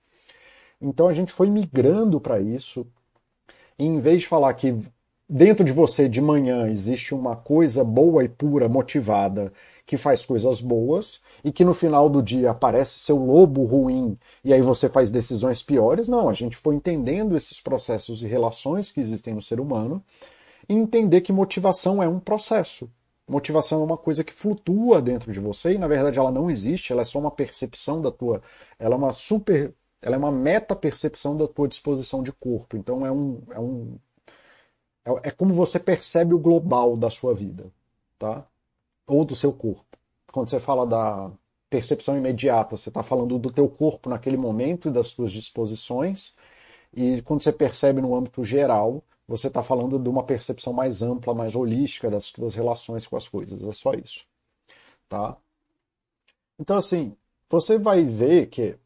Então 0.82 1.08
a 1.08 1.14
gente 1.14 1.32
foi 1.32 1.50
migrando 1.50 2.20
para 2.20 2.42
isso. 2.42 2.86
E 3.80 3.86
em 3.86 4.02
vez 4.02 4.24
de 4.24 4.28
falar 4.28 4.54
que 4.54 4.78
dentro 5.30 5.64
de 5.64 5.72
você 5.72 6.10
de 6.10 6.20
manhã 6.20 6.68
existe 6.68 7.16
uma 7.16 7.38
coisa 7.38 7.86
boa 7.86 8.22
e 8.22 8.28
pura, 8.28 8.68
motivada, 8.68 9.54
que 9.88 9.96
faz 9.96 10.26
coisas 10.26 10.60
boas, 10.60 11.22
e 11.44 11.52
que 11.52 11.64
no 11.64 11.74
final 11.74 12.10
do 12.10 12.22
dia 12.22 12.52
aparece 12.52 13.00
seu 13.00 13.16
lobo 13.16 13.64
ruim 13.64 14.18
e 14.44 14.54
aí 14.54 14.62
você 14.62 14.90
faz 14.90 15.10
decisões 15.10 15.64
piores. 15.64 16.10
Não, 16.10 16.28
a 16.28 16.34
gente 16.34 16.58
foi 16.58 16.76
entendendo 16.76 17.38
esses 17.38 17.62
processos 17.62 18.22
e 18.22 18.28
relações 18.28 18.92
que 18.92 19.00
existem 19.00 19.34
no 19.34 19.42
ser 19.42 19.62
humano 19.62 20.04
e 20.68 20.74
entender 20.74 21.22
que 21.22 21.32
motivação 21.32 22.04
é 22.04 22.08
um 22.08 22.20
processo. 22.20 22.92
Motivação 23.26 23.82
é 23.82 23.86
uma 23.86 23.98
coisa 23.98 24.26
que 24.26 24.34
flutua 24.34 25.02
dentro 25.02 25.32
de 25.32 25.40
você 25.40 25.74
e 25.74 25.78
na 25.78 25.88
verdade 25.88 26.20
ela 26.20 26.32
não 26.32 26.50
existe, 26.50 26.92
ela 26.92 27.02
é 27.02 27.06
só 27.06 27.18
uma 27.18 27.32
percepção 27.32 28.02
da 28.02 28.12
tua, 28.12 28.42
ela 28.78 28.96
é 28.96 28.98
uma 28.98 29.14
super 29.14 29.74
ela 30.02 30.16
é 30.16 30.20
uma 30.20 30.32
meta-percepção 30.32 31.36
da 31.36 31.48
tua 31.48 31.68
disposição 31.68 32.22
de 32.22 32.32
corpo. 32.34 32.76
Então 32.78 33.06
é 33.06 33.12
um, 33.12 33.42
é 33.52 33.60
um 33.60 33.98
é, 35.06 35.30
é 35.30 35.32
como 35.32 35.54
você 35.54 35.80
percebe 35.80 36.34
o 36.34 36.40
global 36.40 36.98
da 36.98 37.10
sua 37.10 37.34
vida, 37.34 37.72
tá? 38.20 38.46
Ou 39.08 39.26
do 39.26 39.36
seu 39.36 39.54
corpo. 39.54 39.98
Quando 40.32 40.50
você 40.50 40.60
fala 40.60 40.86
da 40.86 41.32
percepção 41.70 42.18
imediata, 42.18 42.78
você 42.78 42.90
está 42.90 43.04
falando 43.04 43.38
do 43.40 43.52
teu 43.52 43.68
corpo 43.70 44.10
naquele 44.10 44.38
momento 44.38 44.90
e 44.90 44.92
das 44.92 45.10
suas 45.10 45.32
disposições. 45.32 46.36
E 46.94 47.22
quando 47.24 47.42
você 47.42 47.52
percebe 47.52 48.02
no 48.02 48.16
âmbito 48.16 48.44
geral, 48.44 49.04
você 49.28 49.48
está 49.48 49.62
falando 49.64 50.00
de 50.00 50.10
uma 50.10 50.24
percepção 50.24 50.74
mais 50.74 51.02
ampla, 51.02 51.34
mais 51.34 51.56
holística 51.56 52.10
das 52.10 52.26
suas 52.26 52.56
relações 52.56 53.06
com 53.08 53.18
as 53.18 53.28
coisas. 53.28 53.62
É 53.62 53.72
só 53.74 53.92
isso, 53.94 54.26
tá? 55.10 55.38
Então 56.60 56.78
assim, 56.78 57.16
você 57.50 57.78
vai 57.78 58.04
ver 58.04 58.48
que 58.48 58.78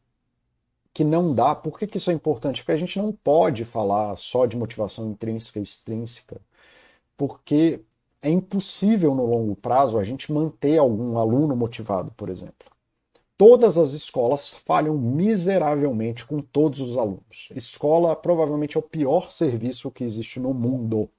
que 0.92 1.04
não 1.04 1.34
dá. 1.34 1.54
Por 1.54 1.78
que, 1.78 1.86
que 1.86 1.98
isso 1.98 2.10
é 2.10 2.14
importante? 2.14 2.60
Porque 2.60 2.72
a 2.72 2.76
gente 2.76 2.98
não 2.98 3.12
pode 3.12 3.64
falar 3.64 4.16
só 4.16 4.46
de 4.46 4.56
motivação 4.56 5.10
intrínseca 5.10 5.58
e 5.58 5.62
extrínseca, 5.62 6.40
porque 7.16 7.82
é 8.22 8.30
impossível 8.30 9.14
no 9.14 9.26
longo 9.26 9.56
prazo 9.56 9.98
a 9.98 10.04
gente 10.04 10.32
manter 10.32 10.78
algum 10.78 11.18
aluno 11.18 11.54
motivado, 11.56 12.12
por 12.12 12.30
exemplo. 12.30 12.70
Todas 13.36 13.76
as 13.76 13.92
escolas 13.92 14.50
falham 14.50 14.96
miseravelmente 14.96 16.24
com 16.24 16.40
todos 16.40 16.80
os 16.80 16.96
alunos. 16.96 17.48
Escola 17.54 18.14
provavelmente 18.14 18.76
é 18.76 18.80
o 18.80 18.82
pior 18.82 19.30
serviço 19.32 19.90
que 19.90 20.04
existe 20.04 20.38
no 20.38 20.54
mundo. 20.54 21.10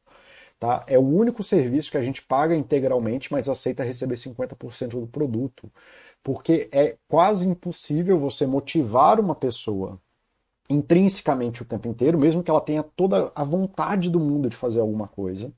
Tá? 0.58 0.86
É 0.88 0.98
o 0.98 1.02
único 1.02 1.44
serviço 1.44 1.92
que 1.92 1.98
a 1.98 2.04
gente 2.04 2.22
paga 2.22 2.56
integralmente, 2.56 3.30
mas 3.32 3.50
aceita 3.50 3.84
receber 3.84 4.16
50% 4.16 5.00
do 5.02 5.08
produto 5.08 5.70
porque 6.24 6.70
é 6.72 6.98
quase 7.08 7.48
impossível 7.48 8.18
você 8.18 8.48
motivar 8.48 9.20
uma 9.20 9.36
pessoa 9.36 10.00
intrinsecamente 10.70 11.62
o 11.62 11.66
tempo 11.66 11.88
inteiro, 11.90 12.18
mesmo 12.18 12.42
que 12.42 12.50
ela 12.50 12.62
tenha 12.62 12.82
toda 12.82 13.32
a 13.36 13.44
vontade 13.44 14.10
do 14.10 14.20
mundo 14.20 14.50
de 14.50 14.56
fazer 14.56 14.80
alguma 14.80 15.08
coisa. 15.08 15.52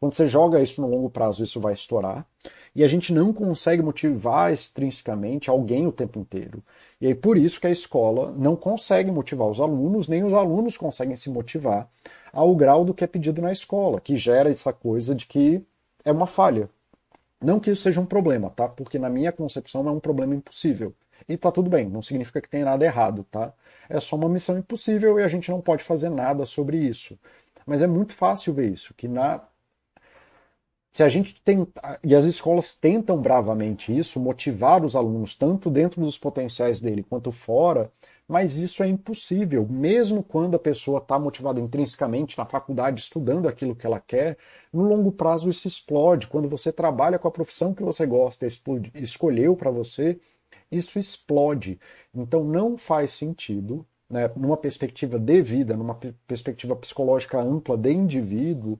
Quando 0.00 0.14
você 0.14 0.28
joga 0.28 0.60
isso 0.60 0.80
no 0.80 0.88
longo 0.88 1.08
prazo, 1.08 1.42
isso 1.42 1.60
vai 1.60 1.72
estourar. 1.72 2.26
E 2.74 2.82
a 2.82 2.86
gente 2.86 3.12
não 3.12 3.32
consegue 3.32 3.82
motivar 3.82 4.52
extrinsecamente 4.52 5.48
alguém 5.48 5.86
o 5.86 5.92
tempo 5.92 6.18
inteiro. 6.18 6.62
E 7.00 7.06
aí 7.06 7.14
por 7.14 7.38
isso 7.38 7.60
que 7.60 7.66
a 7.66 7.70
escola 7.70 8.32
não 8.36 8.56
consegue 8.56 9.10
motivar 9.10 9.48
os 9.48 9.60
alunos, 9.60 10.08
nem 10.08 10.24
os 10.24 10.34
alunos 10.34 10.76
conseguem 10.76 11.14
se 11.16 11.30
motivar 11.30 11.88
ao 12.32 12.54
grau 12.54 12.84
do 12.84 12.92
que 12.92 13.04
é 13.04 13.06
pedido 13.06 13.40
na 13.40 13.52
escola, 13.52 14.00
que 14.00 14.16
gera 14.16 14.50
essa 14.50 14.72
coisa 14.72 15.14
de 15.14 15.24
que 15.24 15.64
é 16.04 16.10
uma 16.10 16.26
falha. 16.26 16.68
Não 17.40 17.60
que 17.60 17.70
isso 17.70 17.82
seja 17.82 18.00
um 18.00 18.06
problema, 18.06 18.50
tá? 18.50 18.68
Porque 18.68 18.98
na 18.98 19.08
minha 19.08 19.30
concepção 19.30 19.86
é 19.86 19.90
um 19.90 20.00
problema 20.00 20.34
impossível. 20.34 20.92
E 21.28 21.36
tá 21.36 21.52
tudo 21.52 21.70
bem, 21.70 21.88
não 21.88 22.02
significa 22.02 22.40
que 22.40 22.48
tem 22.48 22.64
nada 22.64 22.84
errado, 22.84 23.24
tá? 23.30 23.52
É 23.88 24.00
só 24.00 24.16
uma 24.16 24.28
missão 24.28 24.58
impossível 24.58 25.18
e 25.18 25.22
a 25.22 25.28
gente 25.28 25.50
não 25.50 25.60
pode 25.60 25.82
fazer 25.84 26.10
nada 26.10 26.44
sobre 26.44 26.76
isso. 26.76 27.18
Mas 27.66 27.82
é 27.82 27.86
muito 27.86 28.14
fácil 28.14 28.52
ver 28.52 28.72
isso, 28.72 28.92
que 28.94 29.08
na 29.08 29.40
se 30.94 31.02
a 31.02 31.08
gente 31.08 31.34
tenta, 31.44 31.98
e 32.04 32.14
as 32.14 32.24
escolas 32.24 32.72
tentam 32.76 33.20
bravamente 33.20 33.94
isso, 33.94 34.20
motivar 34.20 34.84
os 34.84 34.94
alunos 34.94 35.34
tanto 35.34 35.68
dentro 35.68 36.00
dos 36.00 36.16
potenciais 36.16 36.80
dele 36.80 37.02
quanto 37.02 37.32
fora, 37.32 37.90
mas 38.28 38.58
isso 38.58 38.80
é 38.80 38.86
impossível, 38.86 39.66
mesmo 39.68 40.22
quando 40.22 40.54
a 40.54 40.58
pessoa 40.58 40.98
está 40.98 41.18
motivada 41.18 41.60
intrinsecamente 41.60 42.38
na 42.38 42.46
faculdade, 42.46 43.00
estudando 43.00 43.48
aquilo 43.48 43.74
que 43.74 43.84
ela 43.84 43.98
quer, 43.98 44.38
no 44.72 44.84
longo 44.84 45.10
prazo 45.10 45.50
isso 45.50 45.66
explode. 45.66 46.28
Quando 46.28 46.48
você 46.48 46.72
trabalha 46.72 47.18
com 47.18 47.26
a 47.26 47.32
profissão 47.32 47.74
que 47.74 47.82
você 47.82 48.06
gosta, 48.06 48.46
escolheu 48.94 49.56
para 49.56 49.72
você, 49.72 50.16
isso 50.70 50.96
explode. 50.96 51.76
Então 52.14 52.44
não 52.44 52.78
faz 52.78 53.10
sentido, 53.12 53.84
né, 54.08 54.30
numa 54.36 54.56
perspectiva 54.56 55.18
de 55.18 55.42
vida, 55.42 55.76
numa 55.76 55.98
perspectiva 56.24 56.76
psicológica 56.76 57.40
ampla 57.40 57.76
de 57.76 57.90
indivíduo, 57.92 58.78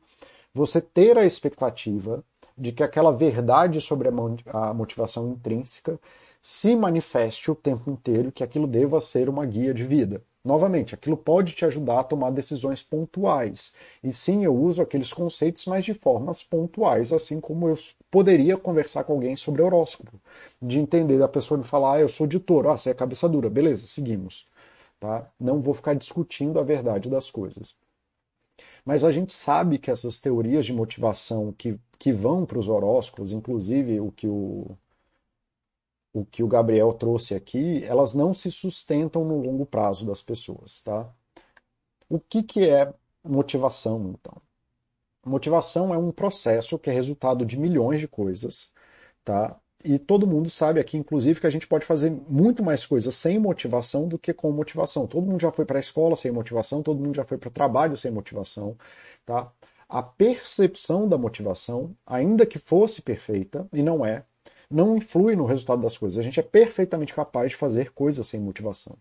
você 0.54 0.80
ter 0.80 1.18
a 1.18 1.26
expectativa 1.26 2.24
de 2.56 2.72
que 2.72 2.82
aquela 2.82 3.10
verdade 3.10 3.80
sobre 3.80 4.08
a 4.08 4.72
motivação 4.72 5.30
intrínseca 5.30 5.98
se 6.40 6.76
manifeste 6.76 7.50
o 7.50 7.54
tempo 7.54 7.90
inteiro, 7.90 8.30
que 8.30 8.44
aquilo 8.44 8.66
deva 8.66 9.00
ser 9.00 9.28
uma 9.28 9.44
guia 9.44 9.74
de 9.74 9.84
vida. 9.84 10.22
Novamente, 10.44 10.94
aquilo 10.94 11.16
pode 11.16 11.54
te 11.54 11.64
ajudar 11.64 12.00
a 12.00 12.04
tomar 12.04 12.30
decisões 12.30 12.82
pontuais. 12.82 13.74
E 14.02 14.12
sim, 14.12 14.44
eu 14.44 14.54
uso 14.54 14.82
aqueles 14.82 15.10
conceitos, 15.12 15.64
mas 15.66 15.86
de 15.86 15.94
formas 15.94 16.42
pontuais, 16.44 17.12
assim 17.14 17.40
como 17.40 17.66
eu 17.66 17.76
poderia 18.10 18.58
conversar 18.58 19.04
com 19.04 19.14
alguém 19.14 19.34
sobre 19.36 19.62
horóscopo. 19.62 20.20
De 20.60 20.78
entender 20.78 21.22
a 21.22 21.28
pessoa 21.28 21.56
me 21.58 21.64
falar, 21.64 21.94
ah, 21.94 22.00
eu 22.00 22.08
sou 22.10 22.26
de 22.26 22.38
touro, 22.38 22.68
ah, 22.68 22.76
você 22.76 22.90
é 22.90 22.94
cabeça 22.94 23.26
dura, 23.26 23.48
beleza, 23.48 23.86
seguimos. 23.86 24.48
Tá? 25.00 25.26
Não 25.40 25.62
vou 25.62 25.72
ficar 25.74 25.94
discutindo 25.94 26.58
a 26.60 26.62
verdade 26.62 27.08
das 27.08 27.30
coisas. 27.30 27.74
Mas 28.84 29.04
a 29.04 29.10
gente 29.10 29.32
sabe 29.32 29.78
que 29.78 29.90
essas 29.90 30.20
teorias 30.20 30.66
de 30.66 30.72
motivação 30.72 31.52
que, 31.52 31.78
que 31.98 32.12
vão 32.12 32.44
para 32.44 32.58
os 32.58 32.68
horóscopos, 32.68 33.32
inclusive 33.32 34.00
o 34.00 34.12
que 34.12 34.28
o, 34.28 34.76
o 36.12 36.24
que 36.24 36.42
o 36.42 36.48
Gabriel 36.48 36.92
trouxe 36.92 37.34
aqui, 37.34 37.82
elas 37.84 38.14
não 38.14 38.34
se 38.34 38.50
sustentam 38.50 39.24
no 39.24 39.40
longo 39.40 39.66
prazo 39.66 40.06
das 40.06 40.22
pessoas, 40.22 40.80
tá? 40.80 41.10
O 42.08 42.20
que, 42.20 42.42
que 42.42 42.68
é 42.68 42.92
motivação, 43.24 44.10
então? 44.10 44.40
Motivação 45.26 45.92
é 45.94 45.98
um 45.98 46.12
processo 46.12 46.78
que 46.78 46.90
é 46.90 46.92
resultado 46.92 47.46
de 47.46 47.58
milhões 47.58 48.00
de 48.00 48.08
coisas, 48.08 48.72
tá? 49.24 49.58
E 49.84 49.98
todo 49.98 50.26
mundo 50.26 50.48
sabe 50.48 50.80
aqui, 50.80 50.96
inclusive, 50.96 51.38
que 51.38 51.46
a 51.46 51.50
gente 51.50 51.66
pode 51.66 51.84
fazer 51.84 52.10
muito 52.26 52.64
mais 52.64 52.86
coisas 52.86 53.14
sem 53.14 53.38
motivação 53.38 54.08
do 54.08 54.18
que 54.18 54.32
com 54.32 54.50
motivação. 54.50 55.06
Todo 55.06 55.26
mundo 55.26 55.42
já 55.42 55.52
foi 55.52 55.66
para 55.66 55.78
a 55.78 55.80
escola 55.80 56.16
sem 56.16 56.32
motivação, 56.32 56.82
todo 56.82 56.98
mundo 56.98 57.14
já 57.14 57.24
foi 57.24 57.36
para 57.36 57.48
o 57.48 57.52
trabalho 57.52 57.94
sem 57.94 58.10
motivação. 58.10 58.78
Tá? 59.26 59.52
A 59.86 60.02
percepção 60.02 61.06
da 61.06 61.18
motivação, 61.18 61.94
ainda 62.06 62.46
que 62.46 62.58
fosse 62.58 63.02
perfeita, 63.02 63.68
e 63.74 63.82
não 63.82 64.06
é, 64.06 64.24
não 64.70 64.96
influi 64.96 65.36
no 65.36 65.44
resultado 65.44 65.82
das 65.82 65.98
coisas. 65.98 66.18
A 66.18 66.22
gente 66.22 66.40
é 66.40 66.42
perfeitamente 66.42 67.12
capaz 67.12 67.50
de 67.50 67.56
fazer 67.56 67.92
coisas 67.92 68.26
sem 68.26 68.40
motivação. 68.40 68.96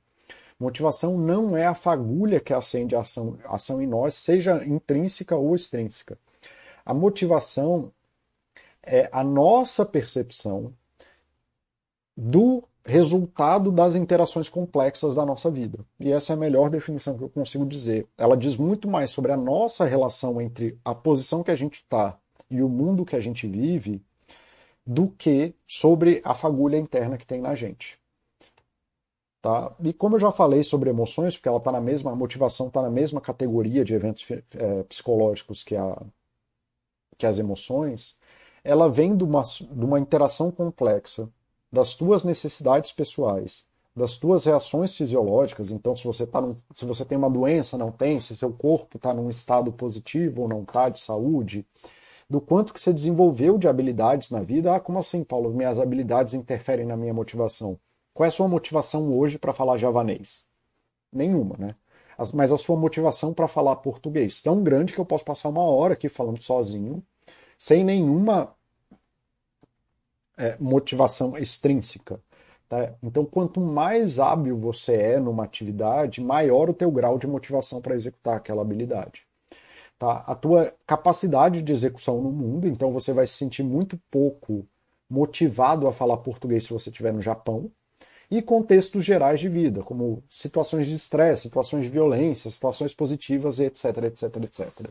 Motivação 0.60 1.18
não 1.18 1.56
é 1.56 1.66
a 1.66 1.74
fagulha 1.74 2.42
que 2.42 2.54
acende 2.54 2.94
a 2.94 3.00
ação, 3.00 3.38
a 3.46 3.56
ação 3.56 3.82
em 3.82 3.88
nós, 3.88 4.16
seja 4.16 4.64
intrínseca 4.66 5.36
ou 5.36 5.56
extrínseca. 5.56 6.18
A 6.86 6.94
motivação 6.94 7.92
é 8.84 9.10
a 9.12 9.24
nossa 9.24 9.86
percepção 9.86 10.74
do 12.16 12.64
resultado 12.86 13.72
das 13.72 13.96
interações 13.96 14.50
complexas 14.50 15.16
da 15.16 15.26
nossa 15.26 15.50
vida. 15.50 15.80
E 16.00 16.12
essa 16.12 16.34
é 16.34 16.36
a 16.36 16.40
melhor 16.40 16.70
definição 16.70 17.18
que 17.18 17.24
eu 17.24 17.30
consigo 17.30 17.66
dizer. 17.66 18.08
Ela 18.18 18.36
diz 18.36 18.58
muito 18.58 18.90
mais 18.90 19.10
sobre 19.12 19.32
a 19.32 19.38
nossa 19.38 19.86
relação 19.86 20.42
entre 20.42 20.78
a 20.84 20.94
posição 20.94 21.44
que 21.44 21.52
a 21.52 21.56
gente 21.56 21.76
está 21.76 22.18
e 22.50 22.62
o 22.62 22.70
mundo 22.70 23.06
que 23.06 23.16
a 23.16 23.22
gente 23.22 23.48
vive 23.48 24.02
do 24.86 25.08
que 25.08 25.56
sobre 25.66 26.22
a 26.26 26.34
fagulha 26.34 26.78
interna 26.78 27.18
que 27.18 27.26
tem 27.26 27.40
na 27.40 27.56
gente. 27.56 27.98
Tá? 29.42 29.74
E 29.84 29.92
como 29.94 30.16
eu 30.16 30.20
já 30.20 30.32
falei 30.32 30.64
sobre 30.64 30.90
emoções, 30.90 31.36
porque 31.36 31.50
ela 31.50 31.58
está 31.58 31.72
na 31.72 31.82
mesma, 31.82 32.12
a 32.12 32.16
motivação 32.16 32.68
está 32.68 32.82
na 32.82 32.90
mesma 32.90 33.20
categoria 33.20 33.84
de 33.84 33.94
eventos 33.94 34.26
é, 34.32 34.84
psicológicos 34.84 35.64
que, 35.64 35.76
a, 35.76 36.02
que 37.18 37.26
as 37.26 37.40
emoções, 37.40 38.18
ela 38.64 38.90
vem 38.90 39.16
de 39.16 39.24
uma, 39.24 39.42
de 39.42 39.86
uma 39.86 40.00
interação 40.00 40.50
complexa 40.50 41.30
das 41.72 41.96
tuas 41.96 42.24
necessidades 42.24 42.92
pessoais, 42.92 43.66
das 43.96 44.18
tuas 44.18 44.46
reações 44.46 44.96
fisiológicas. 44.96 45.72
Então, 45.72 45.96
se 45.96 46.06
você, 46.06 46.26
tá 46.26 46.40
num, 46.40 46.56
se 46.74 46.86
você 46.86 47.04
tem 47.04 47.18
uma 47.18 47.30
doença, 47.30 47.78
não 47.78 47.92
tem, 47.92 48.20
se 48.20 48.38
seu 48.38 48.52
corpo 48.54 48.98
está 48.98 49.14
num 49.14 49.30
estado 49.30 49.72
positivo 49.72 50.44
ou 50.44 50.48
não 50.48 50.62
está 50.62 50.90
de 50.90 51.00
saúde, 51.00 51.66
do 52.30 52.40
quanto 52.40 52.74
que 52.74 52.80
você 52.80 52.94
desenvolveu 52.94 53.58
de 53.58 53.68
habilidades 53.68 54.32
na 54.32 54.42
vida. 54.42 54.76
Ah, 54.76 54.80
como 54.80 55.00
assim, 55.00 55.24
Paulo? 55.24 55.54
Minhas 55.54 55.80
habilidades 55.80 56.34
interferem 56.34 56.86
na 56.86 56.96
minha 56.96 57.14
motivação. 57.14 57.78
Qual 58.14 58.26
é 58.26 58.28
a 58.30 58.32
sua 58.32 58.48
motivação 58.48 59.16
hoje 59.16 59.38
para 59.38 59.54
falar 59.54 59.78
javanês? 59.78 60.46
Nenhuma, 61.12 61.56
né? 61.58 61.68
Mas 62.34 62.52
a 62.52 62.58
sua 62.58 62.78
motivação 62.78 63.34
para 63.34 63.48
falar 63.48 63.76
português 63.78 64.42
tão 64.42 64.64
grande 64.64 64.94
que 64.94 65.00
eu 65.00 65.06
posso 65.06 65.26
passar 65.26 65.50
uma 65.50 65.64
hora 65.64 65.94
aqui 65.94 66.08
falando 66.08 66.42
sozinho 66.42 67.04
sem 67.58 67.84
nenhuma 67.84 68.56
é, 70.38 70.58
motivação 70.60 71.38
extrínseca. 71.38 72.20
Tá? 72.68 72.94
Então, 73.04 73.26
quanto 73.26 73.62
mais 73.62 74.20
hábil 74.20 74.58
você 74.58 74.96
é 74.96 75.20
numa 75.20 75.44
atividade, 75.44 76.22
maior 76.22 76.70
o 76.70 76.74
teu 76.74 76.92
grau 76.92 77.18
de 77.18 77.28
motivação 77.28 77.82
para 77.82 77.96
executar 77.96 78.38
aquela 78.38 78.62
habilidade. 78.62 79.22
Tá? 80.00 80.24
A 80.26 80.36
tua 80.36 80.74
capacidade 80.86 81.62
de 81.62 81.72
execução 81.72 82.22
no 82.22 82.32
mundo, 82.32 82.68
então 82.68 82.92
você 82.92 83.14
vai 83.14 83.28
se 83.28 83.34
sentir 83.34 83.64
muito 83.64 84.00
pouco 84.10 84.68
motivado 85.10 85.88
a 85.88 85.94
falar 85.94 86.18
português 86.18 86.64
se 86.64 86.74
você 86.74 86.90
estiver 86.90 87.14
no 87.14 87.22
Japão, 87.22 87.72
e 88.32 88.42
contextos 88.42 89.06
gerais 89.06 89.40
de 89.40 89.48
vida, 89.48 89.84
como 89.84 90.24
situações 90.28 90.88
de 90.88 90.96
estresse, 90.96 91.44
situações 91.44 91.84
de 91.84 91.90
violência, 91.90 92.50
situações 92.50 92.94
positivas, 92.96 93.60
etc, 93.60 93.86
etc, 94.06 94.36
etc. 94.44 94.90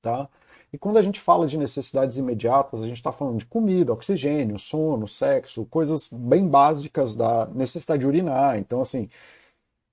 Tá? 0.00 0.28
E 0.72 0.78
quando 0.78 0.96
a 0.96 1.02
gente 1.02 1.20
fala 1.20 1.46
de 1.46 1.58
necessidades 1.58 2.16
imediatas, 2.16 2.80
a 2.80 2.86
gente 2.86 2.96
está 2.96 3.12
falando 3.12 3.38
de 3.38 3.46
comida, 3.46 3.92
oxigênio, 3.92 4.58
sono, 4.58 5.06
sexo, 5.06 5.66
coisas 5.66 6.08
bem 6.10 6.48
básicas 6.48 7.14
da 7.14 7.46
necessidade 7.46 8.00
de 8.00 8.06
urinar. 8.06 8.58
Então, 8.58 8.80
assim, 8.80 9.08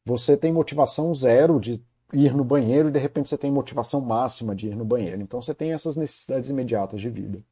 você 0.05 0.37
tem 0.37 0.53
motivação 0.53 1.13
zero 1.13 1.59
de 1.59 1.83
ir 2.13 2.33
no 2.35 2.43
banheiro 2.43 2.89
e 2.89 2.91
de 2.91 2.99
repente 2.99 3.29
você 3.29 3.37
tem 3.37 3.51
motivação 3.51 4.01
máxima 4.01 4.55
de 4.55 4.67
ir 4.67 4.75
no 4.75 4.85
banheiro. 4.85 5.21
Então, 5.21 5.41
você 5.41 5.53
tem 5.53 5.73
essas 5.73 5.97
necessidades 5.97 6.49
imediatas 6.49 7.01
de 7.01 7.09
vida. 7.09 7.43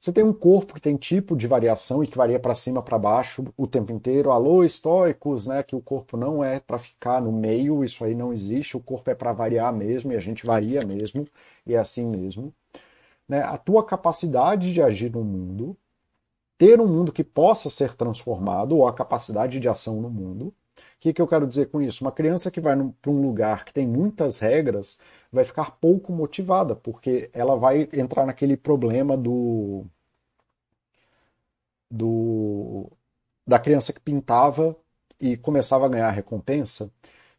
Você 0.00 0.12
tem 0.14 0.24
um 0.24 0.32
corpo 0.32 0.72
que 0.72 0.80
tem 0.80 0.96
tipo 0.96 1.36
de 1.36 1.46
variação 1.46 2.02
e 2.02 2.06
que 2.06 2.16
varia 2.16 2.40
para 2.40 2.54
cima, 2.54 2.82
para 2.82 2.98
baixo 2.98 3.44
o 3.54 3.66
tempo 3.66 3.92
inteiro. 3.92 4.32
Alô, 4.32 4.64
estoicos, 4.64 5.46
né? 5.46 5.62
Que 5.62 5.76
o 5.76 5.80
corpo 5.80 6.16
não 6.16 6.42
é 6.42 6.58
para 6.58 6.78
ficar 6.78 7.20
no 7.20 7.30
meio, 7.30 7.84
isso 7.84 8.02
aí 8.02 8.14
não 8.14 8.32
existe. 8.32 8.78
O 8.78 8.80
corpo 8.80 9.10
é 9.10 9.14
para 9.14 9.34
variar 9.34 9.70
mesmo 9.74 10.10
e 10.12 10.16
a 10.16 10.20
gente 10.20 10.46
varia 10.46 10.80
mesmo 10.86 11.26
e 11.66 11.74
é 11.74 11.78
assim 11.78 12.06
mesmo. 12.06 12.50
Né? 13.28 13.42
A 13.42 13.58
tua 13.58 13.84
capacidade 13.84 14.72
de 14.72 14.80
agir 14.80 15.12
no 15.12 15.22
mundo, 15.22 15.76
ter 16.56 16.80
um 16.80 16.86
mundo 16.86 17.12
que 17.12 17.22
possa 17.22 17.68
ser 17.68 17.94
transformado 17.94 18.76
ou 18.78 18.88
a 18.88 18.94
capacidade 18.94 19.60
de 19.60 19.68
ação 19.68 20.00
no 20.00 20.08
mundo. 20.08 20.46
O 20.46 20.52
que, 21.00 21.12
que 21.12 21.20
eu 21.20 21.28
quero 21.28 21.46
dizer 21.46 21.68
com 21.70 21.80
isso? 21.82 22.04
Uma 22.04 22.12
criança 22.12 22.50
que 22.50 22.60
vai 22.60 22.74
para 23.02 23.10
um 23.10 23.20
lugar 23.20 23.66
que 23.66 23.72
tem 23.72 23.86
muitas 23.86 24.38
regras 24.38 24.98
vai 25.32 25.44
ficar 25.44 25.72
pouco 25.80 26.12
motivada, 26.12 26.74
porque 26.76 27.30
ela 27.32 27.56
vai 27.56 27.88
entrar 27.92 28.26
naquele 28.26 28.56
problema 28.56 29.16
do. 29.16 29.84
do 31.90 32.90
da 33.46 33.58
criança 33.58 33.92
que 33.92 34.00
pintava 34.00 34.76
e 35.20 35.36
começava 35.36 35.86
a 35.86 35.88
ganhar 35.88 36.10
recompensa. 36.10 36.90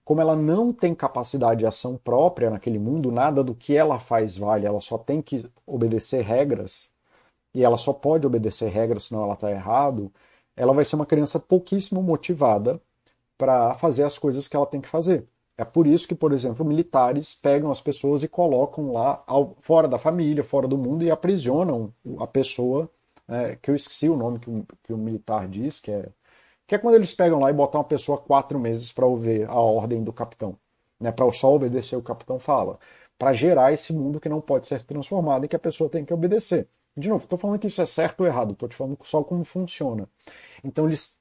Como 0.03 0.21
ela 0.21 0.35
não 0.35 0.73
tem 0.73 0.95
capacidade 0.95 1.59
de 1.61 1.65
ação 1.65 1.97
própria 1.97 2.49
naquele 2.49 2.79
mundo, 2.79 3.11
nada 3.11 3.43
do 3.43 3.55
que 3.55 3.75
ela 3.77 3.99
faz 3.99 4.37
vale, 4.37 4.65
ela 4.65 4.81
só 4.81 4.97
tem 4.97 5.21
que 5.21 5.49
obedecer 5.65 6.21
regras, 6.23 6.89
e 7.53 7.63
ela 7.63 7.77
só 7.77 7.93
pode 7.93 8.27
obedecer 8.27 8.69
regras 8.69 9.05
senão 9.05 9.23
ela 9.23 9.35
está 9.35 9.51
errado, 9.51 10.11
ela 10.55 10.73
vai 10.73 10.85
ser 10.85 10.95
uma 10.97 11.05
criança 11.05 11.39
pouquíssimo 11.39 12.03
motivada 12.03 12.81
para 13.37 13.75
fazer 13.75 14.03
as 14.03 14.17
coisas 14.19 14.47
que 14.47 14.55
ela 14.55 14.65
tem 14.67 14.81
que 14.81 14.89
fazer. 14.89 15.27
É 15.61 15.63
por 15.63 15.85
isso 15.85 16.07
que, 16.07 16.15
por 16.15 16.33
exemplo, 16.33 16.65
militares 16.65 17.35
pegam 17.35 17.69
as 17.69 17.79
pessoas 17.79 18.23
e 18.23 18.27
colocam 18.27 18.91
lá 18.91 19.23
ao, 19.27 19.55
fora 19.59 19.87
da 19.87 19.99
família, 19.99 20.43
fora 20.43 20.67
do 20.67 20.75
mundo 20.75 21.03
e 21.03 21.11
aprisionam 21.11 21.93
a 22.17 22.25
pessoa, 22.25 22.89
é, 23.27 23.55
que 23.61 23.69
eu 23.69 23.75
esqueci 23.75 24.09
o 24.09 24.17
nome 24.17 24.39
que 24.39 24.49
o, 24.49 24.65
que 24.81 24.91
o 24.91 24.97
militar 24.97 25.47
diz, 25.47 25.79
que 25.79 25.91
é, 25.91 26.09
que 26.65 26.73
é 26.73 26.79
quando 26.79 26.95
eles 26.95 27.13
pegam 27.13 27.39
lá 27.39 27.51
e 27.51 27.53
botam 27.53 27.79
uma 27.79 27.87
pessoa 27.87 28.17
quatro 28.17 28.59
meses 28.59 28.91
para 28.91 29.05
ouvir 29.05 29.47
a 29.47 29.59
ordem 29.59 30.03
do 30.03 30.11
capitão, 30.11 30.57
né, 30.99 31.11
para 31.11 31.31
só 31.31 31.53
obedecer 31.53 31.95
o 31.95 32.01
capitão 32.01 32.39
fala, 32.39 32.79
para 33.15 33.31
gerar 33.31 33.71
esse 33.71 33.93
mundo 33.93 34.19
que 34.19 34.29
não 34.29 34.41
pode 34.41 34.65
ser 34.65 34.81
transformado 34.81 35.45
e 35.45 35.47
que 35.47 35.55
a 35.55 35.59
pessoa 35.59 35.91
tem 35.91 36.03
que 36.03 36.11
obedecer. 36.11 36.67
De 36.97 37.07
novo, 37.07 37.25
estou 37.25 37.37
falando 37.37 37.59
que 37.59 37.67
isso 37.67 37.83
é 37.83 37.85
certo 37.85 38.21
ou 38.21 38.25
errado, 38.25 38.53
estou 38.53 38.67
te 38.67 38.75
falando 38.75 38.97
só 39.03 39.23
como 39.23 39.45
funciona. 39.45 40.09
Então 40.63 40.87
eles 40.87 41.19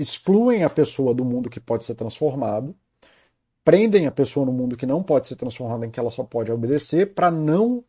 excluem 0.00 0.64
a 0.64 0.70
pessoa 0.70 1.14
do 1.14 1.24
mundo 1.24 1.50
que 1.50 1.60
pode 1.60 1.84
ser 1.84 1.94
transformado, 1.94 2.74
prendem 3.64 4.06
a 4.06 4.10
pessoa 4.10 4.46
no 4.46 4.52
mundo 4.52 4.76
que 4.76 4.86
não 4.86 5.02
pode 5.02 5.28
ser 5.28 5.36
transformado, 5.36 5.84
em 5.84 5.90
que 5.90 6.00
ela 6.00 6.10
só 6.10 6.24
pode 6.24 6.50
obedecer, 6.50 7.14
para 7.14 7.30
não 7.30 7.84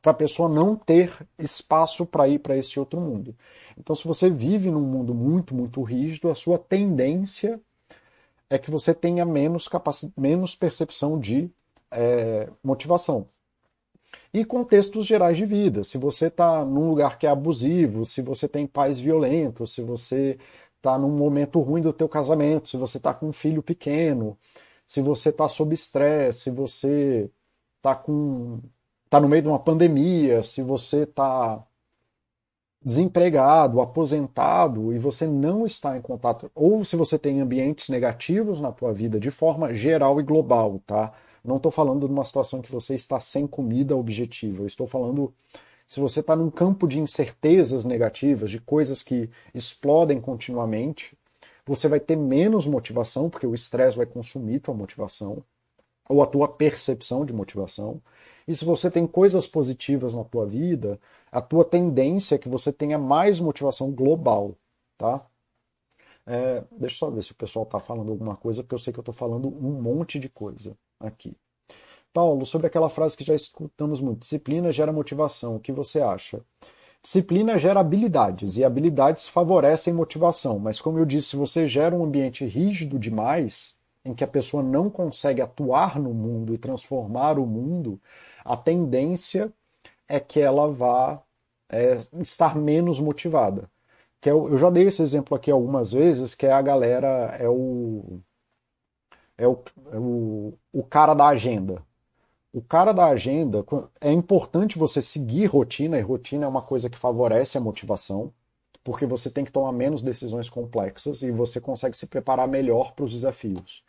para 0.00 0.10
a 0.10 0.14
pessoa 0.14 0.48
não 0.48 0.74
ter 0.74 1.14
espaço 1.38 2.04
para 2.04 2.26
ir 2.26 2.40
para 2.40 2.56
esse 2.56 2.80
outro 2.80 3.00
mundo. 3.00 3.36
Então, 3.78 3.94
se 3.94 4.04
você 4.04 4.28
vive 4.28 4.68
num 4.68 4.80
mundo 4.80 5.14
muito, 5.14 5.54
muito 5.54 5.80
rígido, 5.82 6.28
a 6.28 6.34
sua 6.34 6.58
tendência 6.58 7.60
é 8.50 8.58
que 8.58 8.70
você 8.70 8.92
tenha 8.92 9.24
menos, 9.24 9.68
menos 10.16 10.56
percepção 10.56 11.20
de 11.20 11.48
é, 11.90 12.48
motivação. 12.64 13.28
E 14.34 14.44
contextos 14.44 15.06
gerais 15.06 15.36
de 15.36 15.44
vida. 15.44 15.84
Se 15.84 15.98
você 15.98 16.26
está 16.26 16.64
num 16.64 16.88
lugar 16.88 17.18
que 17.18 17.26
é 17.26 17.30
abusivo, 17.30 18.04
se 18.04 18.22
você 18.22 18.48
tem 18.48 18.66
pais 18.66 18.98
violentos, 18.98 19.74
se 19.74 19.82
você 19.82 20.38
está 20.82 20.98
num 20.98 21.10
momento 21.10 21.60
ruim 21.60 21.80
do 21.80 21.92
teu 21.92 22.08
casamento, 22.08 22.68
se 22.68 22.76
você 22.76 22.98
está 22.98 23.14
com 23.14 23.28
um 23.28 23.32
filho 23.32 23.62
pequeno, 23.62 24.36
se 24.86 25.00
você 25.00 25.28
está 25.28 25.48
sob 25.48 25.72
estresse, 25.72 26.40
se 26.40 26.50
você 26.50 27.30
está 27.76 27.94
com 27.94 28.60
tá 29.08 29.20
no 29.20 29.28
meio 29.28 29.42
de 29.42 29.48
uma 29.48 29.58
pandemia, 29.60 30.42
se 30.42 30.60
você 30.62 31.04
está 31.04 31.64
desempregado, 32.84 33.80
aposentado 33.80 34.92
e 34.92 34.98
você 34.98 35.26
não 35.26 35.64
está 35.64 35.96
em 35.96 36.02
contato, 36.02 36.50
ou 36.54 36.84
se 36.84 36.96
você 36.96 37.16
tem 37.18 37.40
ambientes 37.40 37.88
negativos 37.88 38.60
na 38.60 38.72
tua 38.72 38.92
vida 38.92 39.20
de 39.20 39.30
forma 39.30 39.72
geral 39.72 40.18
e 40.20 40.24
global, 40.24 40.80
tá? 40.84 41.12
Não 41.44 41.58
estou 41.58 41.70
falando 41.70 42.06
de 42.06 42.12
uma 42.12 42.24
situação 42.24 42.60
que 42.60 42.72
você 42.72 42.94
está 42.94 43.20
sem 43.20 43.46
comida 43.46 43.96
objetiva, 43.96 44.62
eu 44.62 44.66
estou 44.66 44.86
falando 44.86 45.32
se 45.92 46.00
você 46.00 46.20
está 46.20 46.34
num 46.34 46.50
campo 46.50 46.88
de 46.88 46.98
incertezas 46.98 47.84
negativas, 47.84 48.50
de 48.50 48.58
coisas 48.58 49.02
que 49.02 49.28
explodem 49.52 50.22
continuamente, 50.22 51.14
você 51.66 51.86
vai 51.86 52.00
ter 52.00 52.16
menos 52.16 52.66
motivação, 52.66 53.28
porque 53.28 53.46
o 53.46 53.54
estresse 53.54 53.94
vai 53.94 54.06
consumir 54.06 54.60
tua 54.60 54.72
motivação, 54.72 55.44
ou 56.08 56.22
a 56.22 56.26
tua 56.26 56.48
percepção 56.48 57.26
de 57.26 57.34
motivação. 57.34 58.00
E 58.48 58.56
se 58.56 58.64
você 58.64 58.90
tem 58.90 59.06
coisas 59.06 59.46
positivas 59.46 60.14
na 60.14 60.24
tua 60.24 60.46
vida, 60.46 60.98
a 61.30 61.42
tua 61.42 61.62
tendência 61.62 62.36
é 62.36 62.38
que 62.38 62.48
você 62.48 62.72
tenha 62.72 62.96
mais 62.98 63.38
motivação 63.38 63.92
global, 63.92 64.56
tá? 64.96 65.26
É, 66.24 66.64
deixa 66.70 66.94
eu 66.94 66.98
só 67.00 67.10
ver 67.10 67.22
se 67.22 67.32
o 67.32 67.34
pessoal 67.34 67.64
está 67.64 67.78
falando 67.78 68.10
alguma 68.10 68.34
coisa, 68.34 68.62
porque 68.62 68.74
eu 68.74 68.78
sei 68.78 68.94
que 68.94 68.98
eu 68.98 69.02
estou 69.02 69.14
falando 69.14 69.46
um 69.46 69.82
monte 69.82 70.18
de 70.18 70.30
coisa 70.30 70.74
aqui. 70.98 71.36
Paulo, 72.12 72.44
sobre 72.44 72.66
aquela 72.66 72.90
frase 72.90 73.16
que 73.16 73.24
já 73.24 73.34
escutamos 73.34 74.00
muito: 74.00 74.20
disciplina 74.20 74.70
gera 74.72 74.92
motivação. 74.92 75.56
O 75.56 75.60
que 75.60 75.72
você 75.72 76.00
acha? 76.00 76.40
Disciplina 77.02 77.58
gera 77.58 77.80
habilidades 77.80 78.56
e 78.56 78.64
habilidades 78.64 79.28
favorecem 79.28 79.92
motivação, 79.92 80.58
mas 80.58 80.80
como 80.80 80.98
eu 80.98 81.04
disse, 81.04 81.30
se 81.30 81.36
você 81.36 81.66
gera 81.66 81.94
um 81.96 82.04
ambiente 82.04 82.44
rígido 82.44 82.98
demais, 82.98 83.76
em 84.04 84.14
que 84.14 84.22
a 84.22 84.28
pessoa 84.28 84.62
não 84.62 84.88
consegue 84.88 85.40
atuar 85.40 85.98
no 86.00 86.14
mundo 86.14 86.54
e 86.54 86.58
transformar 86.58 87.38
o 87.38 87.46
mundo, 87.46 88.00
a 88.44 88.56
tendência 88.56 89.52
é 90.08 90.20
que 90.20 90.40
ela 90.40 90.70
vá 90.70 91.20
é, 91.68 91.98
estar 92.20 92.56
menos 92.56 93.00
motivada. 93.00 93.68
Que 94.20 94.30
é, 94.30 94.32
eu 94.32 94.58
já 94.58 94.70
dei 94.70 94.86
esse 94.86 95.02
exemplo 95.02 95.36
aqui 95.36 95.50
algumas 95.50 95.92
vezes, 95.92 96.34
que 96.34 96.46
é 96.46 96.52
a 96.52 96.62
galera, 96.62 97.36
é 97.40 97.48
o, 97.48 98.20
é 99.36 99.46
o, 99.48 99.58
é 99.92 99.98
o, 99.98 100.54
o 100.72 100.82
cara 100.84 101.14
da 101.14 101.28
agenda 101.28 101.82
o 102.52 102.60
cara 102.60 102.92
da 102.92 103.06
agenda, 103.06 103.64
é 104.00 104.12
importante 104.12 104.78
você 104.78 105.00
seguir 105.00 105.46
rotina, 105.46 105.98
e 105.98 106.02
rotina 106.02 106.44
é 106.44 106.48
uma 106.48 106.62
coisa 106.62 106.90
que 106.90 106.98
favorece 106.98 107.56
a 107.56 107.60
motivação, 107.60 108.32
porque 108.84 109.06
você 109.06 109.30
tem 109.30 109.44
que 109.44 109.52
tomar 109.52 109.72
menos 109.72 110.02
decisões 110.02 110.50
complexas 110.50 111.22
e 111.22 111.30
você 111.30 111.60
consegue 111.60 111.96
se 111.96 112.06
preparar 112.06 112.48
melhor 112.48 112.92
para 112.92 113.04
os 113.04 113.12
desafios. 113.12 113.82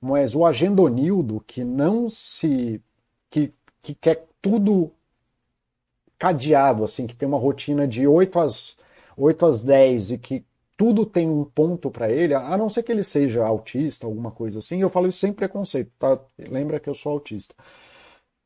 Mas 0.00 0.34
o 0.34 0.46
agendonildo 0.46 1.44
que 1.46 1.62
não 1.62 2.08
se. 2.08 2.82
que, 3.30 3.52
que 3.82 3.94
quer 3.94 4.26
tudo 4.42 4.90
cadeado, 6.18 6.84
assim, 6.84 7.06
que 7.06 7.16
tem 7.16 7.28
uma 7.28 7.38
rotina 7.38 7.86
de 7.86 8.06
8 8.06 8.38
às, 8.38 8.76
8 9.16 9.46
às 9.46 9.64
10 9.64 10.12
e 10.12 10.18
que 10.18 10.44
tudo 10.76 11.04
tem 11.06 11.28
um 11.28 11.44
ponto 11.44 11.90
para 11.90 12.10
ele, 12.10 12.34
a 12.34 12.56
não 12.56 12.68
ser 12.70 12.82
que 12.82 12.90
ele 12.90 13.04
seja 13.04 13.46
autista, 13.46 14.06
alguma 14.06 14.30
coisa 14.30 14.58
assim, 14.60 14.80
eu 14.80 14.88
falo 14.88 15.08
isso 15.08 15.18
sem 15.18 15.32
preconceito, 15.32 15.92
tá? 15.98 16.18
Lembra 16.38 16.80
que 16.80 16.88
eu 16.88 16.94
sou 16.94 17.12
autista. 17.12 17.54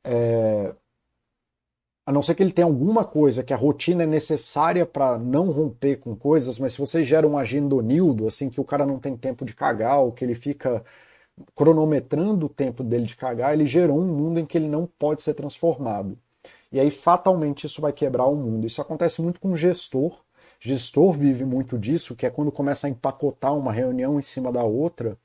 É, 0.04 0.74
a 2.06 2.12
não 2.12 2.22
ser 2.22 2.34
que 2.34 2.42
ele 2.42 2.52
tenha 2.52 2.66
alguma 2.66 3.04
coisa 3.04 3.42
que 3.42 3.52
a 3.54 3.56
rotina 3.56 4.02
é 4.02 4.06
necessária 4.06 4.84
para 4.84 5.18
não 5.18 5.50
romper 5.50 5.96
com 5.96 6.14
coisas, 6.14 6.58
mas 6.58 6.72
se 6.74 6.78
você 6.78 7.02
gera 7.02 7.26
um 7.26 7.38
agendonildo, 7.38 8.26
assim, 8.26 8.50
que 8.50 8.60
o 8.60 8.64
cara 8.64 8.84
não 8.84 8.98
tem 8.98 9.16
tempo 9.16 9.44
de 9.44 9.54
cagar, 9.54 10.00
ou 10.00 10.12
que 10.12 10.24
ele 10.24 10.34
fica 10.34 10.84
cronometrando 11.54 12.46
o 12.46 12.48
tempo 12.48 12.84
dele 12.84 13.06
de 13.06 13.16
cagar, 13.16 13.54
ele 13.54 13.66
gerou 13.66 13.98
um 14.00 14.06
mundo 14.06 14.38
em 14.40 14.46
que 14.46 14.58
ele 14.58 14.68
não 14.68 14.86
pode 14.86 15.22
ser 15.22 15.34
transformado. 15.34 16.18
E 16.72 16.80
aí, 16.80 16.90
fatalmente, 16.90 17.66
isso 17.66 17.80
vai 17.80 17.92
quebrar 17.92 18.26
o 18.26 18.36
mundo. 18.36 18.66
Isso 18.66 18.82
acontece 18.82 19.22
muito 19.22 19.40
com 19.40 19.52
o 19.52 19.56
gestor. 19.56 20.22
Gestor 20.60 21.12
vive 21.12 21.44
muito 21.44 21.78
disso, 21.78 22.16
que 22.16 22.26
é 22.26 22.30
quando 22.30 22.52
começa 22.52 22.86
a 22.86 22.90
empacotar 22.90 23.54
uma 23.56 23.72
reunião 23.72 24.18
em 24.18 24.22
cima 24.22 24.52
da 24.52 24.64
outra, 24.64 25.18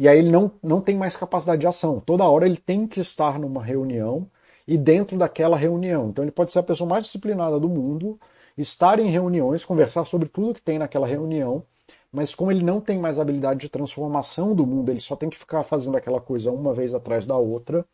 e 0.00 0.08
aí 0.08 0.18
ele 0.18 0.30
não, 0.30 0.50
não 0.62 0.80
tem 0.80 0.96
mais 0.96 1.14
capacidade 1.14 1.60
de 1.60 1.66
ação. 1.66 2.00
Toda 2.00 2.24
hora 2.24 2.46
ele 2.46 2.56
tem 2.56 2.86
que 2.86 3.00
estar 3.00 3.38
numa 3.38 3.62
reunião 3.62 4.26
e 4.66 4.78
dentro 4.78 5.18
daquela 5.18 5.58
reunião. 5.58 6.08
Então 6.08 6.24
ele 6.24 6.30
pode 6.32 6.50
ser 6.50 6.58
a 6.60 6.62
pessoa 6.62 6.88
mais 6.88 7.02
disciplinada 7.04 7.60
do 7.60 7.68
mundo, 7.68 8.18
estar 8.56 8.98
em 8.98 9.10
reuniões, 9.10 9.62
conversar 9.62 10.06
sobre 10.06 10.26
tudo 10.26 10.54
que 10.54 10.62
tem 10.62 10.78
naquela 10.78 11.06
reunião, 11.06 11.62
mas 12.10 12.34
como 12.34 12.50
ele 12.50 12.64
não 12.64 12.80
tem 12.80 12.98
mais 12.98 13.18
habilidade 13.18 13.60
de 13.60 13.68
transformação 13.68 14.54
do 14.54 14.66
mundo, 14.66 14.90
ele 14.90 15.02
só 15.02 15.14
tem 15.14 15.28
que 15.28 15.36
ficar 15.36 15.62
fazendo 15.64 15.98
aquela 15.98 16.18
coisa 16.20 16.50
uma 16.50 16.72
vez 16.72 16.94
atrás 16.94 17.26
da 17.26 17.36
outra, 17.36 17.84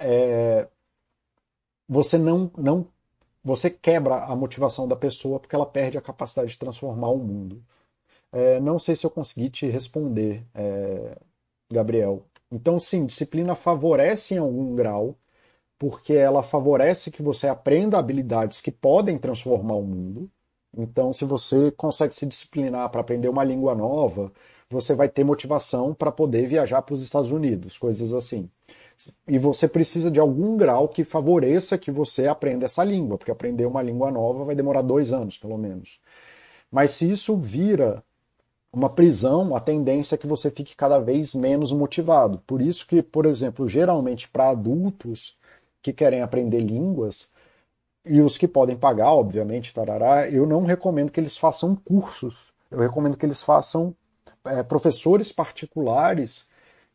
é... 0.00 0.66
você 1.88 2.18
não, 2.18 2.50
não 2.58 2.88
você 3.44 3.70
quebra 3.70 4.24
a 4.24 4.34
motivação 4.34 4.88
da 4.88 4.96
pessoa 4.96 5.38
porque 5.38 5.54
ela 5.54 5.66
perde 5.66 5.96
a 5.96 6.02
capacidade 6.02 6.50
de 6.50 6.58
transformar 6.58 7.10
o 7.10 7.18
mundo. 7.18 7.62
É, 8.34 8.58
não 8.60 8.80
sei 8.80 8.96
se 8.96 9.06
eu 9.06 9.10
consegui 9.10 9.48
te 9.48 9.66
responder, 9.66 10.44
é, 10.54 11.16
Gabriel. 11.72 12.26
Então, 12.50 12.80
sim, 12.80 13.06
disciplina 13.06 13.54
favorece 13.54 14.34
em 14.34 14.38
algum 14.38 14.74
grau, 14.74 15.16
porque 15.78 16.14
ela 16.14 16.42
favorece 16.42 17.10
que 17.10 17.22
você 17.22 17.48
aprenda 17.48 17.98
habilidades 17.98 18.60
que 18.60 18.72
podem 18.72 19.18
transformar 19.18 19.76
o 19.76 19.84
mundo. 19.84 20.30
Então, 20.76 21.12
se 21.12 21.24
você 21.24 21.70
consegue 21.72 22.14
se 22.14 22.26
disciplinar 22.26 22.90
para 22.90 23.00
aprender 23.02 23.28
uma 23.28 23.44
língua 23.44 23.74
nova, 23.74 24.32
você 24.70 24.94
vai 24.94 25.08
ter 25.08 25.24
motivação 25.24 25.94
para 25.94 26.12
poder 26.12 26.46
viajar 26.48 26.82
para 26.82 26.94
os 26.94 27.02
Estados 27.04 27.30
Unidos, 27.32 27.78
coisas 27.78 28.12
assim. 28.14 28.50
E 29.28 29.38
você 29.38 29.68
precisa 29.68 30.10
de 30.10 30.20
algum 30.20 30.56
grau 30.56 30.88
que 30.88 31.04
favoreça 31.04 31.78
que 31.78 31.90
você 31.90 32.26
aprenda 32.26 32.66
essa 32.66 32.84
língua, 32.84 33.18
porque 33.18 33.30
aprender 33.30 33.66
uma 33.66 33.82
língua 33.82 34.10
nova 34.10 34.44
vai 34.44 34.54
demorar 34.56 34.82
dois 34.82 35.12
anos, 35.12 35.38
pelo 35.38 35.58
menos. 35.58 36.00
Mas 36.70 36.92
se 36.92 37.10
isso 37.10 37.36
vira 37.36 38.02
uma 38.74 38.90
prisão, 38.90 39.54
a 39.54 39.60
tendência 39.60 40.14
é 40.14 40.18
que 40.18 40.26
você 40.26 40.50
fique 40.50 40.76
cada 40.76 40.98
vez 40.98 41.34
menos 41.34 41.72
motivado. 41.72 42.42
Por 42.46 42.60
isso 42.60 42.86
que, 42.86 43.02
por 43.02 43.26
exemplo, 43.26 43.68
geralmente 43.68 44.28
para 44.28 44.50
adultos 44.50 45.36
que 45.82 45.92
querem 45.92 46.22
aprender 46.22 46.60
línguas, 46.60 47.28
e 48.06 48.20
os 48.20 48.36
que 48.36 48.46
podem 48.46 48.76
pagar, 48.76 49.12
obviamente, 49.12 49.72
tarará, 49.72 50.28
eu 50.28 50.46
não 50.46 50.64
recomendo 50.64 51.10
que 51.10 51.18
eles 51.18 51.36
façam 51.36 51.74
cursos. 51.74 52.52
Eu 52.70 52.78
recomendo 52.78 53.16
que 53.16 53.24
eles 53.24 53.42
façam 53.42 53.94
é, 54.44 54.62
professores 54.62 55.32
particulares 55.32 56.46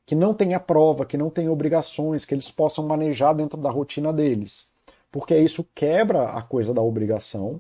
que 0.05 0.13
não 0.15 0.33
tenham 0.33 0.59
prova, 0.59 1.05
que 1.05 1.17
não 1.17 1.29
tenham 1.29 1.53
obrigações, 1.53 2.25
que 2.25 2.33
eles 2.33 2.51
possam 2.51 2.85
manejar 2.85 3.33
dentro 3.33 3.59
da 3.59 3.71
rotina 3.71 4.13
deles. 4.13 4.69
Porque 5.11 5.35
isso 5.35 5.67
quebra 5.73 6.29
a 6.29 6.41
coisa 6.43 6.73
da 6.73 6.81
obrigação 6.81 7.59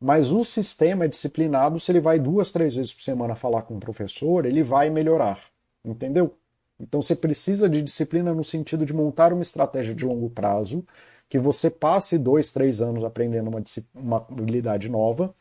mas 0.00 0.32
o 0.32 0.42
sistema 0.44 1.04
é 1.04 1.08
disciplinado, 1.08 1.78
se 1.78 1.92
ele 1.92 2.00
vai 2.00 2.18
duas, 2.18 2.52
três 2.52 2.74
vezes 2.74 2.92
por 2.92 3.02
semana 3.02 3.34
falar 3.34 3.62
com 3.62 3.76
o 3.76 3.80
professor, 3.80 4.46
ele 4.46 4.62
vai 4.62 4.90
melhorar. 4.90 5.40
Entendeu? 5.84 6.34
Então 6.80 7.02
você 7.02 7.14
precisa 7.14 7.68
de 7.68 7.82
disciplina 7.82 8.32
no 8.34 8.42
sentido 8.42 8.86
de 8.86 8.94
montar 8.94 9.32
uma 9.32 9.42
estratégia 9.42 9.94
de 9.94 10.04
longo 10.04 10.30
prazo, 10.30 10.84
que 11.28 11.38
você 11.38 11.70
passe 11.70 12.18
dois, 12.18 12.50
três 12.50 12.80
anos 12.80 13.04
aprendendo 13.04 13.48
uma, 13.48 13.62
uma 13.94 14.16
habilidade 14.18 14.88
nova, 14.88 15.34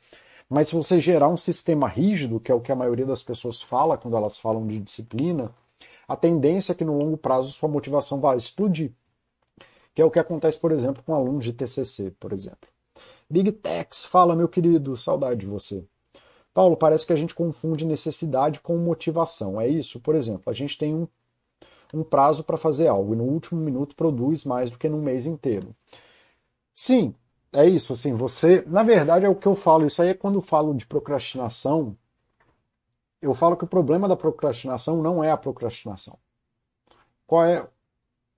Mas 0.49 0.70
se 0.70 0.76
você 0.76 0.99
gerar 0.99 1.30
um 1.30 1.38
sistema 1.38 1.88
rígido, 1.88 2.39
que 2.39 2.51
é 2.51 2.55
o 2.55 2.62
que 2.62 2.72
a 2.72 2.76
maioria 2.76 3.05
das 3.05 3.24
pessoas 3.24 3.62
fala 3.62 3.97
quando 3.97 4.18
elas 4.18 4.39
falam 4.39 4.68
de 4.68 4.80
disciplina, 4.80 5.53
a 6.07 6.16
tendência 6.16 6.74
é 6.74 6.76
que 6.76 6.86
no 6.86 6.97
longo 6.97 7.18
prazo 7.18 7.51
sua 7.51 7.70
motivação 7.70 8.20
vai 8.20 8.38
explodir. 8.38 8.91
Que 9.93 10.01
é 10.01 10.05
o 10.05 10.12
que 10.12 10.20
acontece, 10.20 10.60
por 10.60 10.72
exemplo, 10.72 11.03
com 11.03 11.14
alunos 11.14 11.43
de 11.45 11.53
TCC, 11.53 12.12
por 12.20 12.34
exemplo. 12.34 12.70
Big 13.30 13.51
Tex, 13.51 14.03
fala 14.03 14.36
meu 14.36 14.47
querido, 14.47 14.97
saudade 14.97 15.41
de 15.41 15.45
você. 15.45 15.86
Paulo, 16.53 16.75
parece 16.75 17.05
que 17.05 17.13
a 17.13 17.15
gente 17.15 17.36
confunde 17.36 17.86
necessidade 17.86 18.59
com 18.59 18.75
motivação. 18.77 19.61
É 19.61 19.67
isso? 19.67 19.99
Por 19.99 20.15
exemplo, 20.15 20.49
a 20.49 20.53
gente 20.53 20.77
tem 20.77 20.95
um, 20.95 21.07
um 21.93 22.03
prazo 22.03 22.43
para 22.43 22.57
fazer 22.57 22.88
algo 22.88 23.13
e 23.13 23.17
no 23.17 23.23
último 23.23 23.61
minuto 23.61 23.95
produz 23.95 24.45
mais 24.45 24.71
do 24.71 24.77
que 24.77 24.89
num 24.89 25.01
mês 25.01 25.27
inteiro. 25.27 25.75
Sim, 26.73 27.13
é 27.53 27.65
isso. 27.67 27.93
Assim, 27.93 28.13
você, 28.13 28.63
na 28.65 28.84
verdade, 28.84 29.25
é 29.25 29.30
o 29.30 29.36
que 29.36 29.47
eu 29.47 29.55
falo. 29.55 29.86
Isso 29.86 30.01
aí 30.01 30.09
é 30.09 30.13
quando 30.13 30.36
eu 30.36 30.41
falo 30.41 30.73
de 30.73 30.88
procrastinação. 30.88 31.95
Eu 33.21 33.34
falo 33.34 33.55
que 33.55 33.63
o 33.63 33.67
problema 33.67 34.07
da 34.07 34.15
procrastinação 34.15 35.01
não 35.03 35.23
é 35.23 35.30
a 35.30 35.38
procrastinação. 35.38 36.17
Qual 37.27 37.43
é? 37.45 37.67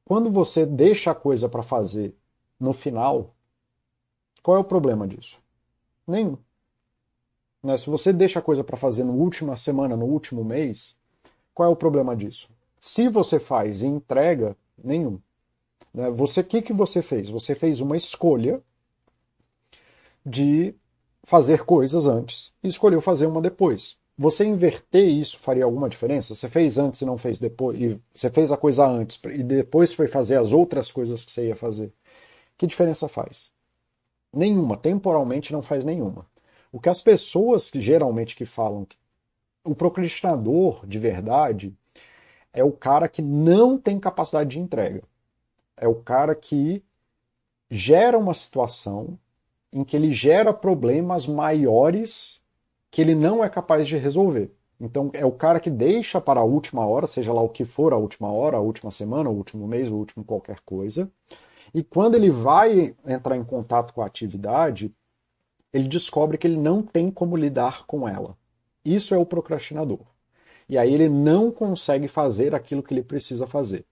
Quando 0.03 0.29
você 0.29 0.65
deixa 0.65 1.11
a 1.11 1.15
coisa 1.15 1.47
para 1.47 1.63
fazer 1.63 2.15
no 2.59 2.73
final, 2.73 3.33
qual 4.41 4.57
é 4.57 4.59
o 4.59 4.63
problema 4.63 5.07
disso? 5.07 5.39
Nenhum. 6.07 6.37
Né? 7.63 7.77
Se 7.77 7.89
você 7.89 8.11
deixa 8.11 8.39
a 8.39 8.41
coisa 8.41 8.63
para 8.63 8.77
fazer 8.77 9.03
na 9.03 9.11
última 9.11 9.55
semana, 9.55 9.95
no 9.95 10.05
último 10.05 10.43
mês, 10.43 10.95
qual 11.53 11.69
é 11.69 11.71
o 11.71 11.75
problema 11.75 12.15
disso? 12.15 12.49
Se 12.79 13.07
você 13.07 13.39
faz 13.39 13.83
e 13.83 13.87
entrega, 13.87 14.55
nenhum. 14.83 15.19
Né? 15.93 16.09
Você, 16.11 16.41
o 16.41 16.43
que, 16.43 16.61
que 16.61 16.73
você 16.73 17.01
fez? 17.01 17.29
Você 17.29 17.53
fez 17.53 17.81
uma 17.81 17.95
escolha 17.95 18.61
de 20.25 20.73
fazer 21.23 21.63
coisas 21.63 22.07
antes 22.07 22.53
e 22.63 22.67
escolheu 22.67 23.01
fazer 23.01 23.27
uma 23.27 23.41
depois. 23.41 23.97
Você 24.17 24.45
inverter 24.45 25.07
isso 25.07 25.39
faria 25.39 25.63
alguma 25.63 25.89
diferença? 25.89 26.35
Você 26.35 26.49
fez 26.49 26.77
antes 26.77 27.01
e 27.01 27.05
não 27.05 27.17
fez 27.17 27.39
depois, 27.39 27.79
e 27.79 27.99
você 28.13 28.29
fez 28.29 28.51
a 28.51 28.57
coisa 28.57 28.85
antes 28.85 29.19
e 29.25 29.43
depois 29.43 29.93
foi 29.93 30.07
fazer 30.07 30.35
as 30.35 30.51
outras 30.51 30.91
coisas 30.91 31.23
que 31.23 31.31
você 31.31 31.47
ia 31.47 31.55
fazer. 31.55 31.91
Que 32.57 32.67
diferença 32.67 33.07
faz? 33.07 33.51
Nenhuma, 34.33 34.77
temporalmente 34.77 35.51
não 35.51 35.61
faz 35.61 35.83
nenhuma. 35.83 36.25
O 36.71 36.79
que 36.79 36.89
as 36.89 37.01
pessoas 37.01 37.69
que 37.69 37.81
geralmente 37.81 38.35
que 38.35 38.45
falam 38.45 38.85
que 38.85 38.97
o 39.63 39.75
procrastinador 39.75 40.85
de 40.87 40.97
verdade 40.97 41.75
é 42.53 42.63
o 42.63 42.71
cara 42.71 43.07
que 43.07 43.21
não 43.21 43.77
tem 43.77 43.99
capacidade 43.99 44.51
de 44.51 44.59
entrega. 44.59 45.03
É 45.75 45.87
o 45.87 45.95
cara 45.95 46.33
que 46.35 46.83
gera 47.69 48.17
uma 48.17 48.33
situação 48.33 49.17
em 49.71 49.83
que 49.83 49.95
ele 49.95 50.11
gera 50.11 50.53
problemas 50.53 51.25
maiores 51.27 52.41
que 52.89 53.01
ele 53.01 53.15
não 53.15 53.43
é 53.43 53.49
capaz 53.49 53.87
de 53.87 53.97
resolver. 53.97 54.51
Então 54.79 55.11
é 55.13 55.25
o 55.25 55.31
cara 55.31 55.59
que 55.59 55.69
deixa 55.69 56.19
para 56.19 56.41
a 56.41 56.43
última 56.43 56.85
hora, 56.85 57.07
seja 57.07 57.31
lá 57.31 57.41
o 57.41 57.49
que 57.49 57.63
for 57.63 57.93
a 57.93 57.97
última 57.97 58.31
hora, 58.31 58.57
a 58.57 58.61
última 58.61 58.91
semana, 58.91 59.29
o 59.29 59.35
último 59.35 59.67
mês, 59.67 59.91
o 59.91 59.95
último 59.95 60.25
qualquer 60.25 60.59
coisa. 60.65 61.09
E 61.73 61.83
quando 61.83 62.15
ele 62.15 62.29
vai 62.29 62.95
entrar 63.05 63.37
em 63.37 63.43
contato 63.43 63.93
com 63.93 64.01
a 64.01 64.05
atividade, 64.05 64.93
ele 65.71 65.87
descobre 65.87 66.37
que 66.37 66.45
ele 66.45 66.57
não 66.57 66.81
tem 66.81 67.09
como 67.09 67.37
lidar 67.37 67.85
com 67.85 68.07
ela. 68.07 68.37
Isso 68.83 69.13
é 69.13 69.17
o 69.17 69.25
procrastinador. 69.25 70.01
E 70.67 70.77
aí 70.77 70.93
ele 70.93 71.09
não 71.09 71.51
consegue 71.51 72.07
fazer 72.07 72.53
aquilo 72.55 72.83
que 72.83 72.93
ele 72.93 73.03
precisa 73.03 73.47
fazer. 73.47 73.85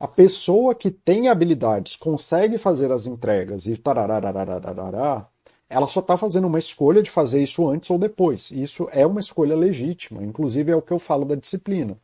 A 0.00 0.06
pessoa 0.06 0.74
que 0.74 0.90
tem 0.90 1.28
habilidades, 1.28 1.96
consegue 1.96 2.56
fazer 2.56 2.92
as 2.92 3.06
entregas 3.06 3.66
e 3.66 3.76
tararararararará, 3.76 5.28
ela 5.68 5.86
só 5.86 6.00
está 6.00 6.16
fazendo 6.16 6.46
uma 6.46 6.58
escolha 6.58 7.02
de 7.02 7.10
fazer 7.10 7.42
isso 7.42 7.68
antes 7.68 7.90
ou 7.90 7.98
depois. 7.98 8.50
Isso 8.50 8.88
é 8.92 9.04
uma 9.06 9.20
escolha 9.20 9.56
legítima. 9.56 10.22
Inclusive 10.22 10.72
é 10.72 10.76
o 10.76 10.82
que 10.82 10.92
eu 10.92 10.98
falo 10.98 11.24
da 11.24 11.34
disciplina. 11.34 11.98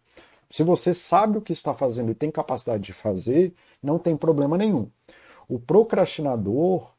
Se 0.54 0.62
você 0.62 0.94
sabe 0.94 1.36
o 1.36 1.40
que 1.40 1.52
está 1.52 1.74
fazendo 1.74 2.12
e 2.12 2.14
tem 2.14 2.30
capacidade 2.30 2.84
de 2.84 2.92
fazer, 2.92 3.52
não 3.82 3.98
tem 3.98 4.16
problema 4.16 4.56
nenhum. 4.56 4.88
O 5.48 5.58
procrastinador, 5.58 6.92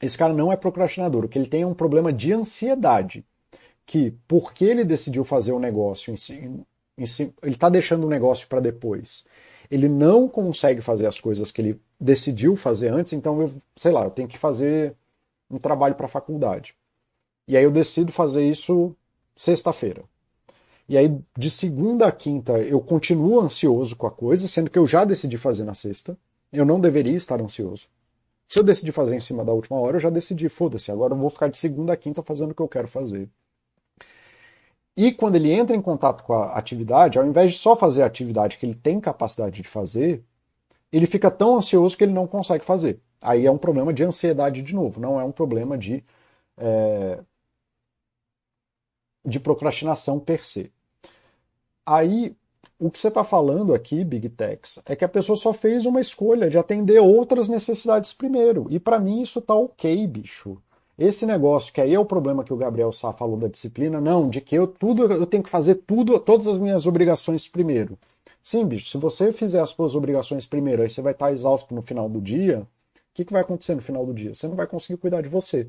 esse 0.00 0.16
cara 0.16 0.32
não 0.32 0.52
é 0.52 0.56
procrastinador, 0.56 1.24
o 1.24 1.28
que 1.28 1.36
ele 1.36 1.48
tem 1.48 1.62
é 1.62 1.66
um 1.66 1.74
problema 1.74 2.12
de 2.12 2.32
ansiedade. 2.32 3.26
Que, 3.84 4.12
porque 4.28 4.64
ele 4.64 4.84
decidiu 4.84 5.24
fazer 5.24 5.50
o 5.50 5.56
um 5.56 5.58
negócio 5.58 6.12
em 6.12 6.16
si, 6.16 6.48
em 6.96 7.04
si 7.04 7.34
ele 7.42 7.56
está 7.56 7.68
deixando 7.68 8.04
o 8.04 8.08
negócio 8.08 8.46
para 8.46 8.60
depois. 8.60 9.24
Ele 9.68 9.88
não 9.88 10.28
consegue 10.28 10.80
fazer 10.80 11.06
as 11.08 11.18
coisas 11.18 11.50
que 11.50 11.62
ele 11.62 11.80
decidiu 11.98 12.54
fazer 12.54 12.90
antes, 12.90 13.12
então 13.12 13.42
eu, 13.42 13.52
sei 13.74 13.90
lá, 13.90 14.04
eu 14.04 14.10
tenho 14.12 14.28
que 14.28 14.38
fazer 14.38 14.94
um 15.50 15.58
trabalho 15.58 15.96
para 15.96 16.06
a 16.06 16.08
faculdade. 16.08 16.76
E 17.48 17.56
aí 17.56 17.64
eu 17.64 17.72
decido 17.72 18.12
fazer 18.12 18.48
isso 18.48 18.94
sexta-feira. 19.34 20.04
E 20.88 20.98
aí, 20.98 21.18
de 21.36 21.50
segunda 21.50 22.06
a 22.06 22.12
quinta, 22.12 22.58
eu 22.58 22.80
continuo 22.80 23.40
ansioso 23.40 23.96
com 23.96 24.06
a 24.06 24.10
coisa, 24.10 24.46
sendo 24.46 24.70
que 24.70 24.78
eu 24.78 24.86
já 24.86 25.04
decidi 25.04 25.38
fazer 25.38 25.64
na 25.64 25.74
sexta. 25.74 26.16
Eu 26.52 26.64
não 26.64 26.78
deveria 26.78 27.16
estar 27.16 27.40
ansioso. 27.40 27.88
Se 28.46 28.58
eu 28.58 28.62
decidi 28.64 28.92
fazer 28.92 29.16
em 29.16 29.20
cima 29.20 29.44
da 29.44 29.52
última 29.52 29.78
hora, 29.78 29.96
eu 29.96 30.00
já 30.00 30.10
decidi, 30.10 30.48
foda-se, 30.48 30.92
agora 30.92 31.14
eu 31.14 31.18
vou 31.18 31.30
ficar 31.30 31.48
de 31.48 31.58
segunda 31.58 31.92
a 31.92 31.96
quinta 31.96 32.22
fazendo 32.22 32.50
o 32.50 32.54
que 32.54 32.62
eu 32.62 32.68
quero 32.68 32.86
fazer. 32.86 33.28
E 34.96 35.10
quando 35.12 35.36
ele 35.36 35.50
entra 35.50 35.74
em 35.74 35.82
contato 35.82 36.22
com 36.22 36.34
a 36.34 36.54
atividade, 36.54 37.18
ao 37.18 37.26
invés 37.26 37.52
de 37.52 37.58
só 37.58 37.74
fazer 37.74 38.02
a 38.02 38.06
atividade 38.06 38.58
que 38.58 38.66
ele 38.66 38.74
tem 38.74 39.00
capacidade 39.00 39.60
de 39.60 39.66
fazer, 39.68 40.22
ele 40.92 41.06
fica 41.06 41.30
tão 41.30 41.56
ansioso 41.56 41.96
que 41.96 42.04
ele 42.04 42.12
não 42.12 42.26
consegue 42.26 42.64
fazer. 42.64 43.00
Aí 43.20 43.46
é 43.46 43.50
um 43.50 43.58
problema 43.58 43.92
de 43.92 44.04
ansiedade 44.04 44.62
de 44.62 44.74
novo, 44.74 45.00
não 45.00 45.18
é 45.18 45.24
um 45.24 45.32
problema 45.32 45.76
de, 45.76 46.04
é, 46.56 47.18
de 49.24 49.40
procrastinação 49.40 50.18
per 50.18 50.46
se. 50.46 50.70
Aí 51.86 52.36
o 52.78 52.90
que 52.90 52.98
você 52.98 53.08
está 53.08 53.22
falando 53.22 53.72
aqui, 53.72 54.04
Big 54.04 54.28
Techs, 54.30 54.80
é 54.84 54.96
que 54.96 55.04
a 55.04 55.08
pessoa 55.08 55.36
só 55.36 55.52
fez 55.52 55.86
uma 55.86 56.00
escolha 56.00 56.50
de 56.50 56.58
atender 56.58 57.00
outras 57.00 57.48
necessidades 57.48 58.12
primeiro. 58.12 58.66
E 58.68 58.78
para 58.78 58.98
mim 58.98 59.22
isso 59.22 59.40
tá 59.40 59.54
ok, 59.54 60.06
bicho. 60.06 60.58
Esse 60.98 61.26
negócio, 61.26 61.72
que 61.72 61.80
aí 61.80 61.94
é 61.94 61.98
o 61.98 62.04
problema 62.04 62.44
que 62.44 62.52
o 62.52 62.56
Gabriel 62.56 62.92
Sá 62.92 63.12
falou 63.12 63.36
da 63.36 63.48
disciplina, 63.48 64.00
não, 64.00 64.28
de 64.28 64.40
que 64.40 64.54
eu 64.54 64.66
tudo 64.66 65.04
eu 65.04 65.26
tenho 65.26 65.42
que 65.42 65.50
fazer 65.50 65.76
tudo, 65.86 66.18
todas 66.20 66.46
as 66.46 66.56
minhas 66.56 66.86
obrigações 66.86 67.48
primeiro. 67.48 67.98
Sim, 68.42 68.66
bicho, 68.66 68.88
se 68.90 68.98
você 68.98 69.32
fizer 69.32 69.60
as 69.60 69.70
suas 69.70 69.96
obrigações 69.96 70.46
primeiro, 70.46 70.82
aí 70.82 70.88
você 70.88 71.00
vai 71.00 71.12
estar 71.12 71.26
tá 71.26 71.32
exausto 71.32 71.74
no 71.74 71.82
final 71.82 72.08
do 72.08 72.20
dia, 72.20 72.60
o 72.60 72.66
que, 73.14 73.24
que 73.24 73.32
vai 73.32 73.42
acontecer 73.42 73.74
no 73.74 73.82
final 73.82 74.04
do 74.04 74.12
dia? 74.12 74.34
Você 74.34 74.46
não 74.46 74.56
vai 74.56 74.66
conseguir 74.66 74.98
cuidar 74.98 75.22
de 75.22 75.28
você. 75.28 75.68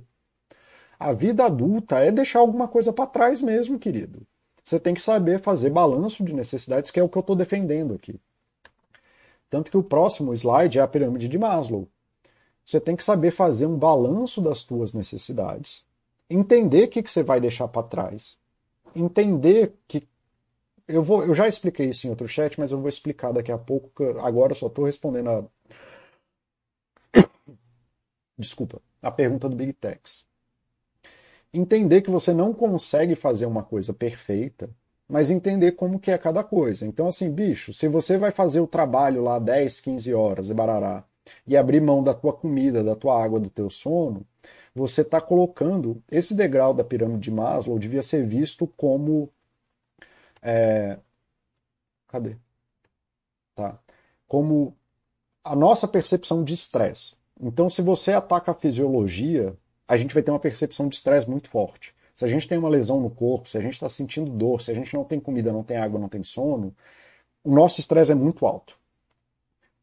A 0.99 1.13
vida 1.13 1.45
adulta 1.45 1.99
é 1.99 2.11
deixar 2.11 2.39
alguma 2.39 2.67
coisa 2.67 2.93
para 2.93 3.05
trás 3.05 3.41
mesmo, 3.41 3.77
querido 3.79 4.25
você 4.65 4.79
tem 4.79 4.95
que 4.95 5.01
saber 5.01 5.39
fazer 5.39 5.69
balanço 5.69 6.25
de 6.25 6.33
necessidades, 6.33 6.89
que 6.89 6.99
é 6.99 7.03
o 7.03 7.07
que 7.07 7.15
eu 7.15 7.21
estou 7.21 7.35
defendendo 7.35 7.93
aqui. 7.93 8.19
Tanto 9.47 9.69
que 9.69 9.77
o 9.77 9.83
próximo 9.83 10.33
slide 10.33 10.79
é 10.79 10.81
a 10.81 10.87
pirâmide 10.87 11.29
de 11.29 11.37
Maslow. 11.37 11.87
Você 12.65 12.81
tem 12.81 12.95
que 12.95 13.03
saber 13.03 13.29
fazer 13.29 13.67
um 13.67 13.77
balanço 13.77 14.41
das 14.41 14.57
suas 14.59 14.91
necessidades, 14.91 15.85
entender 16.27 16.85
o 16.85 16.87
que, 16.87 17.03
que 17.03 17.11
você 17.11 17.21
vai 17.21 17.39
deixar 17.39 17.67
para 17.67 17.83
trás, 17.83 18.39
entender 18.95 19.75
que 19.87 20.07
eu 20.87 21.03
vou, 21.03 21.23
eu 21.23 21.33
já 21.35 21.47
expliquei 21.47 21.89
isso 21.89 22.07
em 22.07 22.09
outro 22.09 22.27
chat, 22.27 22.59
mas 22.59 22.71
eu 22.71 22.79
vou 22.79 22.89
explicar 22.89 23.31
daqui 23.31 23.51
a 23.51 23.57
pouco. 23.57 24.03
Agora 24.19 24.51
eu 24.51 24.55
só 24.55 24.65
estou 24.65 24.85
respondendo 24.85 25.29
a 25.29 25.43
desculpa, 28.35 28.81
a 28.99 29.11
pergunta 29.11 29.47
do 29.47 29.55
Big 29.55 29.73
Techs 29.73 30.25
entender 31.57 32.01
que 32.01 32.11
você 32.11 32.33
não 32.33 32.53
consegue 32.53 33.15
fazer 33.15 33.45
uma 33.45 33.63
coisa 33.63 33.93
perfeita, 33.93 34.69
mas 35.07 35.29
entender 35.29 35.73
como 35.73 35.99
que 35.99 36.11
é 36.11 36.17
cada 36.17 36.43
coisa. 36.43 36.85
Então, 36.85 37.07
assim, 37.07 37.31
bicho, 37.31 37.73
se 37.73 37.87
você 37.87 38.17
vai 38.17 38.31
fazer 38.31 38.59
o 38.59 38.67
trabalho 38.67 39.23
lá 39.23 39.39
10, 39.39 39.79
15 39.81 40.13
horas 40.13 40.49
e 40.49 40.53
barará, 40.53 41.03
e 41.47 41.57
abrir 41.57 41.81
mão 41.81 42.03
da 42.03 42.13
tua 42.13 42.33
comida, 42.33 42.83
da 42.83 42.95
tua 42.95 43.23
água, 43.23 43.39
do 43.39 43.49
teu 43.49 43.69
sono, 43.69 44.25
você 44.73 45.01
está 45.01 45.21
colocando 45.21 46.01
esse 46.11 46.35
degrau 46.35 46.73
da 46.73 46.83
pirâmide 46.83 47.21
de 47.21 47.31
Maslow 47.31 47.79
devia 47.79 48.03
ser 48.03 48.27
visto 48.27 48.67
como 48.75 49.29
é, 50.41 50.99
cadê? 52.07 52.35
Tá. 53.55 53.79
Como 54.27 54.75
a 55.43 55.55
nossa 55.55 55.87
percepção 55.87 56.43
de 56.43 56.53
estresse. 56.53 57.15
Então, 57.39 57.69
se 57.69 57.81
você 57.81 58.11
ataca 58.13 58.51
a 58.51 58.55
fisiologia, 58.55 59.55
a 59.87 59.97
gente 59.97 60.13
vai 60.13 60.23
ter 60.23 60.31
uma 60.31 60.39
percepção 60.39 60.87
de 60.87 60.95
estresse 60.95 61.29
muito 61.29 61.49
forte. 61.49 61.93
Se 62.13 62.23
a 62.23 62.27
gente 62.27 62.47
tem 62.47 62.57
uma 62.57 62.69
lesão 62.69 62.99
no 63.01 63.09
corpo, 63.09 63.49
se 63.49 63.57
a 63.57 63.61
gente 63.61 63.73
está 63.73 63.89
sentindo 63.89 64.31
dor, 64.31 64.61
se 64.61 64.71
a 64.71 64.73
gente 64.73 64.93
não 64.93 65.03
tem 65.03 65.19
comida, 65.19 65.51
não 65.51 65.63
tem 65.63 65.77
água, 65.77 65.99
não 65.99 66.07
tem 66.07 66.23
sono, 66.23 66.73
o 67.43 67.53
nosso 67.53 67.79
estresse 67.79 68.11
é 68.11 68.15
muito 68.15 68.45
alto. 68.45 68.77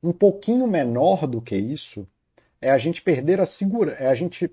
Um 0.03 0.12
pouquinho 0.12 0.66
menor 0.66 1.26
do 1.26 1.40
que 1.40 1.57
isso 1.57 2.09
é 2.61 2.70
a 2.70 2.78
gente 2.78 3.03
perder 3.03 3.40
a 3.40 3.46
segura, 3.46 3.92
é 3.92 4.09
a 4.09 4.14
gente 4.14 4.50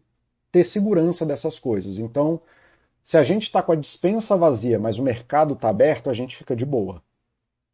ter 0.52 0.64
segurança 0.64 1.26
dessas 1.26 1.58
coisas. 1.58 2.00
Então, 2.00 2.42
se 3.04 3.18
a 3.18 3.24
gente 3.24 3.44
está 3.44 3.62
com 3.64 3.72
a 3.72 3.76
dispensa 3.76 4.38
vazia, 4.38 4.78
mas 4.78 5.00
o 5.00 5.04
mercado 5.04 5.54
está 5.54 5.70
aberto, 5.70 6.10
a 6.10 6.14
gente 6.14 6.36
fica 6.36 6.56
de 6.56 6.66
boa. 6.66 7.02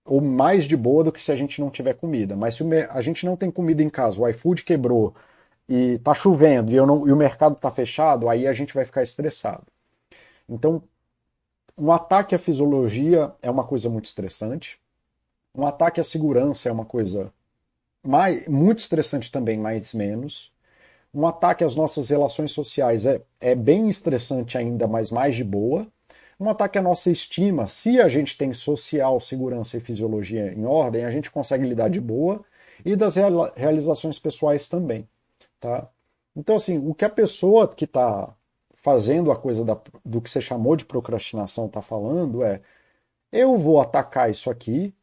Ou 0.06 0.22
mais 0.22 0.66
de 0.66 0.78
boa 0.78 1.04
do 1.04 1.12
que 1.12 1.22
se 1.22 1.32
a 1.32 1.36
gente 1.36 1.60
não 1.60 1.70
tiver 1.70 1.96
comida. 1.96 2.36
Mas 2.36 2.56
se 2.56 2.64
a 2.90 3.02
gente 3.02 3.26
não 3.26 3.36
tem 3.36 3.50
comida 3.50 3.82
em 3.82 3.90
casa, 3.90 4.22
o 4.22 4.28
iFood 4.30 4.64
quebrou, 4.64 5.16
e 5.68 5.98
tá 6.00 6.14
chovendo 6.14 6.72
e, 6.72 6.76
não, 6.78 7.08
e 7.08 7.12
o 7.12 7.16
mercado 7.16 7.56
tá 7.56 7.72
fechado, 7.72 8.30
aí 8.30 8.48
a 8.48 8.54
gente 8.54 8.74
vai 8.74 8.86
ficar 8.86 9.04
estressado. 9.04 9.64
Então, 10.48 10.84
um 11.78 11.92
ataque 11.92 12.36
à 12.36 12.40
fisiologia 12.40 13.34
é 13.42 13.50
uma 13.50 13.64
coisa 13.64 13.90
muito 13.90 14.06
estressante. 14.06 14.80
Um 15.54 15.66
ataque 15.66 16.00
à 16.00 16.04
segurança 16.04 16.70
é 16.70 16.72
uma 16.72 16.86
coisa 16.86 17.34
mais, 18.06 18.48
muito 18.48 18.80
estressante 18.80 19.32
também, 19.32 19.58
mas 19.58 19.94
menos. 19.94 20.54
Um 21.14 21.26
ataque 21.26 21.64
às 21.64 21.76
nossas 21.76 22.10
relações 22.10 22.52
sociais 22.52 23.06
é, 23.06 23.22
é 23.40 23.56
bem 23.56 23.90
estressante 23.90 24.58
ainda, 24.58 24.88
mas 24.88 25.12
mais 25.12 25.36
de 25.36 25.44
boa. 25.44 25.88
Um 26.40 26.50
ataque 26.50 26.78
à 26.78 26.82
nossa 26.82 27.10
estima, 27.10 27.68
se 27.68 28.02
a 28.02 28.10
gente 28.10 28.38
tem 28.38 28.54
social, 28.54 29.20
segurança 29.22 29.78
e 29.78 29.80
fisiologia 29.80 30.54
em 30.54 30.66
ordem, 30.66 31.06
a 31.06 31.12
gente 31.12 31.32
consegue 31.32 31.66
lidar 31.66 31.90
de 31.90 32.02
boa. 32.02 32.44
E 32.84 32.96
das 32.96 33.16
realizações 33.56 34.20
pessoais 34.20 34.68
também. 34.68 35.08
Tá? 35.66 35.90
Então, 36.36 36.58
assim, 36.58 36.78
o 36.88 36.94
que 36.94 37.04
a 37.04 37.10
pessoa 37.10 37.68
que 37.68 37.86
está 37.86 38.36
fazendo 38.76 39.32
a 39.32 39.36
coisa 39.36 39.66
da, 39.66 39.76
do 40.06 40.22
que 40.22 40.30
você 40.30 40.40
chamou 40.40 40.76
de 40.76 40.86
procrastinação 40.86 41.66
está 41.66 41.82
falando 41.82 42.44
é: 42.44 42.62
eu 43.32 43.58
vou 43.58 43.82
atacar 43.82 44.30
isso 44.30 44.52
aqui, 44.52 44.94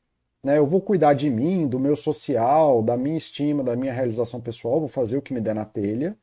né, 0.42 0.58
eu 0.58 0.66
vou 0.66 0.80
cuidar 0.80 1.14
de 1.14 1.28
mim, 1.28 1.66
do 1.66 1.80
meu 1.80 1.96
social, 1.96 2.80
da 2.80 2.96
minha 2.96 3.16
estima, 3.16 3.64
da 3.64 3.74
minha 3.74 3.92
realização 3.92 4.40
pessoal, 4.40 4.78
vou 4.78 4.88
fazer 4.88 5.16
o 5.16 5.22
que 5.22 5.34
me 5.34 5.40
der 5.40 5.54
na 5.54 5.64
telha. 5.64 6.16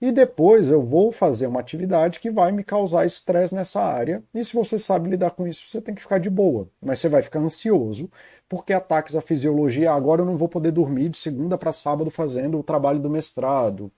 E 0.00 0.10
depois 0.10 0.68
eu 0.70 0.82
vou 0.82 1.12
fazer 1.12 1.46
uma 1.46 1.60
atividade 1.60 2.20
que 2.20 2.30
vai 2.30 2.50
me 2.52 2.64
causar 2.64 3.04
estresse 3.04 3.54
nessa 3.54 3.82
área. 3.82 4.24
E 4.34 4.42
se 4.44 4.54
você 4.54 4.78
sabe 4.78 5.10
lidar 5.10 5.32
com 5.32 5.46
isso, 5.46 5.68
você 5.68 5.80
tem 5.80 5.94
que 5.94 6.00
ficar 6.00 6.18
de 6.18 6.30
boa. 6.30 6.68
Mas 6.80 6.98
você 7.00 7.08
vai 7.08 7.22
ficar 7.22 7.40
ansioso, 7.40 8.10
porque 8.48 8.72
ataques 8.72 9.14
à 9.14 9.20
fisiologia, 9.20 9.92
agora 9.92 10.22
eu 10.22 10.26
não 10.26 10.38
vou 10.38 10.48
poder 10.48 10.72
dormir 10.72 11.10
de 11.10 11.18
segunda 11.18 11.58
para 11.58 11.72
sábado 11.72 12.10
fazendo 12.10 12.58
o 12.58 12.62
trabalho 12.62 12.98
do 12.98 13.10
mestrado. 13.10 13.92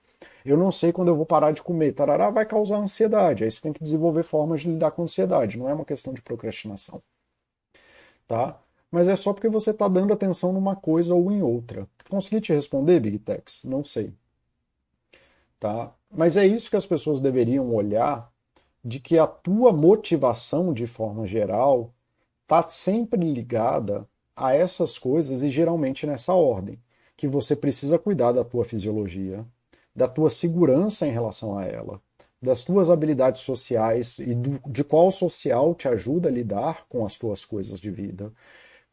Eu 0.45 0.57
não 0.57 0.71
sei 0.71 0.91
quando 0.91 1.07
eu 1.09 1.15
vou 1.15 1.25
parar 1.25 1.51
de 1.51 1.61
comer. 1.61 1.93
Tarará 1.93 2.29
vai 2.29 2.45
causar 2.45 2.77
ansiedade. 2.77 3.43
Aí 3.43 3.51
você 3.51 3.61
tem 3.61 3.73
que 3.73 3.83
desenvolver 3.83 4.23
formas 4.23 4.61
de 4.61 4.69
lidar 4.69 4.91
com 4.91 5.03
ansiedade. 5.03 5.57
Não 5.57 5.69
é 5.69 5.73
uma 5.73 5.85
questão 5.85 6.13
de 6.13 6.21
procrastinação. 6.21 7.01
Tá? 8.27 8.59
Mas 8.91 9.07
é 9.07 9.15
só 9.15 9.33
porque 9.33 9.49
você 9.49 9.71
está 9.71 9.87
dando 9.87 10.13
atenção 10.13 10.53
numa 10.53 10.75
coisa 10.75 11.15
ou 11.15 11.31
em 11.31 11.41
outra. 11.41 11.87
Consegui 12.09 12.41
te 12.41 12.53
responder, 12.53 12.99
Big 12.99 13.19
Tex? 13.19 13.63
Não 13.63 13.83
sei. 13.83 14.13
Tá? 15.63 15.93
Mas 16.11 16.35
é 16.35 16.45
isso 16.45 16.69
que 16.69 16.75
as 16.75 16.85
pessoas 16.85 17.21
deveriam 17.21 17.73
olhar, 17.73 18.29
de 18.83 18.99
que 18.99 19.17
a 19.17 19.25
tua 19.25 19.71
motivação, 19.71 20.73
de 20.73 20.85
forma 20.85 21.25
geral, 21.25 21.93
está 22.41 22.67
sempre 22.67 23.21
ligada 23.21 24.05
a 24.35 24.53
essas 24.53 24.97
coisas 24.97 25.41
e 25.41 25.49
geralmente 25.49 26.05
nessa 26.05 26.33
ordem. 26.33 26.77
Que 27.15 27.29
você 27.29 27.55
precisa 27.55 27.97
cuidar 27.97 28.33
da 28.33 28.43
tua 28.43 28.65
fisiologia, 28.65 29.45
da 29.95 30.05
tua 30.05 30.29
segurança 30.29 31.07
em 31.07 31.11
relação 31.11 31.57
a 31.57 31.63
ela, 31.63 32.01
das 32.41 32.65
tuas 32.65 32.89
habilidades 32.89 33.41
sociais 33.43 34.19
e 34.19 34.35
do, 34.35 34.59
de 34.69 34.83
qual 34.83 35.09
social 35.11 35.73
te 35.73 35.87
ajuda 35.87 36.27
a 36.27 36.31
lidar 36.33 36.85
com 36.89 37.05
as 37.05 37.17
tuas 37.17 37.45
coisas 37.45 37.79
de 37.79 37.89
vida, 37.89 38.33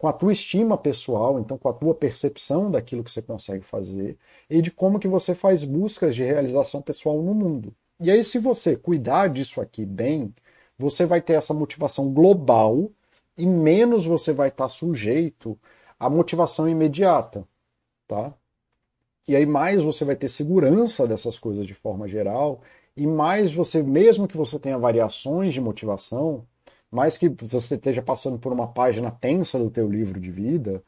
com 0.01 0.09
a 0.09 0.14
tua 0.14 0.32
estima 0.32 0.78
pessoal, 0.78 1.38
então 1.38 1.59
com 1.59 1.68
a 1.68 1.74
tua 1.74 1.94
percepção 1.94 2.70
daquilo 2.70 3.05
que 3.05 3.12
você 3.12 3.20
consegue 3.20 3.62
fazer 3.62 4.16
e 4.48 4.62
de 4.62 4.70
como 4.70 4.98
que 4.98 5.07
você 5.07 5.34
faz 5.34 5.62
buscas 5.62 6.14
de 6.14 6.24
realização 6.24 6.80
pessoal 6.80 7.20
no 7.22 7.34
mundo. 7.34 7.74
E 8.01 8.11
aí 8.11 8.24
se 8.24 8.38
você 8.38 8.74
cuidar 8.74 9.28
disso 9.28 9.61
aqui 9.61 9.84
bem, 9.84 10.34
você 10.78 11.05
vai 11.05 11.20
ter 11.20 11.34
essa 11.34 11.53
motivação 11.53 12.11
global 12.14 12.90
e 13.36 13.46
menos 13.46 14.07
você 14.07 14.32
vai 14.32 14.48
estar 14.48 14.70
sujeito 14.70 15.59
à 15.98 16.09
motivação 16.09 16.66
imediata, 16.66 17.46
tá? 18.09 18.32
E 19.28 19.36
aí 19.36 19.44
mais 19.44 19.82
você 19.82 20.03
vai 20.03 20.16
ter 20.16 20.30
segurança 20.30 21.07
dessas 21.07 21.38
coisas 21.38 21.66
de 21.66 21.74
forma 21.74 22.09
geral 22.09 22.62
e 22.96 23.07
mais 23.07 23.53
você, 23.53 23.82
mesmo 23.82 24.26
que 24.26 24.36
você 24.36 24.59
tenha 24.59 24.78
variações 24.78 25.53
de 25.53 25.61
motivação, 25.61 26.46
mais 26.91 27.16
que 27.16 27.28
você 27.28 27.74
esteja 27.76 28.03
passando 28.03 28.38
por 28.38 28.53
uma 28.53 28.72
página 28.72 29.11
tensa 29.11 29.59
do 29.59 29.70
teu 29.70 29.88
livro 29.88 30.20
de 30.20 30.30
vida, 30.30 30.82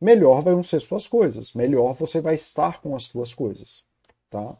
melhor 0.00 0.42
vão 0.42 0.62
ser 0.62 0.80
suas 0.80 1.06
coisas, 1.06 1.52
melhor 1.54 1.94
você 1.94 2.20
vai 2.20 2.34
estar 2.34 2.80
com 2.80 2.94
as 2.94 3.04
suas 3.04 3.34
coisas, 3.34 3.84
tá? 4.30 4.56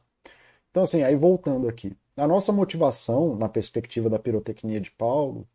Então 0.70 0.82
assim, 0.82 1.02
aí 1.02 1.16
voltando 1.16 1.68
aqui, 1.68 1.96
a 2.16 2.26
nossa 2.26 2.52
motivação 2.52 3.36
na 3.36 3.48
perspectiva 3.48 4.10
da 4.10 4.18
pirotecnia 4.18 4.80
de 4.80 4.90
Paulo 4.90 5.48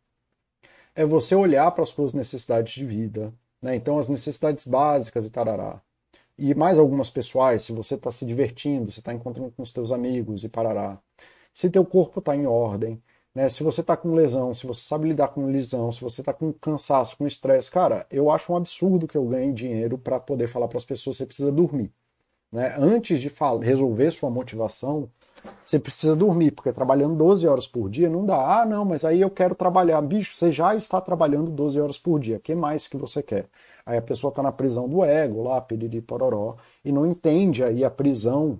é 0.94 1.04
você 1.04 1.34
olhar 1.34 1.70
para 1.72 1.82
as 1.82 1.90
suas 1.90 2.12
necessidades 2.12 2.72
de 2.74 2.84
vida, 2.84 3.32
né? 3.60 3.76
Então 3.76 3.98
as 3.98 4.08
necessidades 4.08 4.66
básicas 4.66 5.26
e 5.26 5.30
tarará. 5.30 5.80
E 6.38 6.54
mais 6.54 6.78
algumas 6.78 7.10
pessoais, 7.10 7.62
se 7.62 7.72
você 7.72 7.94
está 7.94 8.10
se 8.10 8.26
divertindo, 8.26 8.90
você 8.90 9.00
está 9.00 9.12
encontrando 9.12 9.50
com 9.52 9.62
os 9.62 9.72
teus 9.72 9.90
amigos 9.92 10.44
e 10.44 10.48
parará. 10.48 11.00
Se 11.52 11.70
teu 11.70 11.84
corpo 11.84 12.18
está 12.20 12.36
em 12.36 12.46
ordem, 12.46 13.02
né? 13.36 13.50
Se 13.50 13.62
você 13.62 13.82
está 13.82 13.94
com 13.94 14.14
lesão, 14.14 14.54
se 14.54 14.66
você 14.66 14.80
sabe 14.80 15.08
lidar 15.08 15.28
com 15.28 15.44
lesão, 15.44 15.92
se 15.92 16.00
você 16.00 16.22
está 16.22 16.32
com 16.32 16.50
cansaço, 16.54 17.18
com 17.18 17.26
estresse, 17.26 17.70
cara, 17.70 18.06
eu 18.10 18.30
acho 18.30 18.50
um 18.50 18.56
absurdo 18.56 19.06
que 19.06 19.14
eu 19.14 19.26
ganhe 19.26 19.52
dinheiro 19.52 19.98
para 19.98 20.18
poder 20.18 20.48
falar 20.48 20.68
para 20.68 20.78
as 20.78 20.86
pessoas 20.86 21.18
você 21.18 21.26
precisa 21.26 21.52
dormir. 21.52 21.92
Né? 22.50 22.74
Antes 22.78 23.20
de 23.20 23.30
resolver 23.62 24.10
sua 24.10 24.30
motivação, 24.30 25.10
você 25.62 25.78
precisa 25.78 26.16
dormir, 26.16 26.52
porque 26.52 26.72
trabalhando 26.72 27.14
12 27.14 27.46
horas 27.46 27.66
por 27.66 27.90
dia 27.90 28.08
não 28.08 28.24
dá. 28.24 28.62
Ah, 28.62 28.64
não, 28.64 28.86
mas 28.86 29.04
aí 29.04 29.20
eu 29.20 29.28
quero 29.28 29.54
trabalhar. 29.54 30.00
Bicho, 30.00 30.34
você 30.34 30.50
já 30.50 30.74
está 30.74 30.98
trabalhando 30.98 31.50
12 31.50 31.78
horas 31.78 31.98
por 31.98 32.18
dia. 32.18 32.38
O 32.38 32.40
que 32.40 32.54
mais 32.54 32.88
que 32.88 32.96
você 32.96 33.22
quer? 33.22 33.50
Aí 33.84 33.98
a 33.98 34.02
pessoa 34.02 34.30
está 34.30 34.42
na 34.42 34.50
prisão 34.50 34.88
do 34.88 35.04
ego, 35.04 35.42
lá, 35.42 35.60
piriri 35.60 36.00
pororó, 36.00 36.56
e 36.82 36.90
não 36.90 37.04
entende 37.04 37.62
aí 37.62 37.84
a 37.84 37.90
prisão 37.90 38.58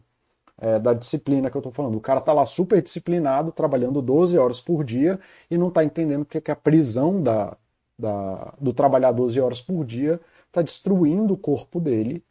é, 0.59 0.79
da 0.79 0.93
disciplina 0.95 1.51
que 1.51 1.57
eu 1.57 1.61
estou 1.61 1.73
falando. 1.73 1.97
O 1.97 2.01
cara 2.01 2.21
está 2.21 2.33
lá 2.33 2.47
super 2.47 2.83
disciplinado, 2.83 3.53
trabalhando 3.53 4.01
12 4.03 4.39
horas 4.39 4.61
por 4.61 4.85
dia 4.85 5.19
e 5.51 5.59
não 5.59 5.69
está 5.69 5.85
entendendo 5.85 6.25
porque 6.25 6.41
que 6.41 6.51
a 6.51 6.57
prisão 6.57 7.23
da, 7.23 7.57
da, 7.99 8.55
do 8.61 8.73
trabalhar 8.73 9.13
12 9.13 9.41
horas 9.41 9.61
por 9.61 9.85
dia 9.85 10.21
está 10.49 10.63
destruindo 10.63 11.35
o 11.35 11.39
corpo 11.39 11.81
dele 11.81 12.25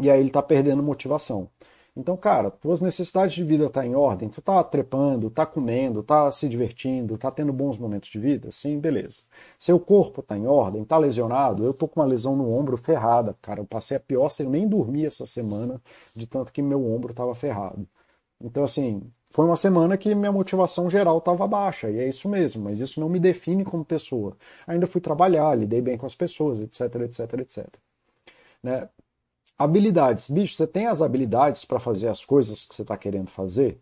e 0.00 0.10
aí 0.10 0.20
ele 0.20 0.28
está 0.28 0.42
perdendo 0.42 0.82
motivação. 0.82 1.48
Então, 1.96 2.14
cara, 2.16 2.50
tuas 2.50 2.80
necessidades 2.82 3.34
de 3.34 3.42
vida 3.42 3.70
tá 3.70 3.84
em 3.86 3.94
ordem, 3.94 4.28
tu 4.28 4.42
tá 4.42 4.62
trepando, 4.62 5.30
tá 5.30 5.46
comendo, 5.46 6.02
tá 6.02 6.30
se 6.30 6.46
divertindo, 6.46 7.16
tá 7.16 7.30
tendo 7.30 7.52
bons 7.54 7.78
momentos 7.78 8.10
de 8.10 8.18
vida, 8.18 8.50
sim, 8.52 8.78
beleza. 8.78 9.22
Seu 9.58 9.80
corpo 9.80 10.22
tá 10.22 10.36
em 10.36 10.46
ordem, 10.46 10.84
tá 10.84 10.98
lesionado, 10.98 11.64
eu 11.64 11.72
tô 11.72 11.88
com 11.88 12.00
uma 12.00 12.06
lesão 12.06 12.36
no 12.36 12.52
ombro 12.52 12.76
ferrada, 12.76 13.34
cara, 13.40 13.60
eu 13.60 13.64
passei 13.64 13.96
a 13.96 14.00
pior, 14.00 14.30
eu 14.38 14.50
nem 14.50 14.68
dormi 14.68 15.06
essa 15.06 15.24
semana, 15.24 15.80
de 16.14 16.26
tanto 16.26 16.52
que 16.52 16.60
meu 16.60 16.84
ombro 16.86 17.14
tava 17.14 17.34
ferrado. 17.34 17.88
Então, 18.40 18.64
assim, 18.64 19.02
foi 19.30 19.46
uma 19.46 19.56
semana 19.56 19.96
que 19.96 20.14
minha 20.14 20.32
motivação 20.32 20.90
geral 20.90 21.18
estava 21.18 21.46
baixa, 21.48 21.90
e 21.90 21.98
é 21.98 22.08
isso 22.08 22.28
mesmo, 22.28 22.64
mas 22.64 22.80
isso 22.80 23.00
não 23.00 23.08
me 23.08 23.18
define 23.18 23.64
como 23.64 23.84
pessoa. 23.84 24.36
Ainda 24.66 24.86
fui 24.86 25.00
trabalhar, 25.00 25.54
lidei 25.56 25.80
bem 25.80 25.96
com 25.98 26.06
as 26.06 26.14
pessoas, 26.14 26.60
etc, 26.60 26.80
etc, 27.02 27.32
etc. 27.40 27.66
Né? 28.62 28.88
Habilidades. 29.58 30.30
Bicho, 30.30 30.54
você 30.54 30.66
tem 30.66 30.86
as 30.86 31.00
habilidades 31.00 31.64
para 31.64 31.80
fazer 31.80 32.08
as 32.08 32.24
coisas 32.24 32.66
que 32.66 32.74
você 32.74 32.82
está 32.82 32.96
querendo 32.96 33.30
fazer? 33.30 33.80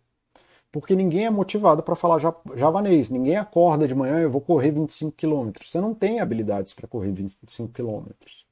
Porque 0.70 0.94
ninguém 0.94 1.26
é 1.26 1.30
motivado 1.30 1.82
para 1.82 1.96
falar 1.96 2.20
javanês. 2.56 3.10
Ninguém 3.10 3.36
acorda 3.36 3.86
de 3.88 3.94
manhã, 3.94 4.18
eu 4.20 4.30
vou 4.30 4.40
correr 4.40 4.72
25 4.72 5.12
quilômetros. 5.12 5.70
Você 5.70 5.80
não 5.80 5.94
tem 5.94 6.20
habilidades 6.20 6.72
para 6.72 6.86
correr 6.88 7.12
25 7.12 7.72
quilômetros. 7.72 8.44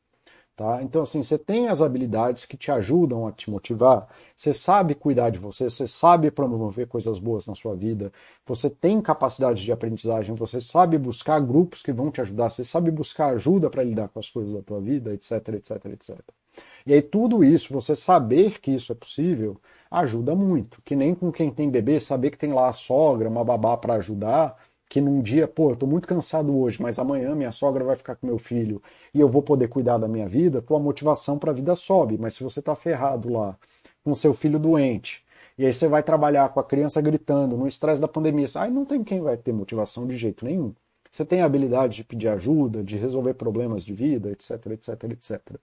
Tá? 0.56 0.82
Então, 0.82 1.02
assim, 1.02 1.22
você 1.22 1.38
tem 1.38 1.68
as 1.68 1.80
habilidades 1.80 2.44
que 2.44 2.56
te 2.56 2.70
ajudam 2.70 3.26
a 3.26 3.32
te 3.32 3.50
motivar, 3.50 4.06
você 4.36 4.52
sabe 4.52 4.94
cuidar 4.94 5.30
de 5.30 5.38
você, 5.38 5.70
você 5.70 5.86
sabe 5.86 6.30
promover 6.30 6.86
coisas 6.86 7.18
boas 7.18 7.46
na 7.46 7.54
sua 7.54 7.74
vida, 7.74 8.12
você 8.46 8.68
tem 8.68 9.00
capacidade 9.00 9.64
de 9.64 9.72
aprendizagem, 9.72 10.34
você 10.34 10.60
sabe 10.60 10.98
buscar 10.98 11.40
grupos 11.40 11.82
que 11.82 11.92
vão 11.92 12.10
te 12.10 12.20
ajudar, 12.20 12.50
você 12.50 12.64
sabe 12.64 12.90
buscar 12.90 13.28
ajuda 13.34 13.70
para 13.70 13.82
lidar 13.82 14.08
com 14.08 14.18
as 14.18 14.28
coisas 14.28 14.52
da 14.52 14.62
tua 14.62 14.80
vida, 14.80 15.14
etc, 15.14 15.48
etc, 15.54 15.86
etc. 15.86 16.41
E 16.86 16.92
aí 16.92 17.02
tudo 17.02 17.44
isso, 17.44 17.72
você 17.72 17.94
saber 17.94 18.60
que 18.60 18.70
isso 18.72 18.92
é 18.92 18.94
possível, 18.94 19.60
ajuda 19.90 20.34
muito. 20.34 20.82
Que 20.82 20.96
nem 20.96 21.14
com 21.14 21.30
quem 21.30 21.50
tem 21.50 21.70
bebê, 21.70 22.00
saber 22.00 22.30
que 22.30 22.38
tem 22.38 22.52
lá 22.52 22.68
a 22.68 22.72
sogra, 22.72 23.28
uma 23.28 23.44
babá 23.44 23.76
para 23.76 23.94
ajudar, 23.94 24.56
que 24.88 25.00
num 25.00 25.22
dia, 25.22 25.48
pô, 25.48 25.70
eu 25.70 25.76
tô 25.76 25.86
muito 25.86 26.06
cansado 26.08 26.56
hoje, 26.56 26.82
mas 26.82 26.98
amanhã 26.98 27.34
minha 27.34 27.52
sogra 27.52 27.84
vai 27.84 27.96
ficar 27.96 28.16
com 28.16 28.26
meu 28.26 28.38
filho 28.38 28.82
e 29.14 29.20
eu 29.20 29.28
vou 29.28 29.42
poder 29.42 29.68
cuidar 29.68 29.98
da 29.98 30.08
minha 30.08 30.28
vida, 30.28 30.60
tua 30.60 30.78
motivação 30.78 31.38
para 31.38 31.50
a 31.50 31.54
vida 31.54 31.74
sobe. 31.76 32.18
Mas 32.18 32.34
se 32.34 32.42
você 32.42 32.60
tá 32.60 32.74
ferrado 32.76 33.30
lá, 33.32 33.56
com 34.04 34.14
seu 34.14 34.34
filho 34.34 34.58
doente, 34.58 35.24
e 35.56 35.64
aí 35.66 35.72
você 35.72 35.88
vai 35.88 36.02
trabalhar 36.02 36.48
com 36.50 36.60
a 36.60 36.64
criança 36.64 37.00
gritando, 37.00 37.56
no 37.56 37.66
estresse 37.66 38.00
da 38.00 38.08
pandemia, 38.08 38.46
aí 38.56 38.70
não 38.70 38.84
tem 38.84 39.04
quem 39.04 39.20
vai 39.20 39.36
ter 39.36 39.52
motivação 39.52 40.06
de 40.06 40.16
jeito 40.16 40.44
nenhum. 40.44 40.74
Você 41.10 41.24
tem 41.24 41.42
a 41.42 41.46
habilidade 41.46 41.96
de 41.96 42.04
pedir 42.04 42.28
ajuda, 42.28 42.82
de 42.82 42.96
resolver 42.96 43.34
problemas 43.34 43.84
de 43.84 43.94
vida, 43.94 44.30
etc, 44.30 44.66
etc, 44.66 45.04
etc 45.04 45.60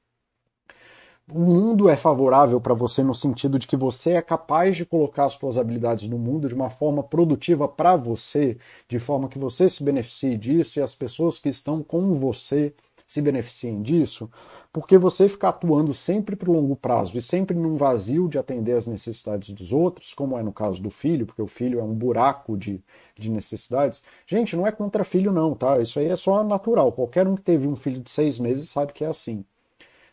o 1.31 1.39
mundo 1.39 1.89
é 1.89 1.95
favorável 1.95 2.59
para 2.59 2.73
você 2.73 3.03
no 3.03 3.13
sentido 3.13 3.59
de 3.59 3.67
que 3.67 3.75
você 3.77 4.11
é 4.11 4.21
capaz 4.21 4.75
de 4.75 4.85
colocar 4.85 5.25
as 5.25 5.33
suas 5.33 5.57
habilidades 5.57 6.07
no 6.07 6.17
mundo 6.17 6.47
de 6.47 6.55
uma 6.55 6.69
forma 6.69 7.03
produtiva 7.03 7.67
para 7.67 7.95
você, 7.95 8.57
de 8.87 8.99
forma 8.99 9.29
que 9.29 9.39
você 9.39 9.69
se 9.69 9.83
beneficie 9.83 10.37
disso 10.37 10.79
e 10.79 10.81
as 10.81 10.95
pessoas 10.95 11.37
que 11.39 11.49
estão 11.49 11.83
com 11.83 12.15
você 12.19 12.73
se 13.07 13.21
beneficiem 13.23 13.81
disso, 13.81 14.29
porque 14.71 14.95
você 14.97 15.27
ficar 15.27 15.49
atuando 15.49 15.93
sempre 15.95 16.35
para 16.35 16.49
o 16.49 16.53
longo 16.53 16.75
prazo 16.75 17.17
e 17.17 17.21
sempre 17.21 17.57
num 17.57 17.75
vazio 17.75 18.27
de 18.29 18.37
atender 18.37 18.73
as 18.77 18.85
necessidades 18.85 19.49
dos 19.49 19.73
outros, 19.73 20.13
como 20.13 20.37
é 20.37 20.43
no 20.43 20.53
caso 20.53 20.79
do 20.81 20.91
filho, 20.91 21.25
porque 21.25 21.41
o 21.41 21.47
filho 21.47 21.79
é 21.79 21.83
um 21.83 21.93
buraco 21.93 22.55
de, 22.55 22.83
de 23.17 23.29
necessidades. 23.31 24.03
Gente, 24.27 24.55
não 24.55 24.67
é 24.67 24.71
contra 24.71 25.03
filho, 25.03 25.31
não, 25.31 25.55
tá? 25.55 25.79
Isso 25.81 25.97
aí 25.97 26.05
é 26.05 26.15
só 26.15 26.43
natural. 26.43 26.91
Qualquer 26.91 27.27
um 27.27 27.35
que 27.35 27.41
teve 27.41 27.67
um 27.67 27.75
filho 27.75 27.99
de 27.99 28.11
seis 28.11 28.37
meses 28.37 28.69
sabe 28.69 28.93
que 28.93 29.03
é 29.03 29.07
assim. 29.07 29.43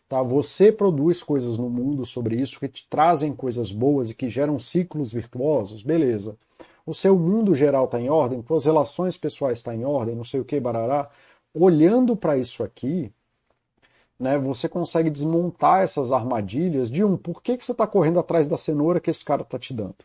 Tá? 0.08 0.22
Você 0.22 0.70
produz 0.70 1.22
coisas 1.22 1.58
no 1.58 1.68
mundo 1.68 2.04
sobre 2.04 2.36
isso 2.36 2.60
que 2.60 2.68
te 2.68 2.86
trazem 2.88 3.34
coisas 3.34 3.72
boas 3.72 4.10
e 4.10 4.14
que 4.14 4.30
geram 4.30 4.58
ciclos 4.58 5.12
virtuosos, 5.12 5.82
beleza. 5.82 6.36
O 6.86 6.94
seu 6.94 7.18
mundo 7.18 7.54
geral 7.54 7.86
está 7.86 8.00
em 8.00 8.08
ordem, 8.08 8.44
suas 8.46 8.64
relações 8.64 9.16
pessoais 9.16 9.58
estão 9.58 9.72
tá 9.72 9.78
em 9.78 9.84
ordem, 9.84 10.14
não 10.14 10.22
sei 10.22 10.38
o 10.40 10.44
que, 10.44 10.60
barará. 10.60 11.10
Olhando 11.52 12.16
para 12.16 12.38
isso 12.38 12.62
aqui, 12.62 13.12
né, 14.18 14.38
você 14.38 14.68
consegue 14.68 15.10
desmontar 15.10 15.82
essas 15.82 16.12
armadilhas 16.12 16.90
de 16.90 17.02
um, 17.04 17.16
por 17.16 17.42
que, 17.42 17.56
que 17.56 17.64
você 17.64 17.72
está 17.72 17.86
correndo 17.86 18.20
atrás 18.20 18.48
da 18.48 18.56
cenoura 18.56 19.00
que 19.00 19.10
esse 19.10 19.24
cara 19.24 19.42
está 19.42 19.58
te 19.58 19.74
dando? 19.74 19.96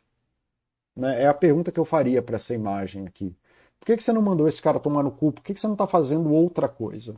Né, 0.95 1.23
é 1.23 1.27
a 1.27 1.33
pergunta 1.33 1.71
que 1.71 1.79
eu 1.79 1.85
faria 1.85 2.21
para 2.21 2.37
essa 2.37 2.53
imagem 2.53 3.05
aqui. 3.05 3.35
Por 3.79 3.85
que, 3.85 3.97
que 3.97 4.03
você 4.03 4.11
não 4.13 4.21
mandou 4.21 4.47
esse 4.47 4.61
cara 4.61 4.79
tomar 4.79 5.03
no 5.03 5.11
cu? 5.11 5.31
Por 5.31 5.43
que, 5.43 5.53
que 5.53 5.59
você 5.59 5.67
não 5.67 5.73
está 5.75 5.87
fazendo 5.87 6.33
outra 6.33 6.67
coisa? 6.67 7.15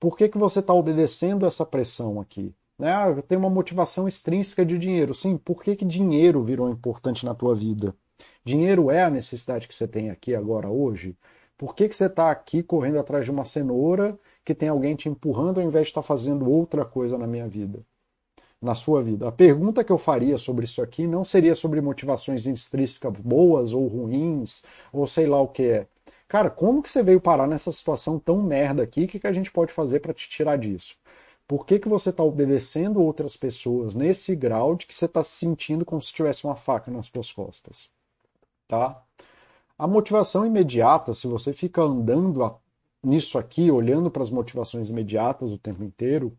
Por 0.00 0.16
que, 0.16 0.28
que 0.30 0.38
você 0.38 0.60
está 0.60 0.72
obedecendo 0.72 1.44
essa 1.44 1.66
pressão 1.66 2.18
aqui? 2.18 2.54
Né? 2.78 2.90
Ah, 2.90 3.22
tenho 3.28 3.40
uma 3.40 3.50
motivação 3.50 4.08
extrínseca 4.08 4.64
de 4.64 4.78
dinheiro. 4.78 5.12
Sim, 5.14 5.36
por 5.36 5.62
que, 5.62 5.76
que 5.76 5.84
dinheiro 5.84 6.42
virou 6.42 6.70
importante 6.70 7.26
na 7.26 7.34
tua 7.34 7.54
vida? 7.54 7.94
Dinheiro 8.42 8.90
é 8.90 9.02
a 9.02 9.10
necessidade 9.10 9.68
que 9.68 9.74
você 9.74 9.86
tem 9.86 10.08
aqui 10.08 10.34
agora, 10.34 10.70
hoje? 10.70 11.14
Por 11.58 11.74
que, 11.74 11.86
que 11.86 11.94
você 11.94 12.06
está 12.06 12.30
aqui 12.30 12.62
correndo 12.62 12.98
atrás 12.98 13.26
de 13.26 13.30
uma 13.30 13.44
cenoura 13.44 14.18
que 14.42 14.54
tem 14.54 14.70
alguém 14.70 14.96
te 14.96 15.10
empurrando 15.10 15.60
ao 15.60 15.66
invés 15.66 15.84
de 15.84 15.90
estar 15.90 16.00
tá 16.00 16.06
fazendo 16.06 16.50
outra 16.50 16.86
coisa 16.86 17.18
na 17.18 17.26
minha 17.26 17.46
vida? 17.46 17.84
Na 18.62 18.74
sua 18.74 19.02
vida. 19.02 19.28
A 19.28 19.32
pergunta 19.32 19.84
que 19.84 19.92
eu 19.92 19.98
faria 19.98 20.38
sobre 20.38 20.64
isso 20.64 20.80
aqui 20.80 21.06
não 21.06 21.22
seria 21.22 21.54
sobre 21.54 21.82
motivações 21.82 22.46
extrínsecas 22.46 23.12
boas 23.12 23.74
ou 23.74 23.86
ruins, 23.86 24.62
ou 24.90 25.06
sei 25.06 25.26
lá 25.26 25.40
o 25.40 25.48
que 25.48 25.64
é. 25.64 25.86
Cara, 26.30 26.48
como 26.48 26.80
que 26.80 26.88
você 26.88 27.02
veio 27.02 27.20
parar 27.20 27.48
nessa 27.48 27.72
situação 27.72 28.16
tão 28.16 28.40
merda 28.40 28.84
aqui? 28.84 29.02
O 29.02 29.08
que, 29.08 29.18
que 29.18 29.26
a 29.26 29.32
gente 29.32 29.50
pode 29.50 29.72
fazer 29.72 29.98
para 29.98 30.14
te 30.14 30.30
tirar 30.30 30.56
disso? 30.56 30.94
Por 31.46 31.66
que, 31.66 31.76
que 31.76 31.88
você 31.88 32.10
está 32.10 32.22
obedecendo 32.22 33.02
outras 33.02 33.36
pessoas 33.36 33.96
nesse 33.96 34.36
grau 34.36 34.76
de 34.76 34.86
que 34.86 34.94
você 34.94 35.06
está 35.06 35.24
se 35.24 35.32
sentindo 35.32 35.84
como 35.84 36.00
se 36.00 36.12
tivesse 36.12 36.44
uma 36.44 36.54
faca 36.54 36.88
nas 36.88 37.08
suas 37.08 37.32
costas? 37.32 37.90
Tá? 38.68 39.02
A 39.76 39.88
motivação 39.88 40.46
imediata, 40.46 41.12
se 41.14 41.26
você 41.26 41.52
fica 41.52 41.82
andando 41.82 42.44
a, 42.44 42.54
nisso 43.02 43.36
aqui, 43.36 43.68
olhando 43.68 44.08
para 44.08 44.22
as 44.22 44.30
motivações 44.30 44.88
imediatas 44.88 45.50
o 45.50 45.58
tempo 45.58 45.82
inteiro, 45.82 46.32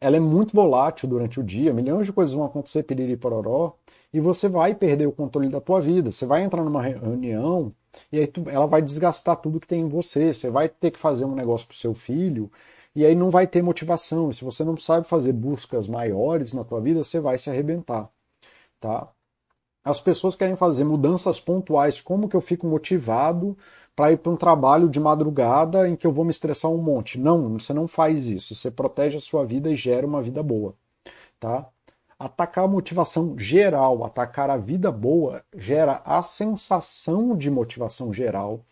ela 0.00 0.16
é 0.16 0.20
muito 0.20 0.56
volátil 0.56 1.06
durante 1.06 1.38
o 1.38 1.44
dia, 1.44 1.74
milhões 1.74 2.06
de 2.06 2.14
coisas 2.14 2.32
vão 2.32 2.46
acontecer, 2.46 2.82
piriri 2.82 3.14
pororó, 3.14 3.74
e 4.12 4.20
você 4.20 4.48
vai 4.48 4.74
perder 4.74 5.06
o 5.06 5.12
controle 5.12 5.48
da 5.48 5.60
tua 5.60 5.80
vida. 5.80 6.10
Você 6.10 6.26
vai 6.26 6.42
entrar 6.42 6.64
numa 6.64 6.82
reunião 6.82 7.72
e 8.12 8.18
aí 8.18 8.26
tu, 8.26 8.44
ela 8.48 8.66
vai 8.66 8.82
desgastar 8.82 9.36
tudo 9.36 9.60
que 9.60 9.66
tem 9.66 9.82
em 9.82 9.88
você. 9.88 10.32
Você 10.32 10.50
vai 10.50 10.68
ter 10.68 10.90
que 10.90 10.98
fazer 10.98 11.24
um 11.24 11.34
negócio 11.34 11.66
para 11.66 11.74
o 11.74 11.78
seu 11.78 11.94
filho 11.94 12.50
e 12.94 13.04
aí 13.04 13.14
não 13.14 13.30
vai 13.30 13.46
ter 13.46 13.62
motivação. 13.62 14.30
E 14.30 14.34
se 14.34 14.44
você 14.44 14.64
não 14.64 14.76
sabe 14.76 15.06
fazer 15.08 15.32
buscas 15.32 15.88
maiores 15.88 16.54
na 16.54 16.64
tua 16.64 16.80
vida, 16.80 17.04
você 17.04 17.20
vai 17.20 17.38
se 17.38 17.50
arrebentar, 17.50 18.10
tá? 18.80 19.08
As 19.84 20.00
pessoas 20.00 20.34
querem 20.34 20.56
fazer 20.56 20.84
mudanças 20.84 21.40
pontuais. 21.40 22.00
Como 22.00 22.28
que 22.28 22.36
eu 22.36 22.40
fico 22.40 22.66
motivado 22.66 23.56
para 23.94 24.12
ir 24.12 24.18
para 24.18 24.32
um 24.32 24.36
trabalho 24.36 24.88
de 24.88 24.98
madrugada 24.98 25.88
em 25.88 25.94
que 25.96 26.06
eu 26.06 26.12
vou 26.12 26.24
me 26.24 26.30
estressar 26.30 26.70
um 26.72 26.78
monte? 26.78 27.18
Não, 27.18 27.58
você 27.58 27.72
não 27.72 27.86
faz 27.86 28.28
isso. 28.28 28.54
Você 28.54 28.70
protege 28.70 29.16
a 29.18 29.20
sua 29.20 29.44
vida 29.46 29.70
e 29.70 29.76
gera 29.76 30.06
uma 30.06 30.20
vida 30.20 30.42
boa, 30.42 30.74
tá? 31.40 31.70
Atacar 32.18 32.64
a 32.64 32.68
motivação 32.68 33.38
geral, 33.38 34.04
atacar 34.04 34.48
a 34.48 34.56
vida 34.56 34.90
boa, 34.90 35.44
gera 35.54 36.02
a 36.04 36.22
sensação 36.22 37.36
de 37.36 37.50
motivação 37.50 38.12
geral, 38.12 38.64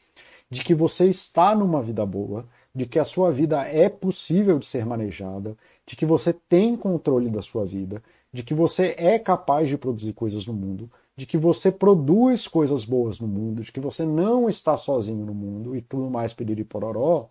de 0.50 0.62
que 0.62 0.74
você 0.74 1.08
está 1.08 1.54
numa 1.54 1.82
vida 1.82 2.06
boa, 2.06 2.46
de 2.74 2.86
que 2.86 2.98
a 2.98 3.04
sua 3.04 3.30
vida 3.30 3.62
é 3.66 3.88
possível 3.88 4.58
de 4.58 4.66
ser 4.66 4.86
manejada, 4.86 5.56
de 5.86 5.94
que 5.94 6.06
você 6.06 6.32
tem 6.32 6.76
controle 6.76 7.28
da 7.28 7.42
sua 7.42 7.64
vida, 7.64 8.02
de 8.32 8.42
que 8.42 8.54
você 8.54 8.94
é 8.98 9.18
capaz 9.18 9.68
de 9.68 9.78
produzir 9.78 10.12
coisas 10.12 10.46
no 10.46 10.52
mundo, 10.52 10.90
de 11.16 11.26
que 11.26 11.38
você 11.38 11.70
produz 11.70 12.48
coisas 12.48 12.84
boas 12.84 13.20
no 13.20 13.28
mundo, 13.28 13.62
de 13.62 13.70
que 13.70 13.78
você 13.78 14.04
não 14.04 14.48
está 14.48 14.76
sozinho 14.76 15.24
no 15.24 15.34
mundo 15.34 15.76
e 15.76 15.80
tudo 15.80 16.10
mais 16.10 16.32
pedir 16.32 16.64
pororó, 16.64 17.28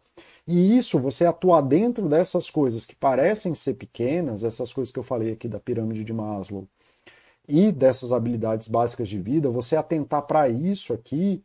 e 0.48 0.78
isso, 0.78 1.00
você 1.00 1.26
atuar 1.26 1.62
dentro 1.62 2.10
dessas 2.10 2.50
coisas 2.50 2.86
que 2.86 2.96
parecem 2.96 3.56
ser 3.56 3.76
pequenas, 3.76 4.44
essas 4.44 4.74
coisas 4.74 4.92
que 4.92 5.00
eu 5.00 5.04
falei 5.04 5.32
aqui 5.32 5.48
da 5.48 5.60
pirâmide 5.60 6.04
de 6.04 6.14
Maslow, 6.14 6.68
e 7.48 7.72
dessas 7.72 8.12
habilidades 8.12 8.68
básicas 8.68 9.08
de 9.08 9.20
vida, 9.20 9.50
você 9.50 9.76
atentar 9.76 10.22
para 10.24 10.48
isso 10.50 10.94
aqui 10.94 11.44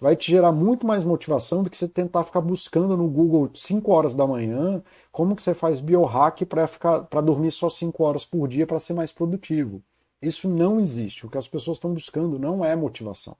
vai 0.00 0.16
te 0.16 0.30
gerar 0.30 0.52
muito 0.52 0.86
mais 0.86 1.04
motivação 1.04 1.62
do 1.62 1.70
que 1.70 1.76
você 1.76 1.88
tentar 1.88 2.24
ficar 2.24 2.40
buscando 2.40 2.96
no 2.96 3.08
Google 3.08 3.50
5 3.54 3.92
horas 3.92 4.14
da 4.14 4.26
manhã 4.26 4.82
como 5.12 5.36
que 5.36 5.42
você 5.42 5.54
faz 5.54 5.80
biohack 5.80 6.44
para 6.46 6.66
ficar 6.66 7.02
para 7.02 7.20
dormir 7.20 7.50
só 7.50 7.68
5 7.68 8.02
horas 8.02 8.24
por 8.24 8.48
dia 8.48 8.66
para 8.66 8.80
ser 8.80 8.94
mais 8.94 9.12
produtivo. 9.12 9.82
Isso 10.20 10.48
não 10.48 10.80
existe. 10.80 11.26
O 11.26 11.30
que 11.30 11.38
as 11.38 11.46
pessoas 11.46 11.76
estão 11.76 11.92
buscando 11.92 12.38
não 12.38 12.64
é 12.64 12.74
motivação. 12.74 13.36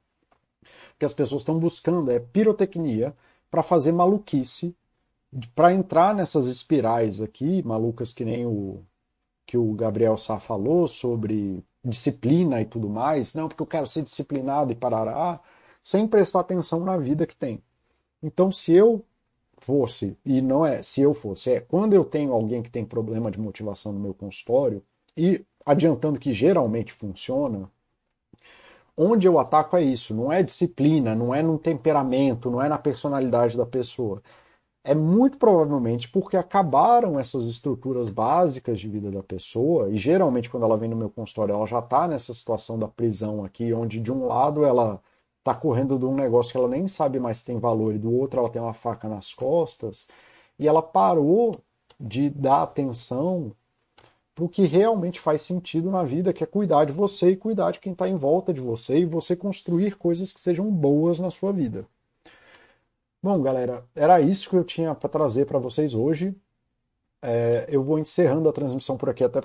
O 0.62 0.98
que 0.98 1.04
as 1.04 1.14
pessoas 1.14 1.42
estão 1.42 1.58
buscando 1.58 2.10
é 2.10 2.18
pirotecnia 2.18 3.14
para 3.50 3.62
fazer 3.62 3.92
maluquice 3.92 4.76
para 5.54 5.72
entrar 5.72 6.14
nessas 6.14 6.46
espirais 6.46 7.20
aqui, 7.20 7.62
malucas 7.62 8.12
que 8.12 8.24
nem 8.24 8.46
o 8.46 8.82
que 9.46 9.58
o 9.58 9.72
Gabriel 9.74 10.16
Sá 10.16 10.40
falou 10.40 10.88
sobre 10.88 11.62
disciplina 11.84 12.60
e 12.62 12.64
tudo 12.64 12.88
mais, 12.88 13.34
não, 13.34 13.46
porque 13.48 13.62
eu 13.62 13.66
quero 13.66 13.86
ser 13.86 14.02
disciplinado 14.02 14.72
e 14.72 14.74
parará, 14.74 15.40
sem 15.82 16.08
prestar 16.08 16.40
atenção 16.40 16.80
na 16.80 16.96
vida 16.96 17.26
que 17.26 17.36
tem. 17.36 17.62
Então, 18.22 18.50
se 18.50 18.72
eu 18.72 19.04
fosse, 19.58 20.16
e 20.24 20.40
não 20.40 20.64
é 20.64 20.82
se 20.82 21.02
eu 21.02 21.12
fosse, 21.12 21.50
é 21.50 21.60
quando 21.60 21.92
eu 21.92 22.04
tenho 22.04 22.32
alguém 22.32 22.62
que 22.62 22.70
tem 22.70 22.84
problema 22.84 23.30
de 23.30 23.38
motivação 23.38 23.92
no 23.92 24.00
meu 24.00 24.14
consultório, 24.14 24.82
e 25.16 25.44
adiantando 25.64 26.18
que 26.18 26.32
geralmente 26.32 26.92
funciona, 26.92 27.70
onde 28.96 29.26
eu 29.26 29.38
ataco 29.38 29.76
é 29.76 29.82
isso, 29.82 30.14
não 30.14 30.32
é 30.32 30.42
disciplina, 30.42 31.14
não 31.14 31.34
é 31.34 31.42
no 31.42 31.58
temperamento, 31.58 32.50
não 32.50 32.62
é 32.62 32.68
na 32.68 32.78
personalidade 32.78 33.56
da 33.56 33.66
pessoa 33.66 34.22
é 34.84 34.94
muito 34.94 35.38
provavelmente 35.38 36.08
porque 36.10 36.36
acabaram 36.36 37.18
essas 37.18 37.46
estruturas 37.46 38.10
básicas 38.10 38.78
de 38.78 38.88
vida 38.88 39.10
da 39.10 39.22
pessoa, 39.22 39.88
e 39.90 39.96
geralmente 39.96 40.50
quando 40.50 40.64
ela 40.64 40.76
vem 40.76 40.90
no 40.90 40.96
meu 40.96 41.10
consultório, 41.10 41.54
ela 41.54 41.66
já 41.66 41.78
está 41.78 42.06
nessa 42.06 42.34
situação 42.34 42.78
da 42.78 42.86
prisão 42.86 43.44
aqui, 43.44 43.72
onde 43.72 43.98
de 43.98 44.12
um 44.12 44.26
lado 44.26 44.64
ela 44.64 45.00
está 45.38 45.54
correndo 45.54 45.98
de 45.98 46.04
um 46.06 46.14
negócio 46.14 46.52
que 46.52 46.58
ela 46.58 46.68
nem 46.68 46.86
sabe 46.88 47.18
mais 47.18 47.38
se 47.38 47.46
tem 47.46 47.58
valor, 47.58 47.94
e 47.94 47.98
do 47.98 48.12
outro 48.12 48.40
ela 48.40 48.50
tem 48.50 48.60
uma 48.60 48.74
faca 48.74 49.08
nas 49.08 49.32
costas, 49.34 50.06
e 50.58 50.68
ela 50.68 50.82
parou 50.82 51.56
de 51.98 52.28
dar 52.30 52.62
atenção 52.62 53.52
para 54.34 54.44
o 54.44 54.48
que 54.48 54.64
realmente 54.66 55.20
faz 55.20 55.42
sentido 55.42 55.90
na 55.90 56.02
vida, 56.04 56.32
que 56.32 56.44
é 56.44 56.46
cuidar 56.46 56.84
de 56.84 56.92
você 56.92 57.30
e 57.30 57.36
cuidar 57.36 57.70
de 57.70 57.80
quem 57.80 57.92
está 57.92 58.08
em 58.08 58.16
volta 58.16 58.52
de 58.52 58.60
você, 58.60 58.98
e 58.98 59.04
você 59.06 59.36
construir 59.36 59.96
coisas 59.96 60.32
que 60.32 60.40
sejam 60.40 60.70
boas 60.70 61.18
na 61.20 61.30
sua 61.30 61.52
vida. 61.52 61.86
Bom, 63.24 63.40
galera, 63.40 63.88
era 63.94 64.20
isso 64.20 64.50
que 64.50 64.54
eu 64.56 64.62
tinha 64.62 64.94
para 64.94 65.08
trazer 65.08 65.46
para 65.46 65.58
vocês 65.58 65.94
hoje. 65.94 66.36
É, 67.22 67.66
eu 67.68 67.82
vou 67.82 67.98
encerrando 67.98 68.48
a 68.48 68.52
transmissão 68.52 68.96
por 68.98 69.08
aqui, 69.08 69.24
até 69.24 69.40